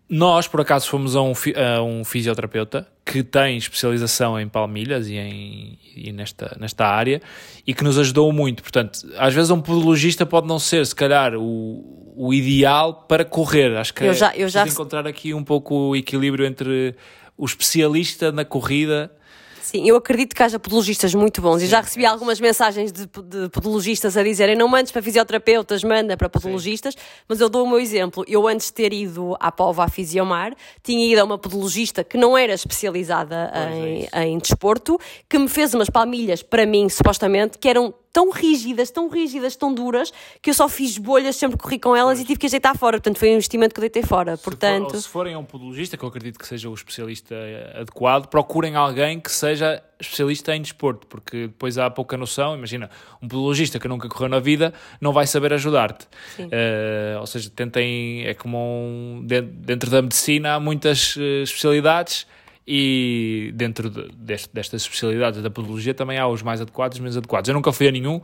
Nós, 0.07 0.47
por 0.47 0.61
acaso, 0.61 0.87
fomos 0.87 1.15
a 1.15 1.21
um, 1.23 1.33
a 1.33 1.81
um 1.81 2.03
fisioterapeuta 2.05 2.87
que 3.03 3.23
tem 3.23 3.57
especialização 3.57 4.39
em 4.39 4.47
palmilhas 4.47 5.07
e, 5.09 5.15
em, 5.15 5.79
e 5.95 6.11
nesta, 6.11 6.55
nesta 6.59 6.85
área 6.85 7.19
e 7.65 7.73
que 7.73 7.83
nos 7.83 7.97
ajudou 7.97 8.31
muito. 8.31 8.61
Portanto, 8.61 8.99
às 9.17 9.33
vezes 9.33 9.49
um 9.49 9.59
podologista 9.59 10.23
pode 10.23 10.47
não 10.47 10.59
ser, 10.59 10.85
se 10.85 10.93
calhar, 10.93 11.33
o, 11.35 12.13
o 12.15 12.31
ideal 12.35 12.93
para 13.07 13.25
correr. 13.25 13.75
Acho 13.77 13.95
que 13.95 14.03
Eu 14.03 14.11
é 14.11 14.13
já- 14.13 14.35
eu 14.35 14.47
já- 14.47 14.67
encontrar 14.67 15.07
aqui 15.07 15.33
um 15.33 15.43
pouco 15.43 15.73
o 15.89 15.95
equilíbrio 15.95 16.45
entre 16.45 16.93
o 17.35 17.43
especialista 17.45 18.31
na 18.31 18.45
corrida. 18.45 19.11
Sim, 19.65 19.89
eu 19.89 19.95
acredito 19.95 20.35
que 20.35 20.43
haja 20.43 20.59
podologistas 20.59 21.15
muito 21.15 21.41
bons 21.41 21.63
e 21.63 21.65
já 21.65 21.81
recebi 21.81 22.05
algumas 22.05 22.39
mensagens 22.39 22.91
de, 22.91 23.07
de 23.07 23.49
podologistas 23.49 24.15
a 24.15 24.21
dizerem 24.21 24.55
não 24.55 24.67
mandes 24.67 24.91
para 24.91 25.01
fisioterapeutas, 25.01 25.83
manda 25.83 26.15
para 26.15 26.29
podologistas, 26.29 26.95
mas 27.27 27.41
eu 27.41 27.49
dou 27.49 27.65
o 27.65 27.67
meu 27.67 27.79
exemplo. 27.79 28.23
Eu 28.27 28.47
antes 28.47 28.67
de 28.67 28.73
ter 28.73 28.93
ido 28.93 29.35
à 29.39 29.51
Pova 29.51 29.85
à 29.85 29.89
Fisiomar, 29.89 30.53
tinha 30.83 31.11
ido 31.11 31.19
a 31.19 31.23
uma 31.23 31.39
podologista 31.39 32.03
que 32.03 32.15
não 32.15 32.37
era 32.37 32.53
especializada 32.53 33.49
Pois 33.51 33.65
é 33.65 33.69
em, 33.71 33.99
isso. 34.03 34.17
em 34.17 34.37
desporto, 34.37 34.99
que 35.27 35.39
me 35.39 35.47
fez 35.47 35.73
umas 35.73 35.89
palmilhas 35.89 36.43
para 36.43 36.63
mim, 36.67 36.87
supostamente, 36.87 37.57
que 37.57 37.67
eram 37.67 37.91
tão 38.15 38.31
rígidas, 38.31 38.89
tão 38.91 39.09
rígidas, 39.09 39.57
tão 39.57 39.73
duras, 39.73 40.13
que 40.41 40.49
eu 40.49 40.53
só 40.53 40.69
fiz 40.69 40.97
bolhas 40.97 41.35
sempre 41.35 41.57
corri 41.57 41.77
com 41.77 41.93
elas 41.93 42.17
e 42.17 42.23
tive 42.23 42.39
que 42.39 42.45
ajeitar 42.45 42.77
fora. 42.77 42.95
Portanto, 42.97 43.19
foi 43.19 43.29
um 43.31 43.33
investimento 43.33 43.73
que 43.73 43.79
eu 43.79 43.81
deitei 43.81 44.03
fora. 44.03 44.37
Se 44.37 44.43
for- 44.43 44.51
Portanto, 44.51 44.93
ou 44.93 45.01
se 45.01 45.09
forem 45.09 45.33
a 45.33 45.37
um 45.39 45.43
podologista, 45.43 45.97
que 45.97 46.03
eu 46.05 46.07
acredito 46.07 46.39
que 46.39 46.47
seja 46.47 46.69
o 46.69 46.73
especialista 46.73 47.35
eh, 47.35 47.79
adequado, 47.81 48.27
procurem 48.27 48.77
alguém 48.77 49.19
que 49.19 49.29
seja 49.29 49.83
especialista 49.99 50.55
em 50.55 50.61
desporto, 50.61 51.05
porque 51.07 51.47
depois 51.47 51.77
há 51.77 51.89
pouca 51.89 52.15
noção. 52.15 52.55
Imagina, 52.55 52.89
um 53.21 53.27
podologista 53.27 53.79
que 53.79 53.87
nunca 53.89 54.07
correu 54.07 54.29
na 54.29 54.39
vida 54.39 54.73
não 55.01 55.11
vai 55.11 55.27
saber 55.27 55.51
ajudar-te. 55.51 56.07
Eh, 56.39 57.17
ou 57.19 57.27
seja, 57.27 57.49
tentem, 57.53 58.25
é 58.25 58.33
como 58.33 58.57
um, 58.57 59.23
de- 59.25 59.41
dentro 59.41 59.89
da 59.91 60.01
medicina 60.01 60.55
há 60.55 60.59
muitas 60.59 61.15
eh, 61.17 61.43
especialidades. 61.43 62.25
E 62.67 63.51
dentro 63.53 63.89
de- 63.89 64.09
deste- 64.17 64.49
destas 64.53 64.81
especialidades 64.81 65.41
da 65.41 65.49
podologia 65.51 65.93
também 65.93 66.17
há 66.17 66.27
os 66.27 66.41
mais 66.41 66.61
adequados 66.61 66.97
e 66.97 66.99
os 66.99 67.01
menos 67.03 67.17
adequados. 67.17 67.47
Eu 67.47 67.53
nunca 67.53 67.71
fui 67.71 67.87
a 67.87 67.91
nenhum, 67.91 68.19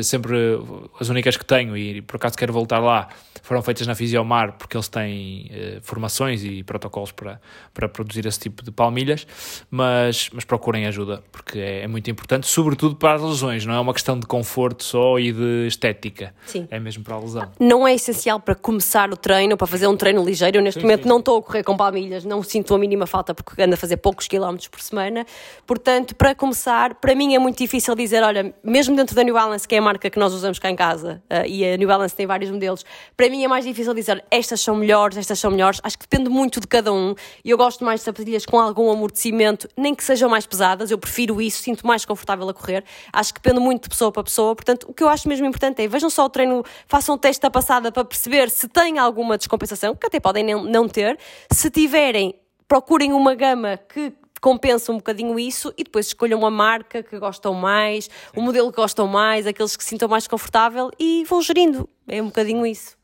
sempre 0.00 0.36
eh, 0.36 0.58
as 1.00 1.08
únicas 1.08 1.36
que 1.36 1.44
tenho, 1.44 1.76
e 1.76 2.00
por 2.00 2.16
acaso 2.16 2.38
quero 2.38 2.52
voltar 2.52 2.78
lá, 2.78 3.08
foram 3.42 3.60
feitas 3.60 3.86
na 3.86 3.94
Fisiomar, 3.94 4.52
porque 4.56 4.76
eles 4.76 4.88
têm 4.88 5.50
eh, 5.50 5.78
formações 5.82 6.44
e 6.44 6.62
protocolos 6.62 7.12
para, 7.12 7.40
para 7.74 7.88
produzir 7.88 8.24
esse 8.24 8.38
tipo 8.38 8.62
de 8.62 8.70
palmilhas, 8.70 9.26
mas, 9.70 10.30
mas 10.32 10.44
procurem 10.44 10.86
ajuda, 10.86 11.22
porque 11.30 11.58
é, 11.58 11.82
é 11.82 11.88
muito 11.88 12.10
importante, 12.10 12.46
sobretudo 12.46 12.96
para 12.96 13.14
as 13.14 13.22
lesões, 13.22 13.66
não 13.66 13.74
é 13.74 13.80
uma 13.80 13.92
questão 13.92 14.18
de 14.18 14.26
conforto 14.26 14.84
só 14.84 15.18
e 15.18 15.32
de 15.32 15.66
estética, 15.66 16.32
Sim. 16.46 16.66
é 16.70 16.78
mesmo 16.78 17.02
para 17.02 17.16
a 17.16 17.18
lesão. 17.18 17.50
não 17.60 17.86
é 17.86 17.94
essencial 17.94 18.38
para 18.40 18.54
começar 18.54 19.12
o 19.12 19.16
treino, 19.16 19.56
para 19.56 19.66
fazer 19.66 19.86
um 19.86 19.96
treino 19.96 20.24
ligeiro. 20.24 20.58
Eu 20.58 20.62
neste 20.62 20.80
Sim, 20.80 20.86
momento 20.86 21.02
sim, 21.02 21.08
não 21.08 21.18
estou 21.18 21.38
a 21.38 21.42
correr 21.42 21.64
com 21.64 21.76
palmilhas, 21.76 22.24
não 22.24 22.42
sinto 22.42 22.74
a 22.74 22.78
mínima 22.78 23.06
falta 23.06 23.34
porque 23.34 23.60
ando 23.60 23.74
a 23.74 23.76
fazer 23.76 23.96
poucos 23.96 24.28
quilómetros 24.28 24.68
por 24.68 24.80
semana. 24.80 25.26
Portanto, 25.66 26.14
para 26.14 26.34
começar, 26.34 26.94
para 26.94 27.14
mim 27.14 27.34
é 27.34 27.38
muito 27.38 27.58
difícil 27.58 27.94
dizer, 27.94 28.22
olha, 28.22 28.54
mesmo 28.62 28.96
dentro 28.96 29.14
da 29.14 29.22
New 29.22 29.34
Balance, 29.34 29.66
que 29.66 29.74
é 29.74 29.81
marca 29.82 30.08
que 30.08 30.18
nós 30.18 30.32
usamos 30.32 30.58
cá 30.58 30.70
em 30.70 30.76
casa, 30.76 31.22
eh, 31.28 31.46
e 31.46 31.64
a 31.64 31.76
New 31.76 31.86
Balance 31.88 32.14
tem 32.14 32.26
vários 32.26 32.50
modelos, 32.50 32.84
para 33.16 33.28
mim 33.28 33.44
é 33.44 33.48
mais 33.48 33.64
difícil 33.64 33.92
dizer, 33.92 34.24
estas 34.30 34.60
são 34.60 34.74
melhores, 34.74 35.18
estas 35.18 35.38
são 35.38 35.50
melhores. 35.50 35.80
Acho 35.82 35.98
que 35.98 36.06
depende 36.08 36.30
muito 36.30 36.60
de 36.60 36.66
cada 36.66 36.92
um. 36.92 37.14
E 37.44 37.50
eu 37.50 37.58
gosto 37.58 37.84
mais 37.84 38.00
de 38.00 38.04
sapatilhas 38.04 38.46
com 38.46 38.58
algum 38.58 38.90
amortecimento, 38.90 39.68
nem 39.76 39.94
que 39.94 40.02
sejam 40.02 40.30
mais 40.30 40.46
pesadas, 40.46 40.90
eu 40.90 40.98
prefiro 40.98 41.40
isso, 41.40 41.62
sinto 41.62 41.86
mais 41.86 42.04
confortável 42.04 42.48
a 42.48 42.54
correr. 42.54 42.84
Acho 43.12 43.34
que 43.34 43.40
depende 43.40 43.60
muito 43.60 43.84
de 43.84 43.88
pessoa 43.90 44.10
para 44.10 44.22
pessoa. 44.22 44.54
Portanto, 44.54 44.86
o 44.88 44.94
que 44.94 45.02
eu 45.02 45.08
acho 45.08 45.28
mesmo 45.28 45.46
importante 45.46 45.82
é 45.82 45.88
vejam 45.88 46.08
só 46.08 46.24
o 46.24 46.30
treino, 46.30 46.64
façam 46.86 47.14
o 47.14 47.18
teste 47.18 47.42
da 47.42 47.50
passada 47.50 47.92
para 47.92 48.04
perceber 48.04 48.48
se 48.48 48.68
tem 48.68 48.98
alguma 48.98 49.36
descompensação, 49.36 49.94
que 49.94 50.06
até 50.06 50.20
podem 50.20 50.44
não 50.44 50.88
ter. 50.88 51.18
Se 51.50 51.70
tiverem, 51.70 52.34
procurem 52.68 53.12
uma 53.12 53.34
gama 53.34 53.76
que 53.76 54.12
compensa 54.42 54.90
um 54.92 54.96
bocadinho 54.96 55.38
isso 55.38 55.72
e 55.78 55.84
depois 55.84 56.08
escolham 56.08 56.38
uma 56.38 56.50
marca 56.50 57.00
que 57.02 57.16
gostam 57.18 57.54
mais, 57.54 58.10
o 58.36 58.42
modelo 58.42 58.70
que 58.70 58.76
gostam 58.76 59.06
mais, 59.06 59.46
aqueles 59.46 59.76
que 59.76 59.84
se 59.84 59.90
sintam 59.90 60.08
mais 60.08 60.26
confortável 60.26 60.90
e 60.98 61.24
vão 61.24 61.40
gerindo. 61.40 61.88
É 62.08 62.20
um 62.20 62.26
bocadinho 62.26 62.66
isso. 62.66 62.96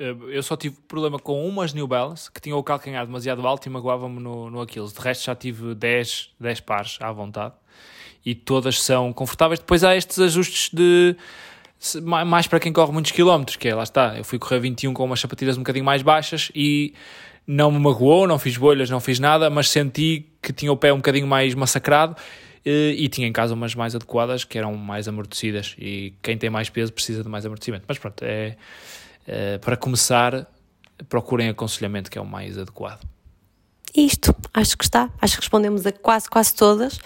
Eh, 0.00 0.16
Eu 0.30 0.42
só 0.42 0.56
tive 0.56 0.76
problema 0.88 1.18
com 1.18 1.46
umas 1.46 1.74
New 1.74 1.86
Balance 1.86 2.32
que 2.32 2.40
tinham 2.40 2.58
o 2.58 2.64
calcanhar 2.64 3.04
demasiado 3.04 3.46
alto 3.46 3.66
e 3.66 3.70
magoava-me 3.70 4.18
no, 4.18 4.50
no 4.50 4.60
Aquiles. 4.60 4.94
De 4.94 5.00
resto, 5.00 5.26
já 5.26 5.34
tive 5.34 5.74
10, 5.74 6.30
10 6.40 6.60
pares 6.60 6.98
à 7.00 7.12
vontade 7.12 7.54
e 8.24 8.34
todas 8.34 8.82
são 8.82 9.12
confortáveis. 9.12 9.60
Depois 9.60 9.84
há 9.84 9.94
estes 9.94 10.18
ajustes 10.18 10.70
de 10.72 11.14
mais 12.02 12.46
para 12.46 12.58
quem 12.58 12.72
corre 12.72 12.90
muitos 12.90 13.12
quilómetros, 13.12 13.56
que 13.56 13.68
é 13.68 13.74
lá 13.74 13.82
está. 13.82 14.16
Eu 14.16 14.24
fui 14.24 14.38
correr 14.38 14.60
21 14.60 14.94
com 14.94 15.04
umas 15.04 15.20
sapatilhas 15.20 15.58
um 15.58 15.60
bocadinho 15.60 15.84
mais 15.84 16.00
baixas 16.00 16.50
e 16.54 16.94
não 17.46 17.70
me 17.70 17.78
magoou, 17.78 18.26
não 18.26 18.38
fiz 18.38 18.56
bolhas, 18.56 18.90
não 18.90 19.00
fiz 19.00 19.18
nada, 19.18 19.48
mas 19.48 19.70
senti 19.70 20.26
que 20.42 20.52
tinha 20.52 20.72
o 20.72 20.76
pé 20.76 20.92
um 20.92 20.96
bocadinho 20.96 21.26
mais 21.26 21.54
massacrado. 21.54 22.16
eh, 22.64 22.94
E 22.96 23.08
tinha 23.08 23.26
em 23.26 23.32
casa 23.32 23.54
umas 23.54 23.74
mais 23.74 23.94
adequadas 23.94 24.44
que 24.44 24.58
eram 24.58 24.74
mais 24.74 25.06
amortecidas. 25.06 25.74
E 25.78 26.14
quem 26.22 26.36
tem 26.36 26.50
mais 26.50 26.68
peso 26.68 26.92
precisa 26.92 27.22
de 27.22 27.28
mais 27.28 27.46
amortecimento. 27.46 27.84
Mas 27.86 27.98
pronto, 27.98 28.22
é, 28.22 28.56
eh, 29.26 29.58
para 29.58 29.76
começar, 29.76 30.46
procurem 31.08 31.48
aconselhamento, 31.48 32.10
que 32.10 32.18
é 32.18 32.20
o 32.20 32.26
mais 32.26 32.58
adequado. 32.58 33.06
Isto, 33.94 34.34
acho 34.52 34.76
que 34.76 34.84
está. 34.84 35.08
Acho 35.22 35.36
que 35.36 35.40
respondemos 35.40 35.86
a 35.86 35.92
quase, 35.92 36.28
quase 36.28 36.54
todas. 36.54 36.98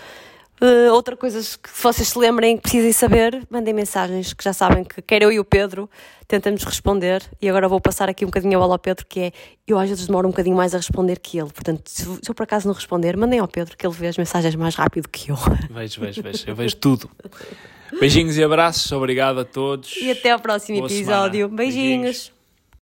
Uh, 0.61 0.93
outra 0.93 1.17
coisa 1.17 1.39
que 1.39 1.71
se 1.71 1.83
vocês 1.83 2.09
se 2.09 2.19
lembrem 2.19 2.57
que 2.57 2.63
precisem 2.63 2.93
saber, 2.93 3.43
mandem 3.49 3.73
mensagens, 3.73 4.35
que 4.35 4.45
já 4.45 4.53
sabem 4.53 4.85
que 4.85 5.01
quer 5.01 5.23
eu 5.23 5.33
e 5.33 5.41
o 5.41 5.45
Pedro 5.45 5.89
tentamos 6.29 6.63
responder. 6.65 7.23
E 7.41 7.49
agora 7.49 7.67
vou 7.67 7.81
passar 7.81 8.11
aqui 8.11 8.25
um 8.25 8.29
bocadinho 8.29 8.59
a 8.59 8.61
bola 8.61 8.75
ao 8.75 8.79
Pedro, 8.79 9.07
que 9.07 9.21
é 9.21 9.33
eu 9.67 9.79
às 9.79 9.89
vezes 9.89 10.07
demoro 10.07 10.29
um 10.29 10.31
bocadinho 10.31 10.55
mais 10.55 10.75
a 10.75 10.77
responder 10.77 11.19
que 11.19 11.39
ele. 11.39 11.51
Portanto, 11.51 11.89
se, 11.89 12.05
se 12.05 12.29
eu 12.29 12.35
por 12.35 12.43
acaso 12.43 12.67
não 12.69 12.75
responder, 12.75 13.17
mandem 13.17 13.39
ao 13.39 13.49
Pedro 13.49 13.75
que 13.75 13.87
ele 13.87 13.95
vê 13.95 14.09
as 14.09 14.19
mensagens 14.19 14.55
mais 14.55 14.75
rápido 14.75 15.09
que 15.09 15.31
eu. 15.31 15.37
Vejo, 15.71 16.01
vejo, 16.01 16.23
vejo. 16.23 16.45
Eu 16.47 16.55
vejo 16.55 16.77
tudo. 16.77 17.11
Beijinhos 17.99 18.37
e 18.37 18.45
abraços. 18.45 18.93
Obrigado 18.93 19.41
a 19.41 19.45
todos. 19.45 19.97
E 19.97 20.11
até 20.11 20.31
ao 20.31 20.41
próximo 20.41 20.79
Boa 20.79 20.91
episódio. 20.91 21.47
semana. 21.47 21.57
Beijinhos. 21.57 22.03
Beijinhos. 22.03 22.40